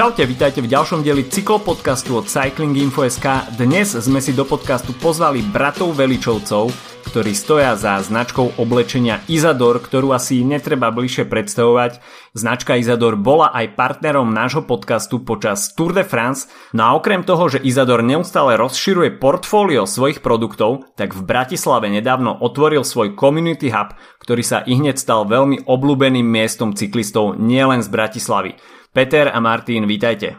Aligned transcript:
Čaute, 0.00 0.24
vítajte 0.24 0.64
v 0.64 0.72
ďalšom 0.72 1.04
dieli 1.04 1.28
cyklopodcastu 1.28 2.16
od 2.16 2.24
Cycling 2.24 2.72
Info.sk. 2.72 3.52
Dnes 3.60 3.92
sme 3.92 4.24
si 4.24 4.32
do 4.32 4.48
podcastu 4.48 4.96
pozvali 4.96 5.44
bratov 5.44 5.92
Veličovcov, 5.92 6.72
ktorí 7.04 7.36
stoja 7.36 7.76
za 7.76 8.00
značkou 8.00 8.56
oblečenia 8.56 9.20
Izador, 9.28 9.76
ktorú 9.76 10.16
asi 10.16 10.40
netreba 10.40 10.88
bližšie 10.88 11.28
predstavovať. 11.28 12.00
Značka 12.32 12.80
Izador 12.80 13.20
bola 13.20 13.52
aj 13.52 13.76
partnerom 13.76 14.32
nášho 14.32 14.64
podcastu 14.64 15.20
počas 15.20 15.76
Tour 15.76 15.92
de 15.92 16.08
France, 16.08 16.48
no 16.72 16.80
a 16.88 16.96
okrem 16.96 17.20
toho, 17.20 17.52
že 17.52 17.60
Izador 17.60 18.00
neustále 18.00 18.56
rozširuje 18.56 19.20
portfólio 19.20 19.84
svojich 19.84 20.24
produktov, 20.24 20.88
tak 20.96 21.12
v 21.12 21.28
Bratislave 21.28 21.92
nedávno 21.92 22.40
otvoril 22.40 22.88
svoj 22.88 23.20
community 23.20 23.68
hub, 23.68 23.92
ktorý 24.24 24.40
sa 24.40 24.64
i 24.64 24.80
hneď 24.80 24.96
stal 24.96 25.28
veľmi 25.28 25.68
obľúbeným 25.68 26.24
miestom 26.24 26.72
cyklistov 26.72 27.36
nielen 27.36 27.84
z 27.84 27.92
Bratislavy. 27.92 28.79
Peter 28.90 29.30
a 29.30 29.38
Martin, 29.38 29.86
vítajte. 29.86 30.34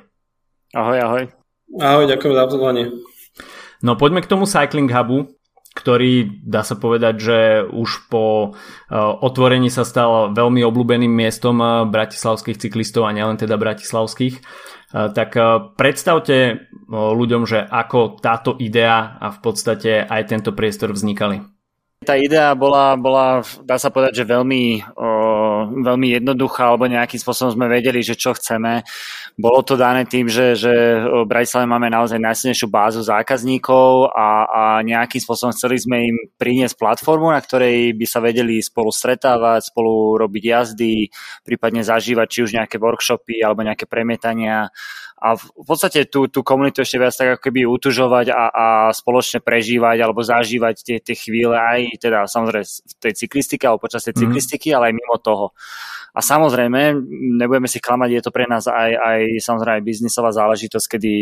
Ahoj, 0.75 0.99
ahoj. 0.99 1.23
Ahoj, 1.79 2.03
ďakujem 2.03 2.35
za 2.35 2.45
pozvanie. 2.51 2.83
No 3.79 3.95
poďme 3.95 4.19
k 4.19 4.27
tomu 4.27 4.43
Cycling 4.43 4.91
Hubu, 4.91 5.31
ktorý 5.71 6.43
dá 6.43 6.67
sa 6.67 6.75
povedať, 6.75 7.15
že 7.15 7.39
už 7.63 8.11
po 8.11 8.51
uh, 8.51 8.55
otvorení 9.23 9.71
sa 9.71 9.87
stal 9.87 10.35
veľmi 10.35 10.67
obľúbeným 10.67 11.07
miestom 11.07 11.63
uh, 11.63 11.87
bratislavských 11.87 12.59
cyklistov 12.59 13.07
a 13.07 13.15
nielen 13.15 13.39
teda 13.39 13.55
bratislavských. 13.55 14.43
Uh, 14.91 15.07
tak 15.15 15.39
predstavte 15.79 16.67
ľuďom, 16.91 17.47
že 17.47 17.63
ako 17.63 18.19
táto 18.19 18.59
idea 18.59 19.15
a 19.15 19.31
v 19.31 19.39
podstate 19.39 20.03
aj 20.03 20.27
tento 20.27 20.51
priestor 20.51 20.91
vznikali. 20.91 21.60
Tá 22.01 22.17
idea 22.17 22.57
bola, 22.57 22.97
bola 22.97 23.45
dá 23.61 23.77
sa 23.77 23.93
povedať, 23.93 24.25
že 24.25 24.25
veľmi, 24.25 24.89
o, 24.97 25.09
veľmi 25.85 26.17
jednoduchá, 26.17 26.73
alebo 26.73 26.89
nejakým 26.89 27.21
spôsobom 27.21 27.53
sme 27.53 27.69
vedeli, 27.69 28.01
že 28.01 28.17
čo 28.17 28.33
chceme. 28.33 28.81
Bolo 29.37 29.61
to 29.61 29.77
dané 29.77 30.09
tým, 30.09 30.25
že, 30.25 30.57
že 30.57 30.97
v 30.97 31.29
Bratislave 31.29 31.69
máme 31.69 31.93
naozaj 31.93 32.17
najsilnejšiu 32.17 32.73
bázu 32.73 33.05
zákazníkov 33.05 34.17
a, 34.17 34.49
a 34.49 34.63
nejakým 34.81 35.21
spôsobom 35.21 35.53
chceli 35.53 35.77
sme 35.77 36.09
im 36.09 36.17
priniesť 36.41 36.73
platformu, 36.73 37.29
na 37.29 37.37
ktorej 37.37 37.93
by 37.93 38.05
sa 38.09 38.17
vedeli 38.17 38.57
spolu 38.65 38.89
stretávať, 38.89 39.69
spolu 39.69 40.17
robiť 40.25 40.43
jazdy, 40.57 41.05
prípadne 41.45 41.85
zažívať 41.85 42.27
či 42.33 42.39
už 42.49 42.57
nejaké 42.57 42.81
workshopy 42.81 43.45
alebo 43.45 43.61
nejaké 43.61 43.85
premietania 43.85 44.73
a 45.21 45.37
v 45.37 45.65
podstate 45.69 46.09
tú, 46.09 46.25
tú 46.25 46.41
komunitu 46.41 46.81
ešte 46.81 46.97
viac 46.97 47.13
tak 47.13 47.37
ako 47.37 47.41
keby 47.45 47.69
utužovať 47.69 48.33
a, 48.33 48.43
a 48.49 48.65
spoločne 48.89 49.37
prežívať 49.37 50.01
alebo 50.01 50.25
zažívať 50.25 50.75
tie, 50.81 50.97
tie 50.97 51.13
chvíle 51.13 51.53
aj 51.53 52.01
teda 52.01 52.25
samozrejme 52.25 52.65
v 52.65 52.93
tej 52.97 53.13
cyklistike 53.21 53.69
alebo 53.69 53.85
počas 53.85 54.01
tej 54.01 54.17
mhm. 54.17 54.21
cyklistiky, 54.25 54.73
mm. 54.73 54.75
ale 54.81 54.83
aj 54.89 54.97
mimo 54.97 55.17
toho. 55.21 55.53
A 56.11 56.19
samozrejme, 56.19 56.97
nebudeme 57.39 57.71
si 57.71 57.79
klamať, 57.79 58.09
je 58.11 58.23
to 58.25 58.35
pre 58.35 58.43
nás 58.43 58.67
aj, 58.67 58.91
aj 58.99 59.19
samozrejme 59.39 59.79
aj 59.79 59.87
biznisová 59.87 60.35
záležitosť, 60.35 60.97
kedy 60.97 61.13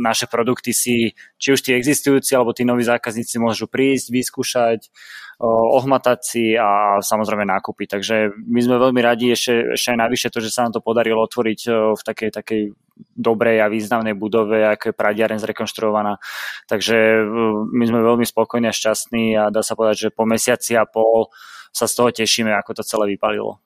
naše 0.00 0.32
produkty 0.32 0.72
si, 0.72 1.12
či 1.36 1.52
už 1.52 1.60
tí 1.60 1.76
existujúci 1.76 2.32
alebo 2.32 2.56
tí 2.56 2.64
noví 2.64 2.80
zákazníci 2.80 3.36
môžu 3.36 3.68
prísť, 3.68 4.08
vyskúšať, 4.08 4.88
ohmatať 5.44 6.18
si 6.24 6.44
a 6.56 7.04
samozrejme 7.04 7.44
nákupy. 7.44 7.84
Takže 7.84 8.32
my 8.32 8.60
sme 8.64 8.80
veľmi 8.80 9.00
radi 9.04 9.28
ešte, 9.36 9.76
ešte 9.76 9.92
aj 9.92 9.98
navyše 10.08 10.32
to, 10.32 10.40
že 10.40 10.48
sa 10.48 10.64
nám 10.64 10.72
to 10.72 10.80
podarilo 10.80 11.20
otvoriť 11.20 11.60
v 11.92 12.00
takej, 12.00 12.30
takej 12.32 12.62
dobrej 13.16 13.64
a 13.64 13.72
významnej 13.72 14.14
budove, 14.16 14.62
ako 14.64 14.90
je 14.90 14.98
Pradiaren 14.98 15.40
zrekonštruovaná. 15.40 16.18
Takže 16.68 17.24
my 17.70 17.84
sme 17.86 18.00
veľmi 18.00 18.26
spokojní 18.26 18.66
a 18.68 18.74
šťastní 18.74 19.36
a 19.36 19.48
dá 19.48 19.64
sa 19.64 19.76
povedať, 19.76 20.08
že 20.08 20.14
po 20.14 20.24
mesiaci 20.28 20.76
a 20.76 20.84
pol 20.84 21.28
sa 21.70 21.86
z 21.86 21.94
toho 21.94 22.10
tešíme, 22.10 22.50
ako 22.52 22.80
to 22.80 22.82
celé 22.82 23.14
vypalilo. 23.14 23.62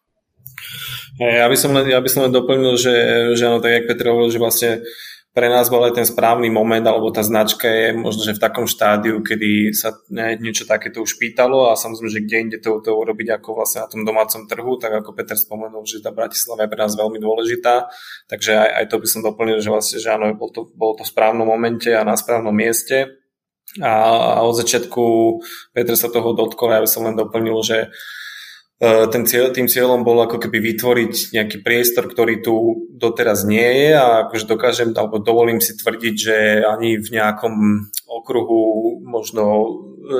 Ja 1.18 1.46
by 1.46 1.56
som 1.56 1.70
len, 1.72 1.86
ja 1.88 2.02
by 2.02 2.08
som 2.10 2.26
len 2.26 2.34
doplnil, 2.34 2.74
že, 2.74 2.94
že 3.38 3.42
áno, 3.46 3.62
tak 3.62 3.70
jak 3.70 3.86
Petr 3.86 4.10
hovoril, 4.10 4.34
že 4.34 4.42
vlastne 4.42 4.70
pre 5.34 5.50
nás 5.50 5.66
bol 5.66 5.82
aj 5.82 5.98
ten 5.98 6.06
správny 6.06 6.46
moment, 6.46 6.86
alebo 6.86 7.10
tá 7.10 7.26
značka 7.26 7.66
je 7.66 7.90
možno, 7.90 8.22
že 8.22 8.38
v 8.38 8.42
takom 8.46 8.70
štádiu, 8.70 9.18
kedy 9.18 9.74
sa 9.74 9.90
niečo 10.38 10.62
takéto 10.62 11.02
už 11.02 11.18
pýtalo 11.18 11.74
a 11.74 11.74
samozrejme, 11.74 12.06
že 12.06 12.22
kde 12.22 12.36
inde 12.38 12.58
to, 12.62 12.78
to 12.78 12.94
urobiť 12.94 13.42
ako 13.42 13.58
vlastne 13.58 13.82
na 13.82 13.90
tom 13.90 14.06
domácom 14.06 14.46
trhu, 14.46 14.78
tak 14.78 14.94
ako 15.02 15.10
Peter 15.10 15.34
spomenul, 15.34 15.82
že 15.82 15.98
tá 15.98 16.14
Bratislava 16.14 16.64
je 16.64 16.70
pre 16.70 16.80
nás 16.86 16.94
veľmi 16.94 17.18
dôležitá, 17.18 17.90
takže 18.30 18.54
aj, 18.54 18.70
aj 18.78 18.84
to 18.86 18.96
by 19.02 19.06
som 19.10 19.20
doplnil, 19.26 19.58
že 19.58 19.74
vlastne, 19.74 19.98
že 19.98 20.08
áno, 20.14 20.30
bol 20.38 20.54
to, 20.54 20.70
bolo 20.70 20.94
to 20.94 21.02
v 21.02 21.10
správnom 21.10 21.50
momente 21.50 21.90
a 21.90 22.06
na 22.06 22.14
správnom 22.14 22.54
mieste. 22.54 23.18
A, 23.82 23.90
a 24.38 24.46
od 24.46 24.54
začiatku 24.54 25.02
Peter 25.74 25.98
sa 25.98 26.14
toho 26.14 26.30
dotkol, 26.30 26.70
ja 26.70 26.78
by 26.78 26.86
som 26.86 27.10
len 27.10 27.18
doplnil, 27.18 27.58
že 27.66 27.90
ten 28.82 29.22
cieľ, 29.22 29.54
tým 29.54 29.70
cieľom 29.70 30.02
bol 30.02 30.18
ako 30.18 30.42
keby 30.42 30.58
vytvoriť 30.74 31.30
nejaký 31.30 31.62
priestor, 31.62 32.10
ktorý 32.10 32.42
tu 32.42 32.54
doteraz 32.90 33.46
nie 33.46 33.62
je 33.62 33.90
a 33.94 34.26
akože 34.26 34.50
dokážem, 34.50 34.90
alebo 34.98 35.22
dovolím 35.22 35.62
si 35.62 35.78
tvrdiť, 35.78 36.14
že 36.18 36.36
ani 36.66 36.98
v 36.98 37.08
nejakom 37.14 37.54
okruhu 38.10 38.98
možno 39.06 39.44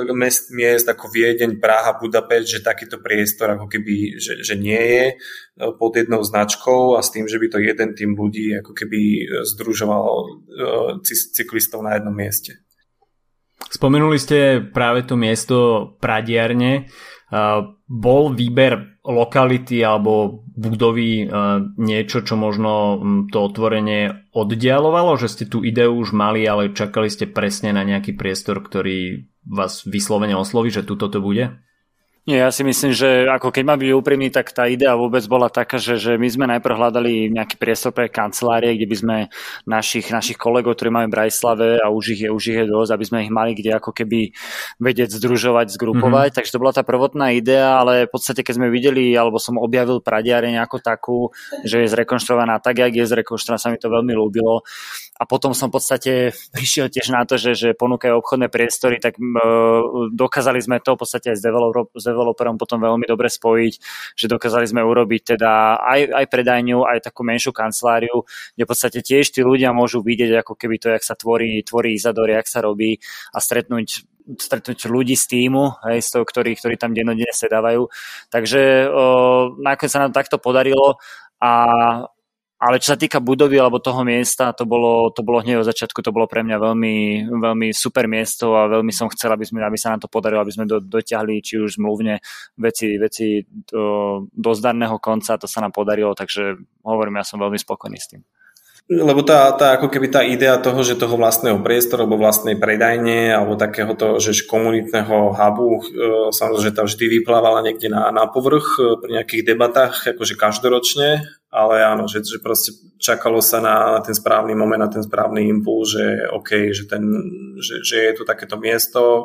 e, 0.07 0.15
mest, 0.15 0.55
miest 0.55 0.87
ako 0.87 1.11
Viedeň, 1.11 1.59
Praha, 1.59 1.99
Budapešť, 1.99 2.47
že 2.47 2.63
takýto 2.63 3.03
priestor 3.03 3.59
ako 3.59 3.67
keby, 3.67 4.23
že, 4.23 4.39
že 4.39 4.55
nie 4.55 4.79
je 4.79 5.05
e, 5.11 5.15
pod 5.75 5.99
jednou 5.99 6.23
značkou 6.23 6.95
a 6.95 7.03
s 7.03 7.11
tým, 7.11 7.27
že 7.27 7.35
by 7.35 7.47
to 7.51 7.59
jeden 7.59 7.91
tým 7.91 8.15
ľudí 8.15 8.55
ako 8.55 8.71
keby 8.71 9.27
združoval 9.51 10.07
cyklistov 11.35 11.83
na 11.83 11.99
jednom 11.99 12.15
mieste. 12.15 12.63
Spomenuli 13.67 14.15
ste 14.15 14.63
práve 14.63 15.03
to 15.03 15.19
miesto 15.19 15.55
Pradiarne. 15.99 16.87
Bol 17.89 18.23
výber 18.37 19.01
lokality 19.01 19.81
alebo 19.81 20.45
budovy 20.53 21.25
niečo, 21.77 22.21
čo 22.21 22.37
možno 22.37 23.01
to 23.33 23.37
otvorenie 23.49 24.29
oddialovalo, 24.29 25.17
že 25.17 25.33
ste 25.33 25.45
tú 25.49 25.65
ideu 25.65 25.89
už 25.89 26.13
mali, 26.13 26.45
ale 26.45 26.73
čakali 26.73 27.09
ste 27.09 27.25
presne 27.25 27.73
na 27.73 27.81
nejaký 27.81 28.13
priestor, 28.13 28.61
ktorý 28.61 29.25
vás 29.45 29.85
vyslovene 29.89 30.37
osloví, 30.37 30.69
že 30.69 30.85
tuto 30.85 31.09
to 31.09 31.17
bude? 31.17 31.57
Nie, 32.25 32.41
ja 32.41 32.49
si 32.49 32.65
myslím, 32.65 32.89
že 32.89 33.29
ako 33.29 33.53
keď 33.53 33.63
mám 33.69 33.77
byť 33.77 33.91
úprimný, 33.93 34.33
tak 34.33 34.49
tá 34.49 34.65
idea 34.65 34.97
vôbec 34.97 35.21
bola 35.29 35.45
taká, 35.45 35.77
že, 35.77 36.01
že 36.01 36.17
my 36.17 36.25
sme 36.25 36.49
najprv 36.57 36.73
hľadali 36.73 37.29
nejaký 37.29 37.53
priestor 37.61 37.93
pre 37.93 38.09
kancelárie, 38.09 38.73
kde 38.73 38.89
by 38.89 38.97
sme 38.97 39.17
našich, 39.69 40.09
našich 40.09 40.33
kolegov, 40.33 40.73
ktorí 40.73 40.89
máme 40.89 41.13
v 41.13 41.21
Brajslave 41.21 41.77
a 41.77 41.93
už 41.93 42.17
ich, 42.17 42.25
je, 42.25 42.33
už 42.33 42.43
ich 42.49 42.57
je 42.57 42.65
dosť, 42.65 42.97
aby 42.97 43.05
sme 43.05 43.19
ich 43.21 43.29
mali 43.29 43.53
kde 43.53 43.77
ako 43.77 43.93
keby 43.93 44.33
vedieť 44.81 45.21
združovať, 45.21 45.77
zgrupovať. 45.77 46.33
Mm-hmm. 46.33 46.37
Takže 46.41 46.53
to 46.57 46.61
bola 46.65 46.73
tá 46.73 46.81
prvotná 46.81 47.29
idea, 47.29 47.77
ale 47.77 48.09
v 48.09 48.17
podstate 48.17 48.41
keď 48.41 48.57
sme 48.57 48.73
videli, 48.73 49.13
alebo 49.13 49.37
som 49.37 49.61
objavil 49.61 50.01
Pradiareň 50.01 50.65
ako 50.65 50.77
takú, 50.81 51.17
že 51.61 51.85
je 51.85 51.93
zrekonštruovaná 51.93 52.57
tak, 52.57 52.81
jak 52.81 52.89
je 52.89 53.05
zrekonštruovaná, 53.05 53.61
sa 53.61 53.69
mi 53.69 53.77
to 53.77 53.93
veľmi 53.93 54.17
ľúbilo. 54.17 54.65
A 55.15 55.23
potom 55.23 55.55
som 55.55 55.71
v 55.71 55.79
podstate 55.79 56.11
prišiel 56.51 56.91
tiež 56.91 57.07
na 57.15 57.23
to, 57.23 57.39
že, 57.39 57.55
že 57.55 57.69
ponúkajú 57.71 58.19
obchodné 58.19 58.51
priestory, 58.51 58.99
tak 58.99 59.15
uh, 59.15 60.11
dokázali 60.11 60.59
sme 60.59 60.83
to 60.83 60.99
v 60.99 61.01
podstate 61.01 61.31
aj 61.31 61.37
s, 61.39 61.43
developer, 61.43 61.87
s 61.95 62.03
developerom 62.03 62.59
potom 62.59 62.83
veľmi 62.83 63.07
dobre 63.07 63.31
spojiť, 63.31 63.73
že 64.19 64.25
dokázali 64.27 64.67
sme 64.67 64.83
urobiť 64.83 65.39
teda 65.39 65.79
aj, 65.79 66.01
aj 66.11 66.25
predajňu, 66.27 66.83
aj 66.83 66.99
takú 67.07 67.23
menšiu 67.23 67.55
kanceláriu, 67.55 68.27
kde 68.59 68.63
v 68.63 68.69
podstate 68.69 68.99
tiež 68.99 69.31
tí 69.31 69.39
ľudia 69.39 69.71
môžu 69.71 70.03
vidieť 70.03 70.43
ako 70.43 70.53
keby 70.59 70.75
to, 70.83 70.91
jak 70.91 71.03
sa 71.07 71.15
tvorí, 71.15 71.63
tvorí 71.63 71.95
Izador, 71.95 72.27
jak 72.27 72.51
sa 72.51 72.59
robí 72.59 72.99
a 73.31 73.39
stretnúť 73.39 74.03
stretnúť 74.25 74.89
ľudí 74.89 75.13
z 75.13 75.25
týmu, 75.29 75.85
hej, 75.85 76.01
z 76.01 76.09
toho, 76.17 76.25
ktorí, 76.25 76.57
ktorí 76.57 76.81
tam 76.81 76.97
dennodenne 76.97 77.29
sedávajú. 77.29 77.85
Takže 78.33 78.89
o, 78.89 79.03
nakoniec 79.61 79.93
sa 79.93 80.01
nám 80.01 80.17
takto 80.17 80.41
podarilo 80.41 80.97
a 81.37 81.51
ale 82.65 82.81
čo 82.81 82.93
sa 82.93 82.97
týka 82.97 83.21
budovy 83.21 83.61
alebo 83.61 83.77
toho 83.77 84.01
miesta, 84.01 84.49
to 84.57 84.65
bolo, 84.65 85.13
to 85.13 85.21
bolo 85.21 85.45
hneď 85.45 85.61
od 85.61 85.69
začiatku, 85.69 86.01
to 86.01 86.09
bolo 86.09 86.25
pre 86.25 86.41
mňa 86.41 86.57
veľmi, 86.57 86.95
veľmi 87.29 87.67
super 87.69 88.09
miesto 88.09 88.57
a 88.57 88.65
veľmi 88.65 88.89
som 88.89 89.05
chcel, 89.13 89.29
aby, 89.37 89.45
sme, 89.45 89.61
aby 89.61 89.77
sa 89.77 89.93
nám 89.93 90.01
to 90.01 90.09
podarilo, 90.09 90.41
aby 90.41 90.49
sme 90.49 90.65
do, 90.65 90.81
dotiahli 90.81 91.45
či 91.45 91.61
už 91.61 91.77
zmluvne 91.77 92.17
veci, 92.57 92.97
veci 92.97 93.45
do, 93.45 94.25
do 94.33 94.51
zdarného 94.57 94.97
konca, 94.97 95.37
to 95.37 95.45
sa 95.45 95.61
nám 95.61 95.77
podarilo, 95.77 96.17
takže 96.17 96.57
hovorím, 96.81 97.21
ja 97.21 97.25
som 97.29 97.37
veľmi 97.37 97.61
spokojný 97.61 98.01
s 98.01 98.09
tým. 98.09 98.25
Lebo 98.85 99.25
tá, 99.25 99.49
tá, 99.57 99.73
ako 99.81 99.89
keby 99.89 100.13
tá 100.13 100.21
idea 100.21 100.61
toho, 100.61 100.85
že 100.85 100.93
toho 100.93 101.17
vlastného 101.17 101.57
priestoru 101.65 102.05
alebo 102.05 102.21
vlastnej 102.21 102.53
predajne 102.53 103.33
alebo 103.33 103.57
takéhoto, 103.57 104.21
že 104.21 104.45
komunitného 104.45 105.33
hubu, 105.33 105.81
e, 105.81 106.29
samozrejme, 106.29 106.65
že 106.69 106.75
tá 106.77 106.85
vždy 106.85 107.05
vyplávala 107.17 107.65
niekde 107.65 107.89
na, 107.89 108.13
na 108.13 108.29
povrch 108.29 108.77
e, 108.77 109.01
pri 109.01 109.11
nejakých 109.17 109.41
debatách, 109.41 110.13
akože 110.13 110.37
každoročne, 110.37 111.25
ale 111.49 111.81
áno, 111.81 112.05
že, 112.05 112.21
že 112.21 112.37
proste 112.37 112.77
čakalo 113.01 113.41
sa 113.41 113.57
na, 113.57 113.97
na 113.97 114.01
ten 114.05 114.13
správny 114.13 114.53
moment, 114.53 114.85
na 114.85 114.93
ten 114.93 115.01
správny 115.01 115.49
impuls, 115.49 115.97
že 115.97 116.29
OK, 116.29 116.69
že, 116.69 116.85
ten, 116.85 117.01
že, 117.57 117.81
že 117.81 117.97
je 118.05 118.11
tu 118.13 118.21
takéto 118.21 118.61
miesto, 118.61 119.01
e, 119.01 119.23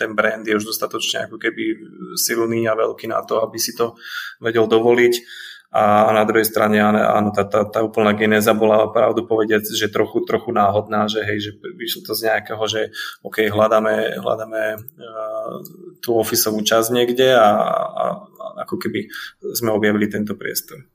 ten 0.00 0.16
brand 0.16 0.40
je 0.40 0.56
už 0.56 0.72
dostatočne 0.72 1.28
ako 1.28 1.36
keby 1.36 1.76
silný 2.16 2.64
a 2.64 2.72
veľký 2.72 3.12
na 3.12 3.20
to, 3.28 3.44
aby 3.44 3.60
si 3.60 3.76
to 3.76 3.92
vedel 4.40 4.64
dovoliť 4.64 5.44
a 5.72 6.12
na 6.14 6.24
druhej 6.24 6.46
strane 6.46 6.78
áno, 6.80 7.34
tá, 7.34 7.44
tá, 7.44 7.66
tá 7.66 7.80
úplná 7.82 8.14
genéza 8.14 8.54
bola 8.56 8.88
pravdu 8.90 9.26
povedať, 9.26 9.66
že 9.74 9.92
trochu, 9.92 10.22
trochu 10.24 10.54
náhodná, 10.54 11.10
že 11.10 11.26
hej, 11.26 11.38
že 11.42 11.50
vyšlo 11.58 12.00
to 12.06 12.12
z 12.14 12.32
nejakého, 12.32 12.62
že 12.70 12.80
OK, 13.26 13.50
hľadáme, 13.50 14.16
hľadáme 14.22 14.62
uh, 14.78 15.52
tú 16.00 16.16
ofisovú 16.16 16.62
časť 16.62 16.88
niekde 16.94 17.34
a, 17.34 17.48
a, 17.50 18.04
a 18.24 18.46
ako 18.64 18.78
keby 18.78 19.10
sme 19.52 19.74
objavili 19.74 20.06
tento 20.06 20.38
priestor. 20.38 20.86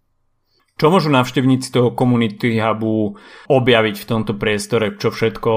Čo 0.79 0.89
môžu 0.89 1.13
návštevníci 1.13 1.69
toho 1.69 1.93
Community 1.93 2.57
Hubu 2.57 3.13
objaviť 3.53 3.95
v 4.01 4.07
tomto 4.07 4.33
priestore? 4.33 4.97
Čo 4.97 5.13
všetko 5.13 5.51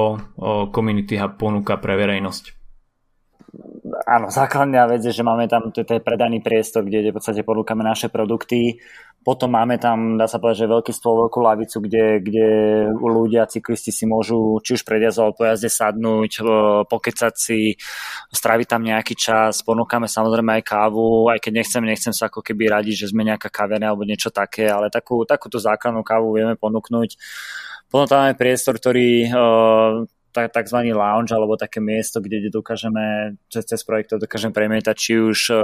Community 0.68 1.16
Hub 1.16 1.40
ponúka 1.40 1.80
pre 1.80 1.96
verejnosť? 1.96 2.63
Áno, 4.08 4.26
základná 4.32 4.90
vec 4.90 5.04
je, 5.06 5.14
že 5.14 5.22
máme 5.22 5.46
tam, 5.46 5.70
to 5.70 5.84
je 5.84 6.02
predaný 6.02 6.42
priestor, 6.42 6.82
kde 6.82 7.12
v 7.12 7.16
podstate 7.16 7.46
ponúkame 7.46 7.86
naše 7.86 8.10
produkty. 8.10 8.80
Potom 9.24 9.56
máme 9.56 9.80
tam, 9.80 10.20
dá 10.20 10.28
sa 10.28 10.36
povedať, 10.36 10.68
že 10.68 10.72
veľký 10.72 10.92
stôl, 10.92 11.24
veľkú 11.24 11.40
lavicu, 11.40 11.80
kde, 11.80 12.20
kde 12.20 12.48
ľudia, 12.92 13.48
cyklisti 13.48 13.88
si 13.88 14.04
môžu 14.04 14.60
či 14.60 14.76
už 14.76 14.84
pred 14.84 15.00
jazdou 15.00 15.32
po 15.32 15.48
jazde 15.48 15.72
sadnúť, 15.72 16.44
pokecať 16.84 17.32
si, 17.32 17.72
stráviť 18.28 18.66
tam 18.68 18.84
nejaký 18.84 19.16
čas. 19.16 19.64
Ponúkame 19.64 20.12
samozrejme 20.12 20.60
aj 20.60 20.68
kávu, 20.68 21.32
aj 21.32 21.40
keď 21.40 21.52
nechcem, 21.56 21.82
nechcem 21.88 22.12
sa 22.12 22.28
ako 22.28 22.44
keby 22.44 22.68
radiť, 22.68 23.08
že 23.08 23.10
sme 23.16 23.24
nejaká 23.24 23.48
kaverna 23.48 23.96
alebo 23.96 24.04
niečo 24.04 24.28
také, 24.28 24.68
ale 24.68 24.92
takú, 24.92 25.24
takúto 25.24 25.56
základnú 25.56 26.04
kávu 26.04 26.36
vieme 26.36 26.60
ponúknuť. 26.60 27.16
Potom 27.88 28.04
tam 28.04 28.28
máme 28.28 28.36
priestor, 28.36 28.76
ktorý 28.76 29.30
tzv. 30.34 30.78
lounge 30.90 31.30
alebo 31.30 31.54
také 31.54 31.78
miesto, 31.78 32.18
kde 32.18 32.50
dokážeme 32.50 33.38
cez, 33.46 33.62
cez 33.62 33.80
projektov 33.86 34.18
dokážeme 34.18 34.50
premietať 34.50 34.96
či 34.98 35.12
už 35.14 35.38
uh, 35.54 35.58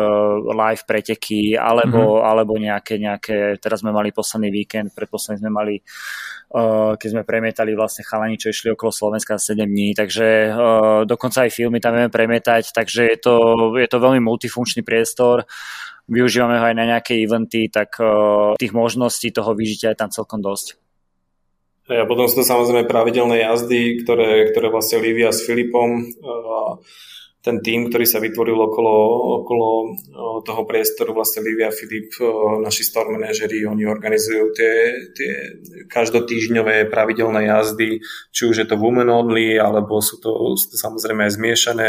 live 0.47 0.87
preteky 0.87 1.59
alebo, 1.59 2.23
mm-hmm. 2.23 2.29
alebo 2.31 2.53
nejaké, 2.55 3.03
nejaké, 3.03 3.59
teraz 3.59 3.83
sme 3.83 3.91
mali 3.91 4.15
posledný 4.15 4.55
víkend, 4.55 4.95
predposledný 4.95 5.43
sme 5.43 5.51
mali 5.51 5.75
uh, 6.55 6.95
keď 6.95 7.09
sme 7.11 7.23
premietali 7.27 7.75
vlastne 7.75 8.07
chalani, 8.07 8.39
čo 8.39 8.55
išli 8.55 8.71
okolo 8.73 8.95
Slovenska 8.95 9.35
7 9.35 9.59
dní, 9.67 9.99
takže 9.99 10.27
uh, 10.55 11.03
dokonca 11.03 11.45
aj 11.45 11.51
filmy 11.51 11.83
tam 11.83 11.99
vieme 11.99 12.13
premietať, 12.13 12.71
takže 12.71 13.11
je 13.11 13.19
to, 13.19 13.35
je 13.75 13.89
to 13.91 13.99
veľmi 13.99 14.23
multifunkčný 14.23 14.87
priestor 14.87 15.43
využívame 16.11 16.59
ho 16.59 16.65
aj 16.67 16.75
na 16.75 16.85
nejaké 16.91 17.23
eventy, 17.23 17.71
tak 17.71 17.95
uh, 18.03 18.59
tých 18.59 18.75
možností 18.75 19.31
toho 19.31 19.55
vyžitia 19.55 19.95
je 19.95 20.01
tam 20.03 20.11
celkom 20.11 20.43
dosť. 20.43 20.80
A 21.91 22.07
potom 22.07 22.31
sú 22.31 22.39
to 22.39 22.47
samozrejme 22.47 22.87
pravidelné 22.87 23.43
jazdy, 23.43 24.07
ktoré, 24.07 24.55
ktoré 24.55 24.71
vlastne 24.71 25.03
Livia 25.03 25.35
s 25.35 25.43
Filipom 25.43 26.07
ten 27.41 27.65
tým, 27.65 27.89
ktorý 27.89 28.05
sa 28.05 28.21
vytvoril 28.21 28.53
okolo, 28.53 28.95
okolo 29.41 29.69
toho 30.45 30.63
priestoru, 30.69 31.17
vlastne 31.17 31.41
Livia 31.41 31.73
a 31.73 31.75
Filip, 31.75 32.13
naši 32.61 32.85
store 32.85 33.17
manažeri, 33.17 33.65
oni 33.65 33.89
organizujú 33.89 34.53
tie, 34.53 34.75
tie 35.17 35.33
každotýžňové 35.89 36.93
pravidelné 36.93 37.49
jazdy, 37.49 38.05
či 38.29 38.43
už 38.45 38.57
je 38.61 38.67
to 38.69 38.77
women 38.77 39.09
only, 39.09 39.57
alebo 39.57 40.05
sú 40.05 40.21
to, 40.21 40.53
sú 40.61 40.69
to 40.69 40.77
samozrejme 40.77 41.25
aj 41.25 41.33
zmiešané 41.41 41.89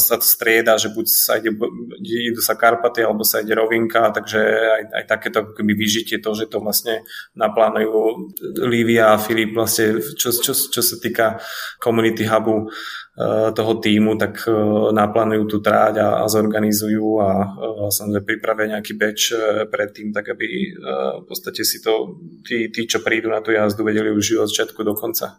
sa 0.00 0.16
to 0.16 0.24
strieda, 0.24 0.80
že 0.80 0.88
buď 0.88 1.06
sa 1.06 1.36
ide, 1.36 1.52
idú 2.00 2.40
sa 2.40 2.56
Karpaty 2.56 3.04
alebo 3.04 3.28
sa 3.28 3.44
ide 3.44 3.52
rovinka, 3.52 4.08
takže 4.08 4.40
aj, 4.40 4.82
aj 4.96 5.04
takéto 5.04 5.40
keby 5.52 5.76
vyžitie 5.76 6.16
to, 6.16 6.32
že 6.32 6.48
to 6.48 6.64
vlastne 6.64 7.04
naplánujú 7.36 8.32
Lívia 8.64 9.12
a 9.12 9.20
Filip 9.20 9.52
vlastne, 9.52 10.00
čo, 10.16 10.32
čo, 10.32 10.56
čo 10.56 10.80
sa 10.80 10.96
týka 10.96 11.36
community 11.76 12.24
hubu 12.24 12.64
e, 12.64 13.52
toho 13.52 13.72
týmu, 13.76 14.16
tak 14.16 14.48
e, 14.48 14.52
naplánujú 14.96 15.44
tú 15.44 15.58
tráť 15.60 16.00
a, 16.00 16.08
a 16.20 16.24
zorganizujú 16.24 17.20
a, 17.20 17.30
a 17.44 17.84
samozrejme 17.92 18.24
pripravia 18.24 18.72
nejaký 18.78 18.96
batch 18.96 19.36
predtým, 19.68 20.08
tak 20.16 20.32
aby 20.32 20.72
v 21.20 21.24
podstate 21.28 21.68
si 21.68 21.84
to 21.84 22.16
tí, 22.48 22.72
tí, 22.72 22.88
čo 22.88 23.04
prídu 23.04 23.28
na 23.28 23.44
tú 23.44 23.52
jazdu, 23.52 23.84
vedeli 23.84 24.08
už 24.08 24.40
od 24.40 24.48
začiatku 24.48 24.80
do 24.80 24.96
konca. 24.96 25.36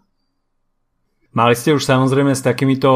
Mali 1.38 1.54
ste 1.54 1.78
už 1.78 1.86
samozrejme 1.86 2.34
s 2.34 2.42
takýmito 2.42 2.90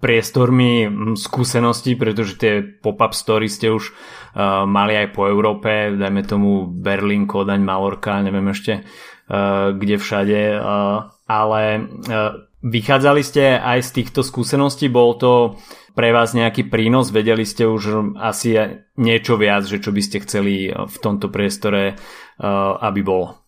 priestormi 0.00 0.88
skúsenosti, 1.12 1.92
pretože 1.92 2.40
tie 2.40 2.64
pop-up 2.64 3.12
story 3.12 3.52
ste 3.52 3.68
už 3.68 3.92
uh, 3.92 4.64
mali 4.64 4.96
aj 4.96 5.12
po 5.12 5.28
Európe, 5.28 5.92
dajme 5.92 6.24
tomu 6.24 6.64
Berlín, 6.72 7.28
Kodaň, 7.28 7.60
Malorka, 7.60 8.24
neviem 8.24 8.48
ešte 8.48 8.80
uh, 8.80 9.76
kde 9.76 10.00
všade, 10.00 10.40
uh, 10.56 11.12
ale 11.28 11.62
uh, 12.08 12.48
vychádzali 12.64 13.20
ste 13.20 13.60
aj 13.60 13.84
z 13.84 13.90
týchto 14.00 14.24
skúseností, 14.24 14.88
bol 14.88 15.20
to 15.20 15.60
pre 15.92 16.16
vás 16.16 16.32
nejaký 16.32 16.72
prínos, 16.72 17.12
vedeli 17.12 17.44
ste 17.44 17.68
už 17.68 18.16
asi 18.16 18.56
niečo 18.96 19.36
viac, 19.36 19.68
že 19.68 19.84
čo 19.84 19.92
by 19.92 20.00
ste 20.00 20.24
chceli 20.24 20.72
v 20.72 20.96
tomto 20.96 21.28
priestore, 21.28 22.00
uh, 22.40 22.72
aby 22.88 23.04
bolo? 23.04 23.41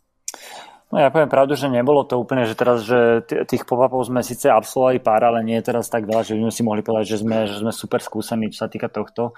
No 0.95 1.03
ja 1.03 1.11
poviem 1.11 1.27
pravdu, 1.27 1.59
že 1.59 1.67
nebolo 1.67 2.07
to 2.07 2.23
úplne, 2.23 2.47
že 2.47 2.55
teraz, 2.55 2.87
že 2.87 3.27
tých 3.27 3.67
pop-upov 3.67 4.07
sme 4.07 4.23
síce 4.23 4.47
absolvovali 4.47 5.03
pár, 5.03 5.27
ale 5.27 5.43
nie 5.43 5.59
je 5.59 5.67
teraz 5.75 5.91
tak 5.91 6.07
veľa, 6.07 6.23
že 6.23 6.39
by 6.39 6.47
sme 6.47 6.55
si 6.55 6.63
mohli 6.63 6.87
povedať, 6.87 7.19
že 7.19 7.19
sme, 7.27 7.51
že 7.51 7.59
sme 7.59 7.75
super 7.75 7.99
skúsení, 7.99 8.55
čo 8.55 8.63
sa 8.63 8.71
týka 8.71 8.87
tohto. 8.87 9.35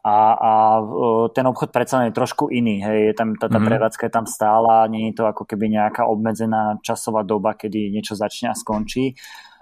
A, 0.00 0.16
a 0.32 0.52
ten 1.36 1.44
obchod 1.44 1.68
predsa 1.68 2.08
je 2.08 2.16
trošku 2.16 2.48
iný, 2.48 2.80
hej, 2.80 3.12
je 3.12 3.14
tam, 3.18 3.36
tá, 3.36 3.44
tá 3.44 3.60
mm-hmm. 3.60 3.68
prevádzka 3.68 4.08
je 4.08 4.14
tam 4.16 4.24
stála, 4.24 4.88
nie 4.88 5.12
je 5.12 5.20
to 5.20 5.28
ako 5.28 5.44
keby 5.44 5.68
nejaká 5.68 6.08
obmedzená 6.08 6.80
časová 6.80 7.28
doba, 7.28 7.52
kedy 7.52 7.92
niečo 7.92 8.16
začne 8.16 8.48
a 8.48 8.56
skončí 8.56 9.12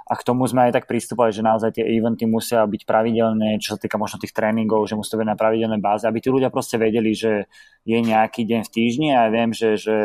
a 0.05 0.13
k 0.21 0.27
tomu 0.27 0.45
sme 0.45 0.69
aj 0.69 0.77
tak 0.77 0.85
pristúpali, 0.85 1.33
že 1.33 1.41
naozaj 1.41 1.81
tie 1.81 1.85
eventy 1.89 2.29
musia 2.29 2.61
byť 2.69 2.83
pravidelné, 2.85 3.57
čo 3.57 3.73
sa 3.73 3.79
týka 3.81 3.97
možno 3.97 4.21
tých 4.21 4.37
tréningov, 4.37 4.85
že 4.85 5.01
musí 5.01 5.09
to 5.09 5.17
byť 5.17 5.29
na 5.33 5.39
pravidelnej 5.41 5.81
báze, 5.81 6.05
aby 6.05 6.21
tí 6.21 6.29
ľudia 6.29 6.53
proste 6.53 6.77
vedeli, 6.77 7.17
že 7.17 7.49
je 7.89 7.99
nejaký 8.05 8.45
deň 8.45 8.69
v 8.69 8.73
týždni 8.73 9.09
a 9.17 9.29
ja 9.29 9.31
viem, 9.33 9.57
že, 9.57 9.81
že 9.81 9.97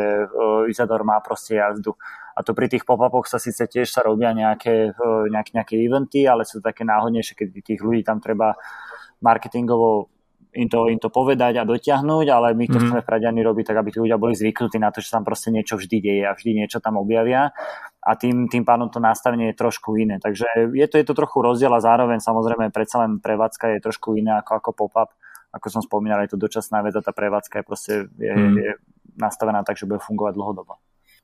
Izador 0.72 1.04
má 1.04 1.20
proste 1.20 1.60
jazdu. 1.60 2.00
A 2.32 2.40
to 2.40 2.56
pri 2.56 2.72
tých 2.72 2.88
pop-upoch 2.88 3.28
sa 3.28 3.36
síce 3.36 3.60
tiež 3.68 3.92
sa 3.92 4.00
robia 4.00 4.32
nejaké, 4.32 4.96
nejaké, 5.28 5.50
nejaké 5.52 5.74
eventy, 5.76 6.24
ale 6.24 6.48
sú 6.48 6.64
to 6.64 6.72
také 6.72 6.88
náhodnejšie, 6.88 7.36
keď 7.36 7.48
tých 7.60 7.80
ľudí 7.84 8.00
tam 8.00 8.24
treba 8.24 8.56
marketingovo 9.20 10.08
im 10.50 10.66
to, 10.66 10.90
im 10.90 10.98
to 10.98 11.12
povedať 11.14 11.62
a 11.62 11.68
dotiahnuť, 11.68 12.26
ale 12.26 12.58
my 12.58 12.66
to 12.66 12.74
mm-hmm. 12.74 12.82
chceme 12.90 13.00
v 13.04 13.06
Pradiani 13.06 13.40
robiť 13.46 13.64
tak, 13.70 13.76
aby 13.78 13.88
tí 13.94 13.98
ľudia 14.02 14.18
boli 14.18 14.34
zvyknutí 14.34 14.82
na 14.82 14.90
to, 14.90 14.98
že 14.98 15.12
tam 15.12 15.22
proste 15.22 15.54
niečo 15.54 15.78
vždy 15.78 15.96
deje 16.02 16.24
a 16.26 16.34
vždy 16.34 16.64
niečo 16.64 16.82
tam 16.82 16.98
objavia 16.98 17.54
a 18.00 18.16
tým, 18.16 18.48
tým 18.48 18.64
pádom 18.64 18.88
to 18.88 18.96
nastavenie 18.96 19.52
je 19.52 19.60
trošku 19.60 19.92
iné. 20.00 20.16
Takže 20.16 20.72
je 20.72 20.86
to, 20.88 20.96
je 20.96 21.04
to 21.04 21.14
trochu 21.14 21.44
rozdiel 21.44 21.72
a 21.76 21.84
zároveň 21.84 22.16
samozrejme 22.24 22.72
predsa 22.72 23.04
len 23.04 23.20
prevádzka 23.20 23.76
je 23.76 23.84
trošku 23.84 24.16
iná 24.16 24.40
ako, 24.40 24.52
ako 24.56 24.70
pop-up. 24.72 25.10
Ako 25.50 25.66
som 25.66 25.82
spomínal, 25.82 26.22
je 26.22 26.32
to 26.32 26.38
dočasná 26.38 26.78
vec 26.80 26.94
a 26.94 27.02
tá 27.02 27.10
prevádzka 27.10 27.60
je 27.60 27.64
proste 27.66 27.92
je, 28.16 28.32
mm. 28.32 28.54
je 28.54 28.70
nastavená 29.18 29.66
tak, 29.66 29.76
že 29.76 29.84
bude 29.84 29.98
fungovať 29.98 30.38
dlhodobo. 30.38 30.78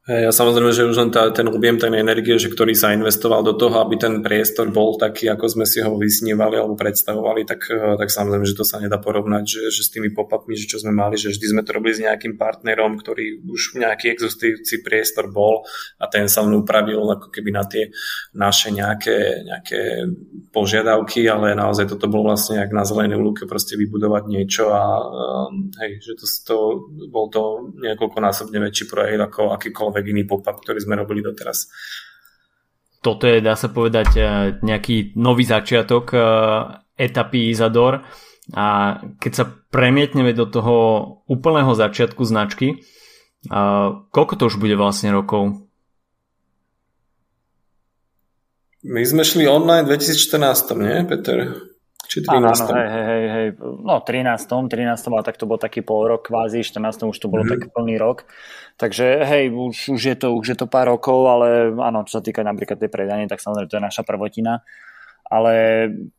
Ja 0.06 0.30
samozrejme, 0.30 0.70
že 0.70 0.86
už 0.86 1.02
len 1.02 1.10
tá, 1.10 1.34
ten 1.34 1.50
objem 1.50 1.82
tej 1.82 1.90
energie, 1.98 2.38
že 2.38 2.46
ktorý 2.46 2.78
sa 2.78 2.94
investoval 2.94 3.42
do 3.42 3.58
toho, 3.58 3.82
aby 3.82 3.98
ten 3.98 4.22
priestor 4.22 4.70
bol 4.70 4.94
taký, 4.94 5.26
ako 5.26 5.50
sme 5.50 5.66
si 5.66 5.82
ho 5.82 5.98
vysnívali 5.98 6.54
alebo 6.54 6.78
predstavovali, 6.78 7.42
tak, 7.42 7.66
eh, 7.74 7.98
tak 7.98 8.06
samozrejme, 8.14 8.46
že 8.46 8.54
to 8.54 8.62
sa 8.62 8.78
nedá 8.78 9.02
porovnať, 9.02 9.42
že, 9.42 9.62
že 9.66 9.82
s 9.82 9.90
tými 9.90 10.14
pop-upmi, 10.14 10.54
že 10.54 10.70
čo 10.70 10.78
sme 10.78 10.94
mali, 10.94 11.18
že 11.18 11.34
vždy 11.34 11.46
sme 11.50 11.66
to 11.66 11.74
robili 11.74 11.98
s 11.98 12.06
nejakým 12.06 12.38
partnerom, 12.38 13.02
ktorý 13.02 13.42
už 13.50 13.82
nejaký 13.82 14.14
existujúci 14.14 14.86
priestor 14.86 15.26
bol 15.26 15.66
a 15.98 16.06
ten 16.06 16.30
sa 16.30 16.46
len 16.46 16.54
upravil 16.54 17.02
ako 17.02 17.26
keby 17.34 17.50
na 17.50 17.66
tie 17.66 17.90
naše 18.30 18.70
nejaké, 18.70 19.42
nejaké 19.42 20.06
požiadavky, 20.54 21.26
ale 21.26 21.58
naozaj 21.58 21.90
toto 21.90 22.06
bolo 22.06 22.30
vlastne 22.30 22.62
jak 22.62 22.70
na 22.70 22.86
zelenej 22.86 23.18
lúke 23.18 23.42
proste 23.50 23.74
vybudovať 23.74 24.22
niečo 24.30 24.70
a 24.70 24.82
eh, 25.02 25.82
hej, 25.82 25.90
že 25.98 26.12
to, 26.14 26.26
to 26.46 26.56
bol 27.10 27.26
to 27.26 27.74
niekoľkonásobne 27.74 28.62
väčší 28.62 28.86
projekt 28.86 29.34
ako 29.34 29.50
akýkoľvek 29.58 29.95
akýkoľvek 29.96 30.12
iný 30.12 30.22
pop-up, 30.28 30.60
ktorý 30.60 30.78
sme 30.84 31.00
robili 31.00 31.24
doteraz. 31.24 31.72
Toto 33.00 33.24
je, 33.24 33.40
dá 33.40 33.54
sa 33.56 33.72
povedať, 33.72 34.08
e, 34.16 34.22
nejaký 34.60 35.16
nový 35.16 35.46
začiatok 35.46 36.04
e, 36.12 36.18
etapy 36.98 37.54
Izador 37.54 38.02
a 38.52 38.98
keď 39.20 39.32
sa 39.32 39.44
premietneme 39.46 40.34
do 40.34 40.46
toho 40.48 40.76
úplného 41.30 41.70
začiatku 41.72 42.22
značky, 42.26 42.68
e, 42.74 42.76
koľko 44.10 44.34
to 44.36 44.44
už 44.50 44.58
bude 44.58 44.74
vlastne 44.74 45.14
rokov? 45.14 45.64
My 48.86 49.02
sme 49.02 49.26
šli 49.26 49.50
online 49.50 49.86
v 49.86 49.98
2014, 49.98 50.78
nie, 50.78 51.02
Peter? 51.06 51.36
Či 52.06 52.22
13. 52.22 52.30
Áno, 52.30 52.48
áno, 52.54 52.64
hej, 52.78 52.88
hej, 52.88 53.24
hej, 53.34 53.48
no 53.60 53.98
13. 53.98 54.46
13. 54.46 55.10
ale 55.10 55.22
tak 55.26 55.36
to 55.36 55.44
bol 55.50 55.58
taký 55.58 55.82
pol 55.82 56.06
rok 56.06 56.30
kvázi, 56.30 56.62
14. 56.62 57.10
už 57.10 57.18
to 57.18 57.26
bolo 57.26 57.42
mm-hmm. 57.42 57.54
taký 57.58 57.66
plný 57.74 57.94
rok. 57.98 58.30
Takže 58.78 59.26
hej, 59.26 59.50
už, 59.50 59.98
už, 59.98 60.02
je 60.02 60.16
to, 60.16 60.28
už 60.38 60.46
je 60.54 60.56
to 60.56 60.66
pár 60.70 60.86
rokov, 60.86 61.26
ale 61.26 61.74
áno, 61.74 62.06
čo 62.06 62.18
sa 62.18 62.22
týka 62.22 62.46
napríklad 62.46 62.78
tej 62.78 62.90
predanie, 62.92 63.26
tak 63.26 63.42
samozrejme 63.42 63.66
to 63.66 63.78
je 63.78 63.84
naša 63.84 64.02
prvotina. 64.06 64.62
Ale 65.26 65.54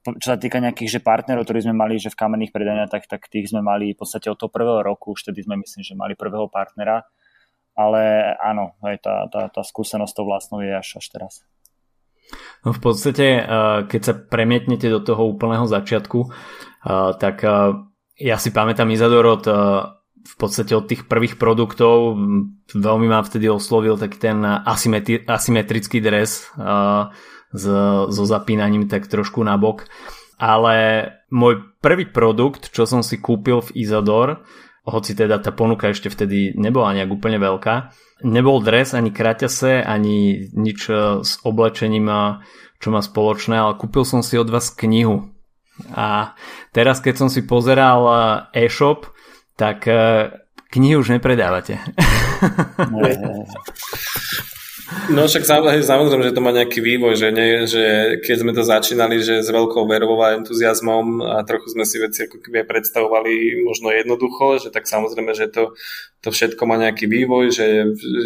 čo 0.04 0.36
sa 0.36 0.36
týka 0.36 0.60
nejakých 0.60 1.00
že 1.00 1.00
partnerov, 1.00 1.48
ktorí 1.48 1.64
sme 1.64 1.72
mali 1.72 1.96
že 1.96 2.12
v 2.12 2.20
kamenných 2.20 2.52
predaniach, 2.52 2.92
tak, 2.92 3.08
tak 3.08 3.32
tých 3.32 3.48
sme 3.48 3.64
mali 3.64 3.96
v 3.96 4.00
podstate 4.04 4.28
od 4.28 4.36
toho 4.36 4.52
prvého 4.52 4.84
roku, 4.84 5.16
už 5.16 5.32
tedy 5.32 5.48
sme 5.48 5.56
myslím, 5.64 5.80
že 5.80 5.96
mali 5.96 6.20
prvého 6.20 6.52
partnera. 6.52 7.08
Ale 7.78 8.34
áno, 8.42 8.76
hej, 8.84 9.00
tá, 9.00 9.30
tá, 9.32 9.48
tá 9.48 9.62
skúsenosť 9.64 10.12
to 10.12 10.24
vlastnou 10.28 10.60
je 10.60 10.74
až, 10.76 11.00
až 11.00 11.06
teraz. 11.08 11.34
No 12.66 12.76
v 12.76 12.80
podstate, 12.84 13.28
eh, 13.40 13.80
keď 13.88 14.02
sa 14.04 14.14
premietnete 14.14 14.92
do 14.92 15.00
toho 15.00 15.30
úplného 15.32 15.64
začiatku, 15.70 16.20
eh, 16.28 17.12
tak 17.16 17.44
eh, 17.48 17.74
ja 18.18 18.36
si 18.42 18.50
pamätám 18.50 18.90
Izador 18.90 19.26
od 19.30 19.46
v 20.28 20.36
podstate 20.36 20.76
od 20.76 20.92
tých 20.92 21.08
prvých 21.08 21.40
produktov 21.40 22.20
veľmi 22.76 23.08
ma 23.08 23.24
vtedy 23.24 23.48
oslovil 23.48 23.96
taký 23.96 24.20
ten 24.20 24.44
asymetri- 24.44 25.24
asymetrický 25.24 26.04
dres 26.04 26.52
so 27.56 28.24
zapínaním 28.28 28.92
tak 28.92 29.08
trošku 29.08 29.40
na 29.48 29.56
bok. 29.56 29.88
Ale 30.36 31.08
môj 31.32 31.80
prvý 31.80 32.12
produkt, 32.12 32.76
čo 32.76 32.84
som 32.84 33.08
si 33.08 33.24
kúpil 33.24 33.64
v 33.72 33.88
Izador, 33.88 34.44
hoci 34.88 35.12
teda 35.14 35.44
tá 35.44 35.52
ponuka 35.52 35.92
ešte 35.92 36.08
vtedy 36.08 36.56
nebola 36.56 36.96
nejak 36.96 37.12
úplne 37.12 37.38
veľká. 37.38 37.92
Nebol 38.24 38.64
dres, 38.64 38.96
ani 38.96 39.12
kraťase, 39.12 39.84
ani 39.84 40.50
nič 40.56 40.90
s 41.22 41.32
oblečením, 41.44 42.40
čo 42.80 42.88
má 42.90 43.04
spoločné, 43.04 43.60
ale 43.60 43.78
kúpil 43.78 44.08
som 44.08 44.24
si 44.24 44.40
od 44.40 44.48
vás 44.48 44.72
knihu. 44.72 45.30
A 45.94 46.34
teraz, 46.74 47.04
keď 47.04 47.28
som 47.28 47.30
si 47.30 47.46
pozeral 47.46 48.02
e-shop, 48.56 49.14
tak 49.54 49.86
knihy 50.74 50.96
už 50.98 51.14
nepredávate. 51.14 51.78
No 52.90 53.06
však 55.28 55.44
samozrejme, 55.84 56.24
že 56.24 56.32
to 56.32 56.40
má 56.40 56.56
nejaký 56.56 56.80
vývoj, 56.80 57.20
že, 57.20 57.28
nie, 57.36 57.68
že 57.68 57.84
keď 58.24 58.36
sme 58.40 58.52
to 58.56 58.64
začínali, 58.64 59.20
že 59.20 59.44
s 59.44 59.52
veľkou 59.52 59.84
vervou 59.84 60.16
a 60.24 60.40
entuziasmom 60.40 61.28
a 61.28 61.44
trochu 61.44 61.76
sme 61.76 61.84
si 61.84 62.00
veci 62.00 62.24
ako 62.24 62.40
keby 62.40 62.64
predstavovali 62.64 63.68
možno 63.68 63.92
jednoducho, 63.92 64.64
že 64.64 64.72
tak 64.72 64.88
samozrejme, 64.88 65.36
že 65.36 65.52
to, 65.52 65.76
to 66.24 66.32
všetko 66.32 66.64
má 66.64 66.80
nejaký 66.80 67.04
vývoj, 67.04 67.52
že 67.52 67.68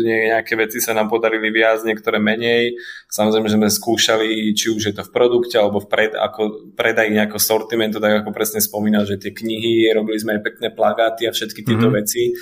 nejaké 0.06 0.54
veci 0.54 0.78
sa 0.78 0.94
nám 0.94 1.10
podarili 1.10 1.50
viac, 1.50 1.82
niektoré 1.82 2.22
menej. 2.22 2.78
Samozrejme, 3.10 3.50
že 3.50 3.58
sme 3.58 3.70
skúšali, 3.74 4.54
či 4.54 4.70
už 4.70 4.94
je 4.94 4.94
to 4.94 5.02
v 5.02 5.14
produkte 5.18 5.58
alebo 5.58 5.82
v 5.82 5.90
pred, 5.90 6.14
ako 6.14 6.74
predaj 6.78 7.10
nejako 7.10 7.42
sortimentu, 7.42 7.98
tak 7.98 8.22
ako 8.22 8.30
presne 8.30 8.62
spomínal, 8.62 9.10
že 9.10 9.18
tie 9.18 9.34
knihy, 9.34 9.90
robili 9.98 10.22
sme 10.22 10.38
aj 10.38 10.46
pekné 10.46 10.70
plagáty 10.70 11.26
a 11.26 11.34
všetky 11.34 11.66
tieto 11.66 11.90
mm-hmm. 11.90 11.98
veci 12.06 12.38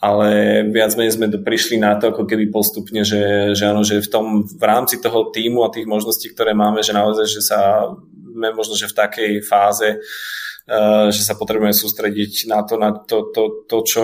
ale 0.00 0.64
viac 0.72 0.96
menej 0.96 1.20
sme 1.20 1.28
prišli 1.28 1.76
na 1.76 2.00
to 2.00 2.08
ako 2.08 2.24
keby 2.24 2.48
postupne, 2.48 3.04
že, 3.04 3.52
že, 3.52 3.68
áno, 3.68 3.84
že 3.84 4.00
v, 4.00 4.08
tom, 4.08 4.26
v 4.48 4.64
rámci 4.64 4.96
toho 4.96 5.28
týmu 5.28 5.60
a 5.60 5.68
tých 5.68 5.84
možností, 5.84 6.32
ktoré 6.32 6.56
máme, 6.56 6.80
že 6.80 6.96
naozaj, 6.96 7.26
že 7.28 7.40
sa 7.44 7.84
možno, 8.32 8.80
že 8.80 8.88
v 8.88 8.96
takej 8.96 9.32
fáze, 9.44 10.00
uh, 10.00 11.12
že 11.12 11.20
sa 11.20 11.36
potrebujeme 11.36 11.76
sústrediť 11.76 12.48
na 12.48 12.64
to, 12.64 12.80
na 12.80 12.96
to, 12.96 13.28
to, 13.28 13.68
to 13.68 13.76
čo 13.84 14.02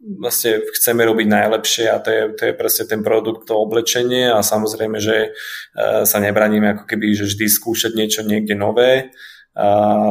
vlastne 0.00 0.64
chceme 0.72 1.04
robiť 1.04 1.28
najlepšie 1.28 1.84
a 1.92 2.00
to 2.00 2.08
je, 2.08 2.22
to 2.32 2.42
je 2.48 2.54
presne 2.56 2.84
ten 2.88 3.00
produkt, 3.04 3.44
to 3.44 3.60
oblečenie 3.60 4.32
a 4.32 4.40
samozrejme, 4.40 4.96
že 4.96 5.36
uh, 5.36 6.08
sa 6.08 6.16
nebraníme 6.16 6.80
ako 6.80 6.88
keby, 6.88 7.12
že 7.12 7.28
vždy 7.28 7.44
skúšať 7.44 7.92
niečo 7.92 8.24
niekde 8.24 8.56
nové, 8.56 9.12
a 9.56 9.68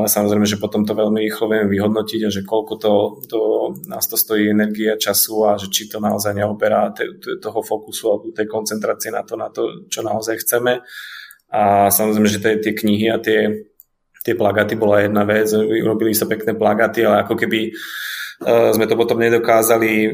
samozrejme, 0.10 0.50
že 0.50 0.58
potom 0.58 0.82
to 0.90 0.98
veľmi 0.98 1.22
rýchlo 1.22 1.46
vieme 1.46 1.70
vyhodnotiť 1.70 2.22
a 2.26 2.34
že 2.34 2.42
koľko 2.42 2.74
to, 2.82 2.94
to 3.30 3.40
nás 3.86 4.10
to 4.10 4.18
stojí 4.18 4.50
energie 4.50 4.90
času 4.98 5.46
a 5.46 5.62
že 5.62 5.70
či 5.70 5.86
to 5.86 6.02
naozaj 6.02 6.34
neoberá 6.34 6.90
te, 6.90 7.06
toho 7.22 7.62
fokusu 7.62 8.10
alebo 8.10 8.34
tej 8.34 8.50
koncentrácie 8.50 9.14
na 9.14 9.22
to, 9.22 9.38
na 9.38 9.54
to, 9.54 9.86
čo 9.86 10.02
naozaj 10.02 10.42
chceme. 10.42 10.82
A 11.54 11.94
samozrejme, 11.94 12.26
že 12.26 12.42
tie, 12.42 12.58
tie 12.58 12.74
knihy 12.74 13.06
a 13.14 13.22
tie, 13.22 13.70
tie 14.26 14.34
plagaty 14.34 14.74
bola 14.82 15.06
jedna 15.06 15.22
vec, 15.30 15.46
robili 15.86 16.18
sa 16.18 16.26
pekné 16.26 16.58
plagaty, 16.58 17.06
ale 17.06 17.22
ako 17.22 17.38
keby 17.38 17.70
uh, 17.70 18.74
sme 18.74 18.90
to 18.90 18.98
potom 18.98 19.22
nedokázali 19.22 20.10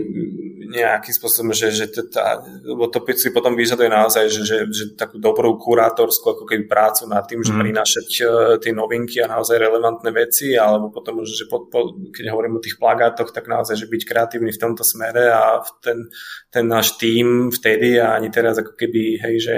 nejakým 0.72 1.12
spôsobom, 1.12 1.52
že, 1.52 1.70
že 1.76 1.92
tá, 2.08 2.40
lebo 2.64 2.88
to 2.88 3.04
si 3.14 3.30
potom 3.36 3.54
vyžaduje 3.60 3.92
naozaj, 3.92 4.32
že, 4.32 4.42
že, 4.48 4.58
že 4.72 4.84
takú 4.96 5.20
dobrú 5.20 5.60
kurátorskú 5.60 6.40
ako 6.40 6.44
keby 6.48 6.66
prácu 6.66 7.12
nad 7.12 7.28
tým, 7.28 7.44
že 7.44 7.52
mm. 7.52 7.60
prinášať 7.60 8.08
uh, 8.24 8.28
tie 8.58 8.72
novinky 8.72 9.20
a 9.20 9.28
naozaj 9.28 9.60
relevantné 9.60 10.10
veci, 10.16 10.56
alebo 10.56 10.88
potom, 10.90 11.28
že 11.28 11.46
po, 11.52 11.68
po, 11.68 12.00
keď 12.16 12.32
hovorím 12.32 12.58
o 12.58 12.64
tých 12.64 12.80
plagátoch, 12.80 13.36
tak 13.36 13.52
naozaj, 13.52 13.76
že 13.76 13.92
byť 13.92 14.02
kreatívny 14.08 14.56
v 14.56 14.62
tomto 14.62 14.88
smere 14.88 15.28
a 15.30 15.60
ten, 15.84 16.08
ten 16.48 16.66
náš 16.66 16.96
tím 16.96 17.52
vtedy 17.52 18.00
a 18.00 18.16
ani 18.16 18.32
teraz 18.32 18.56
ako 18.58 18.74
keby, 18.80 19.20
hej, 19.20 19.36
že 19.44 19.56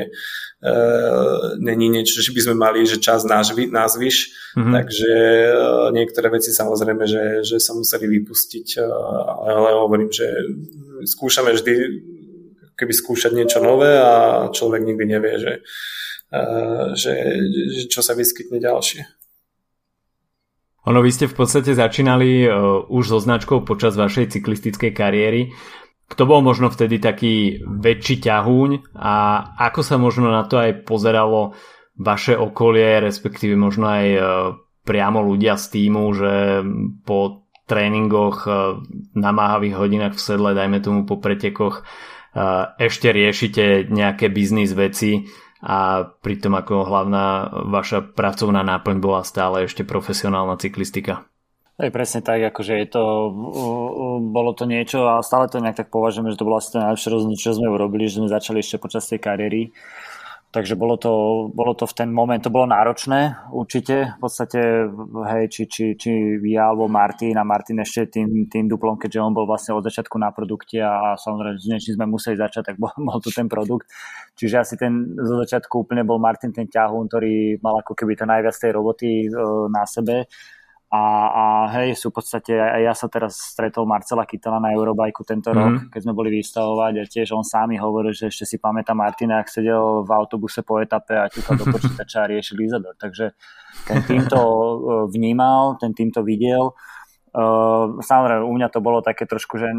Uh, 0.64 1.60
není 1.60 1.92
niečo, 1.92 2.24
že 2.24 2.32
by 2.32 2.40
sme 2.40 2.56
mali, 2.56 2.88
že 2.88 2.96
čas 2.96 3.28
názvi, 3.28 3.68
názvyš, 3.68 4.32
mm-hmm. 4.56 4.72
takže 4.72 5.14
uh, 5.52 5.92
niektoré 5.92 6.32
veci 6.32 6.56
samozrejme, 6.56 7.04
že, 7.04 7.44
že 7.44 7.60
sa 7.60 7.76
museli 7.76 8.08
vypustiť, 8.08 8.80
uh, 8.80 8.88
ale 9.44 9.76
hovorím, 9.76 10.08
že 10.08 10.24
skúšame 11.04 11.52
vždy 11.52 11.74
keby 12.80 12.94
skúšať 12.96 13.36
niečo 13.36 13.60
nové 13.60 13.92
a 14.00 14.48
človek 14.56 14.88
nikdy 14.88 15.04
nevie, 15.04 15.36
že, 15.36 15.54
že, 16.96 17.14
že 17.70 17.84
čo 17.92 18.00
sa 18.00 18.16
vyskytne 18.16 18.58
ďalšie. 18.58 19.04
Ono, 20.84 21.00
vy 21.00 21.12
ste 21.16 21.32
v 21.32 21.36
podstate 21.36 21.72
začínali 21.72 22.44
uh, 22.44 22.84
už 22.92 23.04
so 23.16 23.20
značkou 23.20 23.64
počas 23.64 23.96
vašej 23.96 24.36
cyklistickej 24.36 24.92
kariéry. 24.92 25.56
Kto 26.08 26.30
bol 26.30 26.44
možno 26.46 26.70
vtedy 26.70 27.00
taký 27.00 27.64
väčší 27.64 28.22
ťahúň 28.22 28.94
a 28.94 29.14
ako 29.72 29.82
sa 29.82 29.96
možno 29.98 30.30
na 30.30 30.46
to 30.46 30.60
aj 30.60 30.84
pozeralo 30.86 31.56
vaše 31.98 32.38
okolie, 32.38 33.02
respektíve 33.02 33.56
možno 33.56 33.86
aj 33.90 34.06
uh, 34.14 34.24
priamo 34.84 35.24
ľudia 35.24 35.56
z 35.56 35.66
týmu, 35.74 36.04
že 36.14 36.34
po 37.08 37.44
tréningoch, 37.64 38.44
eh, 38.46 38.54
namáhavých 39.16 39.76
hodinách 39.80 40.14
v 40.20 40.24
sedle, 40.24 40.52
dajme 40.52 40.84
tomu 40.84 41.08
po 41.08 41.18
pretekoch, 41.18 41.82
eh, 41.82 42.66
ešte 42.78 43.10
riešite 43.10 43.88
nejaké 43.88 44.28
biznis 44.28 44.76
veci 44.76 45.24
a 45.64 46.04
pritom 46.04 46.60
ako 46.60 46.84
hlavná 46.84 47.26
vaša 47.72 48.04
pracovná 48.12 48.68
náplň 48.68 49.00
bola 49.00 49.24
stále 49.24 49.64
ešte 49.64 49.88
profesionálna 49.88 50.60
cyklistika. 50.60 51.24
Je 51.82 51.90
presne 51.90 52.22
tak, 52.22 52.38
akože 52.54 52.74
je 52.86 52.88
to, 52.88 53.04
bolo 54.30 54.54
to 54.54 54.70
niečo 54.70 55.10
a 55.10 55.26
stále 55.26 55.50
to 55.50 55.58
nejak 55.58 55.82
tak 55.82 55.90
považujeme, 55.90 56.30
že 56.30 56.38
to 56.38 56.46
bolo 56.46 56.62
asi 56.62 56.70
to 56.70 56.78
najlepšie 56.78 57.10
rozhodnutie, 57.10 57.42
čo 57.42 57.58
sme 57.58 57.74
urobili, 57.74 58.06
že 58.06 58.22
sme 58.22 58.30
začali 58.30 58.62
ešte 58.62 58.78
počas 58.78 59.10
tej 59.10 59.18
kariéry. 59.18 59.74
Takže 60.54 60.78
bolo 60.78 61.02
to, 61.02 61.14
bolo 61.50 61.74
to 61.74 61.90
v 61.90 61.98
ten 61.98 62.14
moment, 62.14 62.38
to 62.38 62.54
bolo 62.54 62.70
náročné 62.70 63.50
určite, 63.50 64.14
v 64.14 64.20
podstate, 64.22 64.86
hej, 65.34 65.44
či, 65.50 65.66
či, 65.66 65.98
či 65.98 66.38
ja 66.46 66.70
alebo 66.70 66.86
Martin 66.86 67.42
a 67.42 67.44
Martin 67.44 67.82
ešte 67.82 68.22
tým, 68.22 68.46
tým 68.46 68.70
duplom, 68.70 69.02
keďže 69.02 69.18
on 69.18 69.34
bol 69.34 69.50
vlastne 69.50 69.74
od 69.74 69.82
začiatku 69.82 70.14
na 70.22 70.30
produkte 70.30 70.78
a 70.78 71.18
samozrejme 71.18 71.58
s 71.58 71.66
niečím 71.66 71.98
sme 71.98 72.06
museli 72.06 72.38
začať, 72.38 72.70
tak 72.70 72.76
bol, 72.78 72.94
bol 73.10 73.18
tu 73.18 73.34
ten 73.34 73.50
produkt. 73.50 73.90
Čiže 74.38 74.56
asi 74.62 74.78
ten 74.78 75.18
zo 75.18 75.42
začiatku 75.42 75.74
úplne 75.90 76.06
bol 76.06 76.22
Martin 76.22 76.54
ten 76.54 76.70
ťahún, 76.70 77.10
ktorý 77.10 77.58
mal 77.58 77.82
ako 77.82 77.98
keby 77.98 78.14
to 78.14 78.30
najviac 78.30 78.54
tej 78.54 78.78
roboty 78.78 79.26
e, 79.26 79.30
na 79.74 79.90
sebe 79.90 80.30
a, 80.94 81.06
a 81.34 81.46
hej, 81.74 81.98
sú 81.98 82.14
v 82.14 82.22
podstate, 82.22 82.54
ja 82.54 82.94
sa 82.94 83.10
teraz 83.10 83.58
stretol 83.58 83.90
Marcela 83.90 84.30
Kytala 84.30 84.62
na 84.62 84.78
Eurobajku 84.78 85.26
tento 85.26 85.50
mm-hmm. 85.50 85.90
rok, 85.90 85.90
keď 85.90 86.02
sme 86.06 86.14
boli 86.14 86.30
vystavovať 86.38 86.94
a 87.02 87.04
tiež 87.10 87.34
on 87.34 87.42
sám 87.42 87.74
mi 87.74 87.82
hovoril, 87.82 88.14
že 88.14 88.30
ešte 88.30 88.46
si 88.46 88.62
pamätá 88.62 88.94
Martina, 88.94 89.42
ak 89.42 89.50
sedel 89.50 90.06
v 90.06 90.12
autobuse 90.14 90.62
po 90.62 90.78
etape 90.78 91.18
a 91.18 91.26
ťukal 91.34 91.58
do 91.58 91.66
počítača 91.66 92.30
a 92.30 92.30
riešil 92.30 92.62
Izador. 92.62 92.94
Takže 92.94 93.34
ten 93.90 94.06
tým 94.06 94.30
to 94.30 94.38
e, 94.38 94.78
vnímal, 95.10 95.82
ten 95.82 95.98
tým 95.98 96.14
to 96.14 96.22
videl 96.22 96.78
Uh, 97.34 97.98
samozrejme, 98.06 98.46
u 98.46 98.54
mňa 98.54 98.70
to 98.70 98.78
bolo 98.78 99.02
také 99.02 99.26
trošku, 99.26 99.58
že 99.58 99.74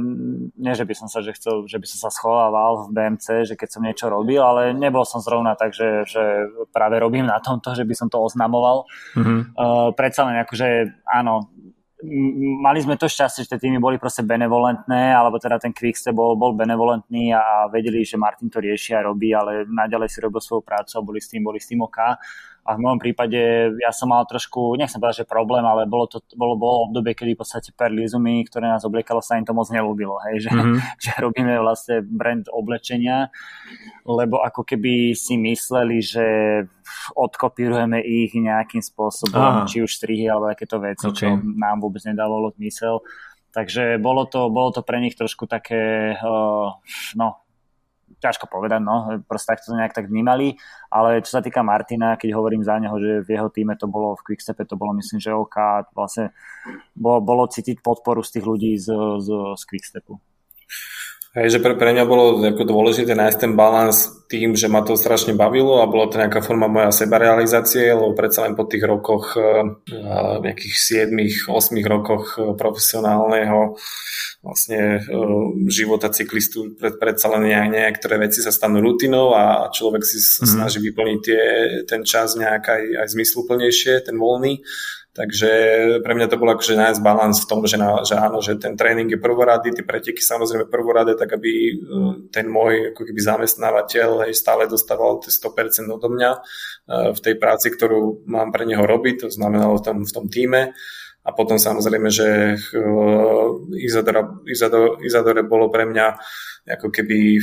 nie, 0.58 0.74
že 0.74 0.82
by 0.82 0.94
som 0.98 1.06
sa, 1.06 1.22
že 1.22 1.38
chcel, 1.38 1.70
že 1.70 1.78
by 1.78 1.86
som 1.86 1.98
sa 2.02 2.10
schovával 2.10 2.90
v 2.90 2.98
BMC, 2.98 3.46
že 3.46 3.54
keď 3.54 3.68
som 3.70 3.86
niečo 3.86 4.10
robil, 4.10 4.42
ale 4.42 4.74
nebol 4.74 5.06
som 5.06 5.22
zrovna 5.22 5.54
tak, 5.54 5.70
že, 5.70 6.02
že 6.02 6.50
práve 6.74 6.98
robím 6.98 7.30
na 7.30 7.38
tomto, 7.38 7.78
že 7.78 7.86
by 7.86 7.94
som 7.94 8.10
to 8.10 8.18
oznamoval. 8.18 8.90
Mm-hmm. 9.14 9.54
Uh, 9.54 9.94
predsa 9.94 10.26
len 10.26 10.42
akože, 10.42 10.98
áno, 11.06 11.54
mali 12.60 12.82
sme 12.82 12.98
to 12.98 13.08
šťastie, 13.08 13.46
že 13.46 13.56
tie 13.56 13.62
týmy 13.68 13.78
boli 13.80 13.96
proste 13.96 14.26
benevolentné, 14.26 15.14
alebo 15.14 15.40
teda 15.40 15.62
ten 15.62 15.72
Quickstep 15.72 16.12
bol, 16.12 16.36
bol 16.36 16.52
benevolentný 16.52 17.32
a 17.32 17.70
vedeli, 17.70 18.04
že 18.04 18.20
Martin 18.20 18.50
to 18.50 18.60
rieši 18.60 18.98
a 18.98 19.06
robí, 19.06 19.32
ale 19.32 19.64
naďalej 19.64 20.08
si 20.10 20.18
robil 20.20 20.42
svoju 20.42 20.62
prácu 20.66 20.92
a 20.98 21.06
boli 21.06 21.20
s 21.22 21.30
tým, 21.30 21.42
boli 21.46 21.58
s 21.60 21.70
tým 21.70 21.80
OK. 21.80 21.98
A 22.64 22.80
v 22.80 22.82
môjom 22.82 22.96
prípade 22.96 23.36
ja 23.76 23.92
som 23.92 24.08
mal 24.08 24.24
trošku, 24.24 24.72
nechcem 24.80 24.96
povedať, 24.96 25.24
že 25.24 25.28
problém, 25.28 25.60
ale 25.68 25.84
bolo 25.84 26.08
to 26.08 26.24
bolo, 26.32 26.56
bolo 26.56 26.88
obdobie, 26.88 27.12
kedy 27.12 27.36
v 27.36 27.40
podstate 27.44 27.76
per 27.76 27.92
Lizumi, 27.92 28.40
ktoré 28.48 28.72
nás 28.72 28.88
obliekalo, 28.88 29.20
sa 29.20 29.36
im 29.36 29.44
to 29.44 29.52
moc 29.52 29.68
nelúbilo, 29.68 30.16
hej, 30.24 30.48
že, 30.48 30.50
mm-hmm. 30.50 30.78
že 31.04 31.10
robíme 31.20 31.60
vlastne 31.60 32.00
brand 32.00 32.48
oblečenia, 32.48 33.28
lebo 34.08 34.40
ako 34.40 34.64
keby 34.64 35.12
si 35.12 35.36
mysleli, 35.36 36.00
že 36.00 36.26
odkopírujeme 37.12 38.00
ich 38.00 38.32
nejakým 38.32 38.80
spôsobom, 38.80 39.64
Aha. 39.64 39.68
či 39.68 39.84
už 39.84 39.92
strihy 39.92 40.24
alebo 40.24 40.48
takéto 40.48 40.80
veci, 40.80 41.04
okay. 41.04 41.16
čo 41.20 41.26
nám 41.36 41.84
vôbec 41.84 42.00
nedávalo 42.08 42.48
zmysel. 42.56 43.04
Takže 43.54 44.02
bolo 44.02 44.26
to, 44.26 44.50
bolo 44.50 44.74
to 44.74 44.82
pre 44.82 44.98
nich 44.98 45.14
trošku 45.14 45.46
také, 45.46 46.16
uh, 46.18 46.74
no, 47.14 47.43
ťažko 48.24 48.48
povedať, 48.48 48.80
no, 48.80 49.20
proste 49.28 49.52
tak 49.52 49.60
to 49.60 49.76
nejak 49.76 49.92
tak 49.92 50.08
vnímali, 50.08 50.56
ale 50.88 51.20
čo 51.20 51.36
sa 51.36 51.44
týka 51.44 51.60
Martina, 51.60 52.16
keď 52.16 52.32
hovorím 52.32 52.64
za 52.64 52.80
neho, 52.80 52.96
že 52.96 53.20
v 53.20 53.28
jeho 53.36 53.48
týme 53.52 53.76
to 53.76 53.84
bolo 53.84 54.16
v 54.16 54.32
Quickstepe, 54.32 54.64
to 54.64 54.80
bolo 54.80 54.96
myslím, 54.96 55.20
že 55.20 55.36
OK, 55.36 55.92
vlastne 55.92 56.32
bolo, 56.96 57.20
bolo 57.20 57.44
cítiť 57.44 57.84
podporu 57.84 58.24
z 58.24 58.40
tých 58.40 58.44
ľudí 58.48 58.72
z, 58.80 58.88
z, 59.20 59.28
z 59.60 59.62
Quickstepu. 59.68 60.16
Hej, 61.34 61.58
že 61.58 61.58
pre, 61.58 61.74
pre 61.74 61.90
mňa 61.90 62.06
bolo 62.06 62.38
ako 62.46 62.62
dôležité 62.62 63.18
nájsť 63.18 63.38
ten 63.42 63.58
balans 63.58 64.06
tým, 64.30 64.54
že 64.54 64.70
ma 64.70 64.86
to 64.86 64.94
strašne 64.94 65.34
bavilo 65.34 65.82
a 65.82 65.90
bolo 65.90 66.06
to 66.06 66.22
nejaká 66.22 66.38
forma 66.38 66.70
moja 66.70 66.94
sebarealizácie, 66.94 67.90
lebo 67.90 68.14
predsa 68.14 68.46
len 68.46 68.54
po 68.54 68.70
tých 68.70 68.86
rokoch, 68.86 69.34
uh, 69.34 69.82
nejakých 70.38 71.10
7-8 71.10 71.50
rokoch 71.90 72.38
eh, 72.38 72.54
profesionálneho 72.54 73.74
vlastne 74.46 75.02
uh, 75.02 75.50
života 75.66 76.06
cyklistu 76.14 76.78
pred, 76.78 77.02
predsa 77.02 77.26
len 77.34 77.50
niektoré 77.50 78.30
veci 78.30 78.38
sa 78.38 78.54
stanú 78.54 78.78
rutinou 78.78 79.34
a 79.34 79.74
človek 79.74 80.06
si 80.06 80.22
mm. 80.22 80.46
snaží 80.46 80.78
vyplniť 80.78 81.18
tie, 81.18 81.42
ten 81.82 82.06
čas 82.06 82.38
nejak 82.38 82.62
aj, 82.62 82.82
aj 83.02 83.06
zmysluplnejšie, 83.10 84.06
ten 84.06 84.22
voľný 84.22 84.62
Takže 85.14 85.50
pre 86.02 86.12
mňa 86.18 86.26
to 86.26 86.42
bolo 86.42 86.58
akože 86.58 86.74
nájsť 86.74 86.98
balans 86.98 87.38
v 87.38 87.46
tom, 87.46 87.62
že, 87.70 87.78
na, 87.78 88.02
že 88.02 88.18
áno, 88.18 88.42
že 88.42 88.58
ten 88.58 88.74
tréning 88.74 89.06
je 89.06 89.22
prvorady, 89.22 89.70
tie 89.70 89.86
preteky 89.86 90.18
samozrejme 90.18 90.66
prvorady, 90.66 91.14
tak 91.14 91.38
aby 91.38 91.50
e, 91.54 91.74
ten 92.34 92.50
môj 92.50 92.90
ako 92.90 93.06
keby 93.06 93.20
zamestnávateľ 93.22 94.26
hej, 94.26 94.34
stále 94.34 94.66
dostával 94.66 95.22
100% 95.22 95.86
odo 95.86 96.10
mňa 96.10 96.30
e, 96.34 96.38
v 97.14 97.18
tej 97.22 97.34
práci, 97.38 97.70
ktorú 97.70 98.26
mám 98.26 98.50
pre 98.50 98.66
neho 98.66 98.82
robiť, 98.82 99.22
to 99.22 99.28
znamenalo 99.30 99.78
v 99.78 99.84
tom, 99.86 99.96
v 100.02 100.14
tom 100.18 100.26
týme. 100.26 100.74
A 101.24 101.30
potom 101.32 101.56
samozrejme, 101.62 102.10
že 102.12 102.60
Izadora, 103.80 104.28
Izador, 104.44 105.00
Izadore 105.00 105.40
bolo 105.46 105.72
pre 105.72 105.88
mňa 105.88 106.06
ako 106.68 106.92
keby 106.92 107.40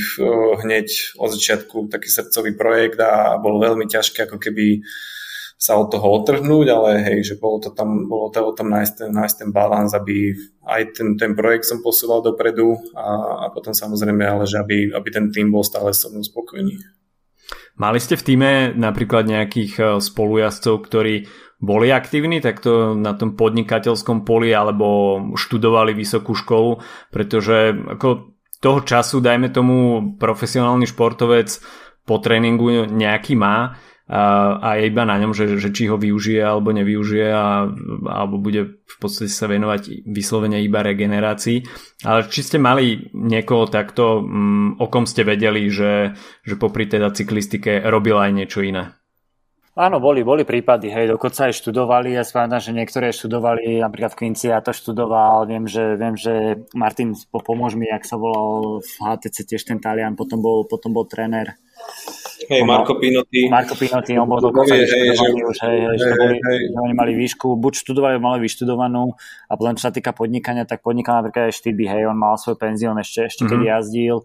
hneď 0.62 1.18
od 1.18 1.34
začiatku 1.34 1.90
taký 1.90 2.06
srdcový 2.06 2.54
projekt 2.54 3.02
a 3.02 3.42
bolo 3.42 3.58
veľmi 3.58 3.90
ťažké 3.90 4.30
ako 4.30 4.38
keby 4.38 4.86
sa 5.62 5.78
od 5.78 5.94
toho 5.94 6.18
otrhnúť, 6.18 6.66
ale 6.74 6.90
hej, 7.06 7.18
že 7.22 7.34
bolo 7.38 7.62
to 7.62 7.70
tam, 7.70 8.10
bolo 8.10 8.34
to 8.34 8.42
o 8.42 8.50
tom 8.50 8.66
nájsť 8.74 8.92
ten, 8.98 9.10
nájsť 9.14 9.36
ten 9.46 9.50
balans, 9.54 9.94
aby 9.94 10.34
aj 10.66 10.98
ten, 10.98 11.14
ten 11.14 11.38
projekt 11.38 11.70
som 11.70 11.78
posúval 11.78 12.18
dopredu 12.18 12.82
a, 12.98 13.46
a 13.46 13.54
potom 13.54 13.70
samozrejme, 13.70 14.26
ale 14.26 14.42
že 14.50 14.58
aby, 14.58 14.90
aby 14.90 15.08
ten 15.14 15.30
tým 15.30 15.54
bol 15.54 15.62
stále 15.62 15.94
so 15.94 16.10
mnou 16.10 16.26
spokojný. 16.26 16.82
Mali 17.78 18.02
ste 18.02 18.18
v 18.18 18.26
týme 18.26 18.50
napríklad 18.74 19.22
nejakých 19.22 19.72
e, 19.78 19.82
spolujazdcov, 20.02 20.74
ktorí 20.82 21.30
boli 21.62 21.94
aktívni 21.94 22.42
takto 22.42 22.98
na 22.98 23.14
tom 23.14 23.38
podnikateľskom 23.38 24.26
poli 24.26 24.50
alebo 24.50 25.22
študovali 25.38 25.94
vysokú 25.94 26.34
školu, 26.34 26.82
pretože 27.14 27.70
ako 27.70 28.34
toho 28.58 28.80
času, 28.82 29.22
dajme 29.22 29.54
tomu, 29.54 29.76
profesionálny 30.18 30.90
športovec 30.90 31.54
po 32.02 32.18
tréningu 32.18 32.90
nejaký 32.90 33.38
má, 33.38 33.78
a 34.10 34.76
je 34.76 34.90
iba 34.90 35.06
na 35.06 35.16
ňom, 35.16 35.32
že, 35.32 35.56
že 35.56 35.70
či 35.70 35.86
ho 35.86 35.96
využije 35.96 36.42
alebo 36.42 36.74
nevyužije 36.74 37.28
a, 37.32 37.70
alebo 38.10 38.36
bude 38.36 38.82
v 38.82 38.96
podstate 38.98 39.30
sa 39.30 39.46
venovať 39.46 40.04
vyslovene 40.04 40.60
iba 40.60 40.82
regenerácii. 40.82 41.64
Ale 42.04 42.26
či 42.26 42.40
ste 42.42 42.58
mali 42.58 43.08
niekoho 43.14 43.70
takto, 43.70 44.20
um, 44.20 44.74
o 44.76 44.86
kom 44.90 45.06
ste 45.06 45.22
vedeli, 45.22 45.70
že, 45.70 46.18
že 46.42 46.54
popri 46.58 46.90
teda 46.90 47.14
cyklistike 47.14 47.78
robil 47.88 48.18
aj 48.18 48.30
niečo 48.34 48.60
iné? 48.60 48.98
Áno, 49.72 50.04
boli, 50.04 50.20
boli 50.20 50.44
prípady, 50.44 50.92
hej, 50.92 51.08
dokonca 51.16 51.48
aj 51.48 51.56
študovali, 51.56 52.12
ja 52.12 52.28
spomínam, 52.28 52.60
že 52.60 52.76
niektoré 52.76 53.08
študovali, 53.08 53.80
napríklad 53.80 54.12
Quincy 54.12 54.52
ja 54.52 54.60
to 54.60 54.68
študoval, 54.68 55.48
viem, 55.48 55.64
že, 55.64 55.96
viem, 55.96 56.12
že 56.12 56.60
Martin, 56.76 57.16
pomôž 57.32 57.72
mi, 57.80 57.88
jak 57.88 58.04
sa 58.04 58.20
volal 58.20 58.84
v 58.84 58.92
HTC 59.00 59.48
tiež 59.48 59.64
ten 59.64 59.80
Talian, 59.80 60.12
potom 60.12 60.44
bol, 60.44 60.68
potom 60.68 60.92
bol 60.92 61.08
tréner 61.08 61.56
Hej, 62.48 62.62
Marko 62.64 62.98
Pinotti. 62.98 63.46
Marko 63.46 63.74
Pinotti, 63.78 64.18
on 64.18 64.26
bol 64.26 64.40
dokonca 64.42 64.74
hej, 64.74 64.86
hej, 64.88 65.14
že, 65.14 65.26
už, 65.30 65.56
hej, 65.66 65.78
hej, 65.84 65.96
hej, 65.98 66.12
boli, 66.18 66.36
hej. 66.40 66.58
že 66.70 66.78
oni 66.78 66.94
mali 66.94 67.12
výšku, 67.14 67.58
buď 67.58 67.72
študovali, 67.82 68.16
mali 68.18 68.42
vyštudovanú 68.42 69.14
a 69.46 69.52
potom 69.54 69.78
čo 69.78 69.86
sa 69.88 69.92
týka 69.94 70.10
podnikania, 70.16 70.66
tak 70.66 70.82
podnikal 70.82 71.22
napríklad 71.22 71.50
aj 71.50 71.54
Štyby, 71.54 71.86
hej, 71.86 72.10
on 72.10 72.18
mal 72.18 72.34
svoj 72.40 72.58
penzión 72.58 72.98
ešte, 72.98 73.28
ešte 73.28 73.42
mm-hmm. 73.46 73.50
keď 73.52 73.58
mhm. 73.60 73.70
jazdil, 73.70 74.18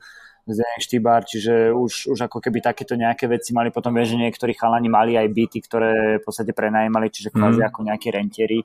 Zdenek 0.47 0.79
Štybár, 0.79 1.21
čiže 1.27 1.75
už, 1.75 2.15
už 2.15 2.19
ako 2.31 2.39
keby 2.39 2.63
takéto 2.63 2.95
nejaké 2.95 3.27
veci 3.27 3.51
mali 3.51 3.67
potom, 3.67 3.91
viem, 3.91 4.07
že 4.07 4.15
niektorí 4.15 4.55
chalani 4.55 4.87
mali 4.87 5.19
aj 5.19 5.27
byty, 5.27 5.59
ktoré 5.59 5.91
v 6.17 6.23
podstate 6.23 6.55
prenajímali, 6.55 7.11
čiže 7.11 7.35
kvázi 7.35 7.59
mm. 7.59 7.67
ako 7.67 7.79
nejakí 7.83 8.07
rentieri. 8.15 8.63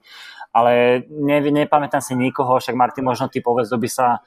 Ale 0.55 1.03
ne, 1.11 1.43
nepamätám 1.43 1.99
si 1.99 2.15
nikoho, 2.15 2.63
však 2.63 2.79
Martin, 2.79 3.03
možno 3.03 3.27
ty 3.27 3.43
povedz, 3.43 3.67
by 3.75 3.91
sa 3.91 4.23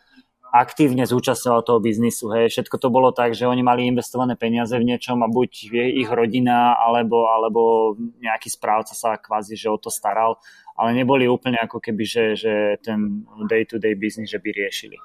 aktívne 0.56 1.04
zúčastňoval 1.04 1.68
toho 1.68 1.80
biznisu. 1.84 2.32
Hej. 2.32 2.56
Všetko 2.56 2.80
to 2.80 2.88
bolo 2.88 3.12
tak, 3.12 3.36
že 3.36 3.44
oni 3.44 3.60
mali 3.60 3.92
investované 3.92 4.40
peniaze 4.40 4.72
v 4.80 4.88
niečom 4.88 5.20
a 5.20 5.28
buď 5.28 5.52
ich 6.00 6.08
rodina 6.08 6.80
alebo, 6.80 7.28
alebo 7.28 7.94
nejaký 8.24 8.48
správca 8.48 8.96
sa 8.96 9.20
kvázi 9.20 9.60
že 9.60 9.68
o 9.68 9.76
to 9.76 9.92
staral, 9.92 10.40
ale 10.80 10.96
neboli 10.96 11.28
úplne 11.28 11.60
ako 11.60 11.84
keby, 11.84 12.04
že, 12.08 12.24
že 12.40 12.54
ten 12.80 13.28
day-to-day 13.52 14.00
business, 14.00 14.32
že 14.32 14.40
by 14.40 14.50
riešili. 14.56 14.96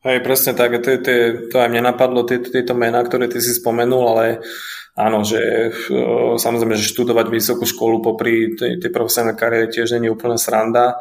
Hej, 0.00 0.24
presne 0.24 0.56
tak, 0.56 0.80
to, 0.80 0.96
to, 1.04 1.12
to 1.52 1.56
aj 1.60 1.68
mne 1.68 1.92
napadlo, 1.92 2.24
tieto, 2.24 2.48
tieto 2.48 2.72
mená, 2.72 3.04
ktoré 3.04 3.28
ty 3.28 3.36
si 3.36 3.52
spomenul, 3.52 4.16
ale 4.16 4.40
áno, 4.96 5.20
že 5.28 5.68
samozrejme, 6.40 6.72
že 6.72 6.88
študovať 6.88 7.28
vysokú 7.28 7.68
školu 7.68 8.00
popri 8.00 8.56
tej, 8.56 8.80
tej 8.80 8.88
profesionálnej 8.88 9.36
kariére 9.36 9.68
tiež 9.68 10.00
nie 10.00 10.08
je 10.08 10.16
úplne 10.16 10.40
sranda, 10.40 10.96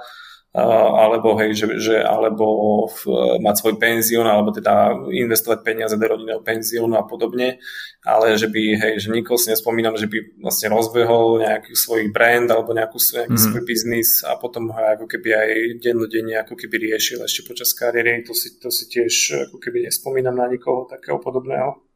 alebo, 0.49 1.37
hej, 1.37 1.53
že, 1.53 1.65
že, 1.77 1.95
alebo 2.01 2.45
v, 2.89 3.01
mať 3.37 3.55
svoj 3.61 3.75
penzión, 3.77 4.25
alebo 4.25 4.49
teda 4.49 4.97
investovať 5.13 5.61
peniaze 5.61 5.93
do 5.93 6.01
rodinného 6.09 6.41
penziónu 6.41 6.97
a 6.97 7.05
podobne, 7.05 7.61
ale 8.01 8.33
že 8.33 8.49
by, 8.49 8.63
hej, 8.81 8.93
že 8.97 9.13
nikoho 9.13 9.37
si 9.37 9.53
nespomínam, 9.53 9.93
že 9.93 10.09
by 10.09 10.41
vlastne 10.41 10.73
rozbehol 10.73 11.45
nejaký 11.45 11.77
svoj 11.77 12.09
brand 12.09 12.49
alebo 12.49 12.73
nejakú, 12.73 12.97
nejaký 12.97 13.37
mm. 13.37 13.45
svoj 13.45 13.61
biznis 13.61 14.25
a 14.25 14.41
potom 14.41 14.73
ho 14.73 14.81
ako 14.97 15.05
keby 15.05 15.29
aj 15.37 15.49
dennodenne 15.85 16.41
ako 16.41 16.57
keby 16.57 16.89
riešil 16.89 17.21
ešte 17.21 17.45
počas 17.45 17.69
kariéry, 17.77 18.25
to 18.25 18.33
si, 18.33 18.57
to 18.57 18.73
si 18.73 18.89
tiež 18.89 19.45
ako 19.53 19.61
keby 19.61 19.85
nespomínam 19.85 20.33
na 20.33 20.49
nikoho 20.49 20.89
takého 20.89 21.21
podobného. 21.21 21.88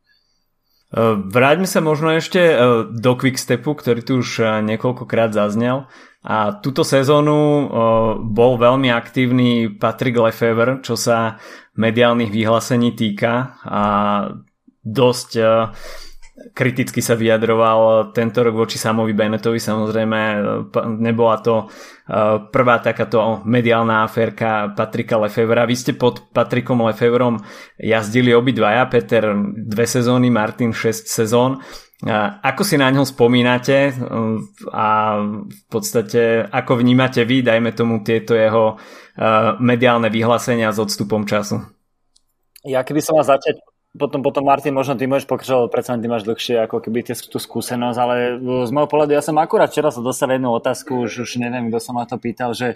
Vráťme 1.33 1.65
sa 1.65 1.81
možno 1.81 2.13
ešte 2.13 2.37
e, 2.37 2.55
do 2.93 3.11
Quickstepu, 3.17 3.73
ktorý 3.73 4.01
tu 4.05 4.21
už 4.21 4.29
e, 4.39 4.43
niekoľkokrát 4.61 5.33
zaznel. 5.33 5.89
A 6.23 6.55
túto 6.55 6.87
sezónu 6.87 7.67
bol 8.31 8.55
veľmi 8.55 8.87
aktívny 8.87 9.67
Patrick 9.67 10.15
Lefevre, 10.15 10.79
čo 10.79 10.95
sa 10.95 11.35
mediálnych 11.75 12.31
vyhlásení 12.31 12.95
týka 12.95 13.59
a 13.59 13.83
dosť 14.87 15.29
kriticky 16.33 16.97
sa 16.97 17.13
vyjadroval 17.13 18.09
tento 18.09 18.41
rok 18.41 18.57
voči 18.57 18.81
Samovi 18.81 19.13
Benetovi. 19.13 19.61
Samozrejme, 19.61 20.19
nebola 20.97 21.37
to 21.41 21.69
prvá 22.49 22.81
takáto 22.81 23.45
mediálna 23.45 24.01
aférka 24.01 24.73
Patrika 24.73 25.21
Lefevra. 25.21 25.69
Vy 25.69 25.75
ste 25.77 25.93
pod 25.93 26.33
Patrikom 26.33 26.81
Lefevrom 26.89 27.37
jazdili 27.77 28.33
obidvaja, 28.33 28.89
Peter 28.89 29.29
dve 29.53 29.85
sezóny, 29.85 30.33
Martin 30.33 30.73
6 30.73 31.05
sezón. 31.05 31.61
Ako 32.43 32.67
si 32.67 32.75
na 32.75 32.91
ňo 32.91 33.07
spomínate 33.07 33.95
a 34.75 34.87
v 35.47 35.61
podstate 35.71 36.43
ako 36.51 36.83
vnímate 36.83 37.23
vy, 37.23 37.39
dajme 37.39 37.71
tomu 37.71 38.03
tieto 38.03 38.35
jeho 38.35 38.75
mediálne 39.63 40.11
vyhlásenia 40.11 40.73
s 40.73 40.83
odstupom 40.83 41.23
času? 41.23 41.63
Ja 42.67 42.83
keby 42.83 42.99
som 42.99 43.15
mal 43.15 43.23
začať, 43.23 43.55
potom, 43.93 44.25
potom 44.25 44.43
Martin, 44.45 44.73
možno 44.73 44.97
ty 44.97 45.05
môžeš 45.05 45.29
pokračovať, 45.29 45.69
predsa 45.69 46.01
ty 46.01 46.09
máš 46.09 46.25
dlhšie 46.25 46.65
ako 46.65 46.81
keby 46.81 47.05
tú 47.05 47.37
skúsenosť, 47.37 47.97
ale 48.01 48.15
z 48.41 48.71
môjho 48.73 48.89
pohľadu 48.89 49.13
ja 49.13 49.21
som 49.21 49.37
akurát 49.37 49.69
včera 49.69 49.93
sa 49.93 50.01
dostal 50.01 50.33
jednu 50.33 50.49
otázku, 50.49 51.05
už, 51.05 51.29
už 51.29 51.37
neviem, 51.37 51.69
kto 51.69 51.79
sa 51.79 51.91
ma 51.93 52.09
to 52.09 52.17
pýtal, 52.17 52.57
že 52.57 52.73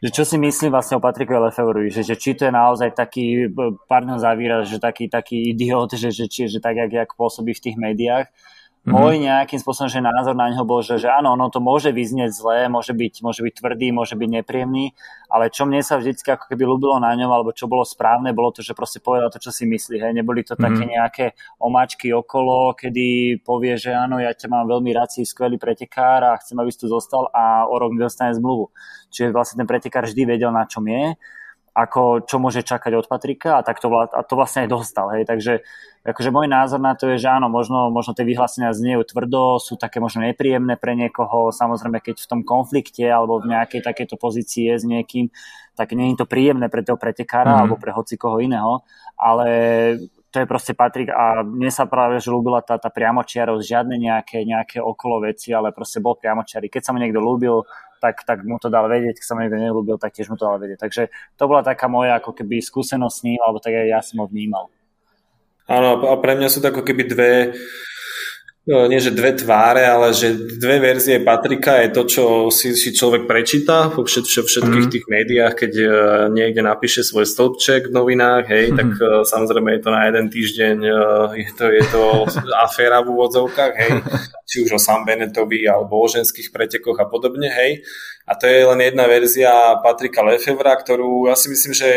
že 0.00 0.08
čo 0.08 0.24
si 0.24 0.40
myslím 0.40 0.72
vlastne 0.72 0.96
o 0.96 1.04
Patrikovi 1.04 1.52
Lefevrovi, 1.52 1.92
že, 1.92 2.00
že 2.00 2.16
či 2.16 2.32
to 2.32 2.48
je 2.48 2.52
naozaj 2.52 2.96
taký, 2.96 3.52
pardon 3.84 4.16
za 4.16 4.32
že 4.64 4.80
taký, 4.80 5.12
taký 5.12 5.52
idiot, 5.52 5.92
že, 5.92 6.08
že, 6.08 6.24
či, 6.24 6.48
že 6.48 6.56
tak, 6.56 6.80
jak, 6.80 6.88
jak 6.88 7.10
pôsobí 7.12 7.52
v 7.52 7.60
tých 7.68 7.76
médiách, 7.76 8.32
Mm-hmm. 8.80 8.96
Môj 8.96 9.14
nejakým 9.20 9.60
spôsobom, 9.60 9.92
že 9.92 10.00
názor 10.00 10.32
na 10.32 10.48
neho 10.48 10.64
bol, 10.64 10.80
že, 10.80 10.96
že 10.96 11.12
áno, 11.12 11.36
ono 11.36 11.52
to 11.52 11.60
môže 11.60 11.92
vyznieť 11.92 12.32
zlé, 12.32 12.64
môže 12.72 12.96
byť, 12.96 13.20
môže 13.20 13.44
byť 13.44 13.54
tvrdý, 13.60 13.92
môže 13.92 14.16
byť 14.16 14.28
nepríjemný, 14.40 14.96
ale 15.28 15.52
čo 15.52 15.68
mne 15.68 15.84
sa 15.84 16.00
vždycky 16.00 16.32
ako 16.32 16.48
keby 16.48 16.64
ľúbilo 16.64 16.96
na 16.96 17.12
ňom, 17.12 17.28
alebo 17.28 17.52
čo 17.52 17.68
bolo 17.68 17.84
správne, 17.84 18.32
bolo 18.32 18.56
to, 18.56 18.64
že 18.64 18.72
proste 18.72 19.04
povedal 19.04 19.28
to, 19.28 19.36
čo 19.36 19.52
si 19.52 19.68
myslí. 19.68 20.00
Hej. 20.00 20.16
Neboli 20.16 20.48
to 20.48 20.56
mm-hmm. 20.56 20.64
také 20.64 20.84
mhm. 20.88 20.92
nejaké 20.96 21.26
omáčky 21.60 22.08
okolo, 22.08 22.72
kedy 22.72 23.38
povie, 23.44 23.76
že 23.76 23.92
áno, 23.92 24.16
ja 24.16 24.32
ťa 24.32 24.48
mám 24.48 24.64
veľmi 24.64 24.96
rád, 24.96 25.12
si 25.12 25.28
skvelý 25.28 25.60
pretekár 25.60 26.24
a 26.24 26.40
chcem, 26.40 26.56
aby 26.56 26.72
si 26.72 26.80
tu 26.80 26.88
zostal 26.88 27.28
a 27.36 27.68
o 27.68 27.76
rok 27.76 27.92
dostane 28.00 28.32
zmluvu. 28.32 28.72
Čiže 29.12 29.28
vlastne 29.36 29.60
ten 29.60 29.68
pretekár 29.68 30.08
vždy 30.08 30.24
vedel, 30.24 30.48
na 30.56 30.64
čom 30.64 30.88
je 30.88 31.20
ako 31.70 32.26
čo 32.26 32.36
môže 32.42 32.66
čakať 32.66 32.92
od 32.98 33.06
Patrika 33.06 33.58
a, 33.58 33.64
tak 33.64 33.78
to, 33.78 33.86
a 33.94 34.20
to 34.26 34.34
vlastne 34.34 34.66
aj 34.66 34.70
dostal. 34.70 35.06
Hej. 35.14 35.26
Takže 35.30 35.52
akože 36.02 36.30
môj 36.34 36.50
názor 36.50 36.82
na 36.82 36.98
to 36.98 37.06
je, 37.14 37.22
že 37.22 37.28
áno, 37.30 37.46
možno, 37.46 37.92
možno 37.94 38.16
tie 38.16 38.26
vyhlásenia 38.26 38.74
zniejú 38.74 39.06
tvrdo, 39.06 39.62
sú 39.62 39.78
také 39.78 40.02
možno 40.02 40.26
nepríjemné 40.26 40.74
pre 40.80 40.98
niekoho, 40.98 41.54
samozrejme 41.54 42.02
keď 42.02 42.16
v 42.24 42.28
tom 42.28 42.40
konflikte 42.42 43.06
alebo 43.06 43.38
v 43.38 43.54
nejakej 43.54 43.84
takéto 43.84 44.18
pozícii 44.18 44.72
je 44.72 44.74
s 44.80 44.84
niekým, 44.84 45.30
tak 45.78 45.94
nie 45.94 46.12
je 46.12 46.24
to 46.24 46.26
príjemné 46.26 46.66
pre 46.66 46.82
toho 46.82 46.98
pretekára 46.98 47.54
mm. 47.54 47.60
alebo 47.64 47.76
pre 47.78 47.94
hoci 47.94 48.18
koho 48.18 48.42
iného, 48.42 48.82
ale 49.14 49.46
to 50.30 50.38
je 50.38 50.46
proste 50.46 50.78
Patrik 50.78 51.10
a 51.10 51.42
mne 51.42 51.74
sa 51.74 51.90
práve 51.90 52.22
že 52.22 52.30
ľúbila 52.30 52.62
tá, 52.62 52.78
tá 52.78 52.86
priamočiarosť, 52.86 53.62
žiadne 53.66 53.96
nejaké, 53.98 54.46
nejaké 54.46 54.78
okolo 54.78 55.26
veci, 55.26 55.50
ale 55.50 55.74
proste 55.74 55.98
bol 55.98 56.14
priamočiary. 56.14 56.70
Keď 56.70 56.82
sa 56.86 56.90
mu 56.94 57.02
niekto 57.02 57.18
ľúbil, 57.18 57.66
tak, 58.00 58.24
tak 58.24 58.40
mu 58.42 58.56
to 58.56 58.72
dal 58.72 58.88
vedieť, 58.88 59.20
keď 59.20 59.24
sa 59.28 59.36
mu 59.36 59.44
niekto 59.44 59.60
nelúbil, 59.60 60.00
tak 60.00 60.16
tiež 60.16 60.32
mu 60.32 60.40
to 60.40 60.48
dal 60.48 60.56
vedieť. 60.56 60.80
Takže 60.80 61.02
to 61.36 61.44
bola 61.44 61.60
taká 61.60 61.86
moja 61.86 62.16
ako 62.16 62.32
keby 62.32 62.64
skúsenosť 62.64 63.14
s 63.14 63.24
ním, 63.28 63.38
alebo 63.44 63.60
tak 63.60 63.76
aj 63.76 63.86
ja 63.86 64.00
som 64.00 64.24
ho 64.24 64.26
vnímal. 64.26 64.72
Áno, 65.70 66.02
a 66.08 66.16
pre 66.18 66.34
mňa 66.34 66.48
sú 66.50 66.58
to 66.58 66.72
ako 66.72 66.82
keby 66.82 67.06
dve 67.06 67.30
nie 68.70 69.02
že 69.02 69.10
dve 69.10 69.34
tváre, 69.34 69.82
ale 69.82 70.14
že 70.14 70.30
dve 70.36 70.78
verzie 70.78 71.18
Patrika 71.18 71.82
je 71.82 71.88
to, 71.90 72.02
čo 72.06 72.24
si, 72.54 72.78
si 72.78 72.94
človek 72.94 73.26
prečíta 73.26 73.90
vo 73.90 74.06
všet, 74.06 74.26
všetkých 74.26 74.86
mm. 74.86 74.92
tých 74.92 75.06
médiách, 75.10 75.54
keď 75.58 75.72
uh, 75.80 75.90
niekde 76.30 76.62
napíše 76.62 77.02
svoj 77.02 77.26
stĺpček 77.26 77.90
v 77.90 77.96
novinách, 77.96 78.46
hej, 78.46 78.70
mm. 78.70 78.76
tak 78.78 78.90
uh, 79.00 79.26
samozrejme 79.26 79.74
je 79.74 79.82
to 79.82 79.90
na 79.90 80.02
jeden 80.06 80.26
týždeň, 80.30 80.76
uh, 80.86 81.34
je 81.34 81.50
to, 81.56 81.64
je 81.66 81.84
to 81.90 82.02
aféra 82.66 83.02
v 83.02 83.10
úvodzovkách, 83.10 83.72
hej. 83.74 83.92
či 84.46 84.56
už 84.62 84.76
o 84.76 84.80
Sam 84.80 85.02
Bennettovi 85.02 85.66
alebo 85.66 85.98
o 85.98 86.06
ženských 86.06 86.54
pretekoch 86.54 87.00
a 87.02 87.10
podobne, 87.10 87.50
hej. 87.50 87.82
A 88.30 88.38
to 88.38 88.46
je 88.46 88.62
len 88.62 88.78
jedna 88.78 89.10
verzia 89.10 89.50
Patrika 89.82 90.22
Lefevra, 90.22 90.78
ktorú 90.78 91.26
ja 91.26 91.34
si 91.34 91.50
myslím, 91.50 91.74
že 91.74 91.90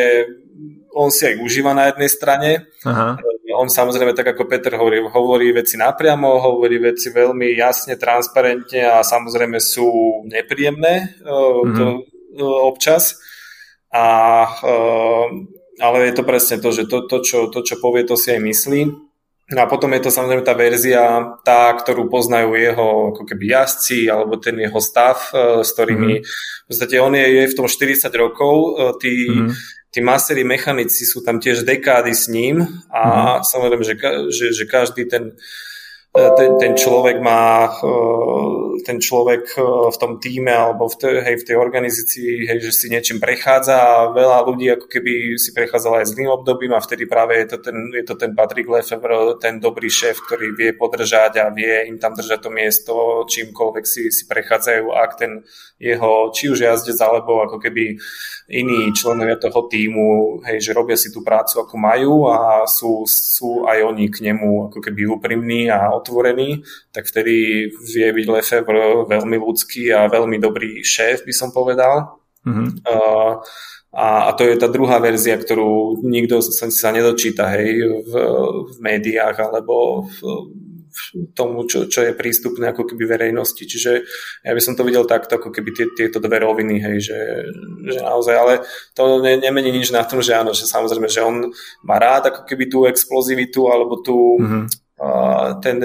on 0.94 1.14
si 1.14 1.30
aj 1.30 1.38
užíva 1.38 1.78
na 1.78 1.94
jednej 1.94 2.10
strane. 2.10 2.50
Aha. 2.86 3.18
On 3.54 3.70
samozrejme, 3.70 4.18
tak 4.18 4.34
ako 4.34 4.50
Peter 4.50 4.74
hovorí, 4.76 5.00
hovorí 5.00 5.48
veci 5.54 5.78
napriamo, 5.78 6.42
hovorí 6.42 6.82
veci 6.82 7.14
veľmi 7.14 7.54
jasne, 7.56 7.96
transparentne 7.96 8.84
a 8.84 9.06
samozrejme 9.06 9.62
sú 9.62 10.22
nepríjemné 10.28 11.22
mm-hmm. 11.22 12.40
občas. 12.68 13.22
A, 13.94 14.06
uh, 14.50 15.28
ale 15.78 15.98
je 16.10 16.14
to 16.18 16.24
presne 16.26 16.58
to, 16.58 16.70
že 16.74 16.90
to, 16.90 17.06
to, 17.06 17.22
čo, 17.22 17.54
to, 17.54 17.62
čo 17.62 17.78
povie, 17.78 18.04
to 18.04 18.18
si 18.18 18.34
aj 18.34 18.42
myslí. 18.42 18.82
No 19.54 19.60
a 19.60 19.70
potom 19.70 19.92
je 19.94 20.02
to 20.02 20.10
samozrejme 20.10 20.42
tá 20.42 20.58
verzia, 20.58 21.04
tá, 21.46 21.70
ktorú 21.78 22.10
poznajú 22.10 22.58
jeho 22.58 23.14
ako 23.14 23.22
keby 23.28 23.54
jazdci, 23.54 24.10
alebo 24.10 24.42
ten 24.42 24.58
jeho 24.58 24.80
stav, 24.82 25.20
s 25.62 25.70
ktorými 25.78 26.14
mm-hmm. 26.20 26.64
v 26.64 26.68
podstate 26.68 26.96
on 26.98 27.14
je, 27.14 27.26
je 27.28 27.44
v 27.52 27.58
tom 27.58 27.68
40 27.70 28.10
rokov, 28.18 28.56
tí, 28.98 29.30
mm-hmm 29.30 29.83
tí 29.94 30.02
mastery 30.02 30.42
mechanici 30.42 31.06
sú 31.06 31.22
tam 31.22 31.38
tiež 31.38 31.62
dekády 31.62 32.18
s 32.18 32.26
ním 32.26 32.66
a 32.90 33.38
mm. 33.40 33.46
samozrejme, 33.46 33.84
že, 33.86 33.96
že, 34.34 34.46
že 34.50 34.66
každý 34.66 35.06
ten 35.06 35.38
ten, 36.14 36.58
ten 36.62 36.74
človek 36.78 37.18
má 37.26 37.74
ten 38.86 39.02
človek 39.02 39.58
v 39.90 39.98
tom 39.98 40.22
týme 40.22 40.54
alebo 40.54 40.86
v 40.86 40.98
tej, 41.00 41.16
hej, 41.26 41.36
v 41.42 41.48
tej 41.48 41.58
organizácii, 41.58 42.46
hej, 42.46 42.60
že 42.70 42.72
si 42.74 42.86
niečím 42.92 43.18
prechádza 43.18 43.74
a 43.74 44.14
veľa 44.14 44.46
ľudí 44.46 44.70
ako 44.74 44.86
keby 44.92 45.40
si 45.42 45.56
prechádzalo 45.56 46.04
aj 46.04 46.10
zlým 46.14 46.30
obdobím 46.30 46.74
a 46.78 46.84
vtedy 46.84 47.10
práve 47.10 47.38
je 47.42 47.48
to 47.54 47.58
ten, 47.66 47.78
je 47.96 48.06
to 48.06 48.14
ten 48.14 48.38
Patrick 48.38 48.70
Lefebvre, 48.70 49.40
ten 49.42 49.58
dobrý 49.58 49.90
šéf, 49.90 50.22
ktorý 50.22 50.54
vie 50.54 50.78
podržať 50.78 51.42
a 51.42 51.50
vie 51.50 51.90
im 51.90 51.98
tam 51.98 52.14
držať 52.14 52.40
to 52.46 52.50
miesto, 52.54 52.94
čímkoľvek 53.26 53.86
si, 53.88 54.14
si 54.14 54.30
prechádzajú, 54.30 54.94
ak 54.94 55.12
ten 55.18 55.42
jeho, 55.82 56.30
či 56.30 56.54
už 56.54 56.64
jazdec 56.64 56.98
alebo 57.02 57.42
ako 57.44 57.58
keby 57.58 57.98
iní 58.54 58.92
členovia 58.94 59.40
toho 59.40 59.68
týmu, 59.68 60.40
hej, 60.46 60.60
že 60.60 60.76
robia 60.76 61.00
si 61.00 61.10
tú 61.10 61.24
prácu 61.24 61.64
ako 61.64 61.76
majú 61.80 62.28
a 62.30 62.68
sú, 62.68 63.08
sú 63.08 63.66
aj 63.66 63.82
oni 63.82 64.12
k 64.12 64.30
nemu 64.32 64.70
ako 64.70 64.80
keby 64.84 65.08
úprimní 65.08 65.72
a 65.72 65.92
otvorený, 66.04 66.60
tak 66.92 67.08
vtedy 67.08 67.68
vie 67.72 68.08
byť 68.12 68.28
Lefebvre 68.28 69.08
veľmi 69.08 69.38
ľudský 69.40 69.96
a 69.96 70.12
veľmi 70.12 70.36
dobrý 70.44 70.84
šéf, 70.84 71.24
by 71.24 71.32
som 71.32 71.56
povedal. 71.56 72.20
Mm-hmm. 72.44 72.68
Uh, 72.84 73.40
a, 73.94 74.28
a 74.28 74.30
to 74.34 74.44
je 74.44 74.58
tá 74.58 74.68
druhá 74.68 74.98
verzia, 74.98 75.38
ktorú 75.38 76.02
nikto 76.02 76.42
sa, 76.42 76.90
nedočíta 76.90 77.54
hej, 77.54 77.78
v, 78.10 78.14
v 78.74 78.78
médiách 78.82 79.38
alebo 79.38 80.10
v, 80.10 80.18
tomu, 81.38 81.70
čo, 81.70 81.86
čo 81.86 82.02
je 82.02 82.18
prístupné 82.18 82.74
ako 82.74 82.90
keby 82.90 83.06
verejnosti. 83.06 83.62
Čiže 83.62 83.92
ja 84.42 84.52
by 84.54 84.62
som 84.62 84.74
to 84.74 84.82
videl 84.82 85.06
takto, 85.06 85.38
ako 85.38 85.54
keby 85.54 85.70
tie, 85.78 85.86
tieto 85.94 86.18
dve 86.18 86.42
roviny, 86.42 86.82
hej, 86.82 87.14
že, 87.14 87.20
že 87.86 88.00
naozaj, 88.02 88.34
ale 88.34 88.54
to 88.98 89.22
ne, 89.22 89.38
nemení 89.38 89.70
nič 89.70 89.94
na 89.94 90.02
tom, 90.06 90.26
že 90.26 90.34
áno, 90.38 90.58
že 90.58 90.66
samozrejme, 90.66 91.06
že 91.06 91.22
on 91.22 91.54
má 91.86 92.02
rád 92.02 92.34
ako 92.34 92.50
keby 92.50 92.74
tú 92.74 92.90
explozivitu 92.90 93.70
alebo 93.70 94.02
tú, 94.02 94.42
mm-hmm 94.42 94.83
ten, 95.60 95.78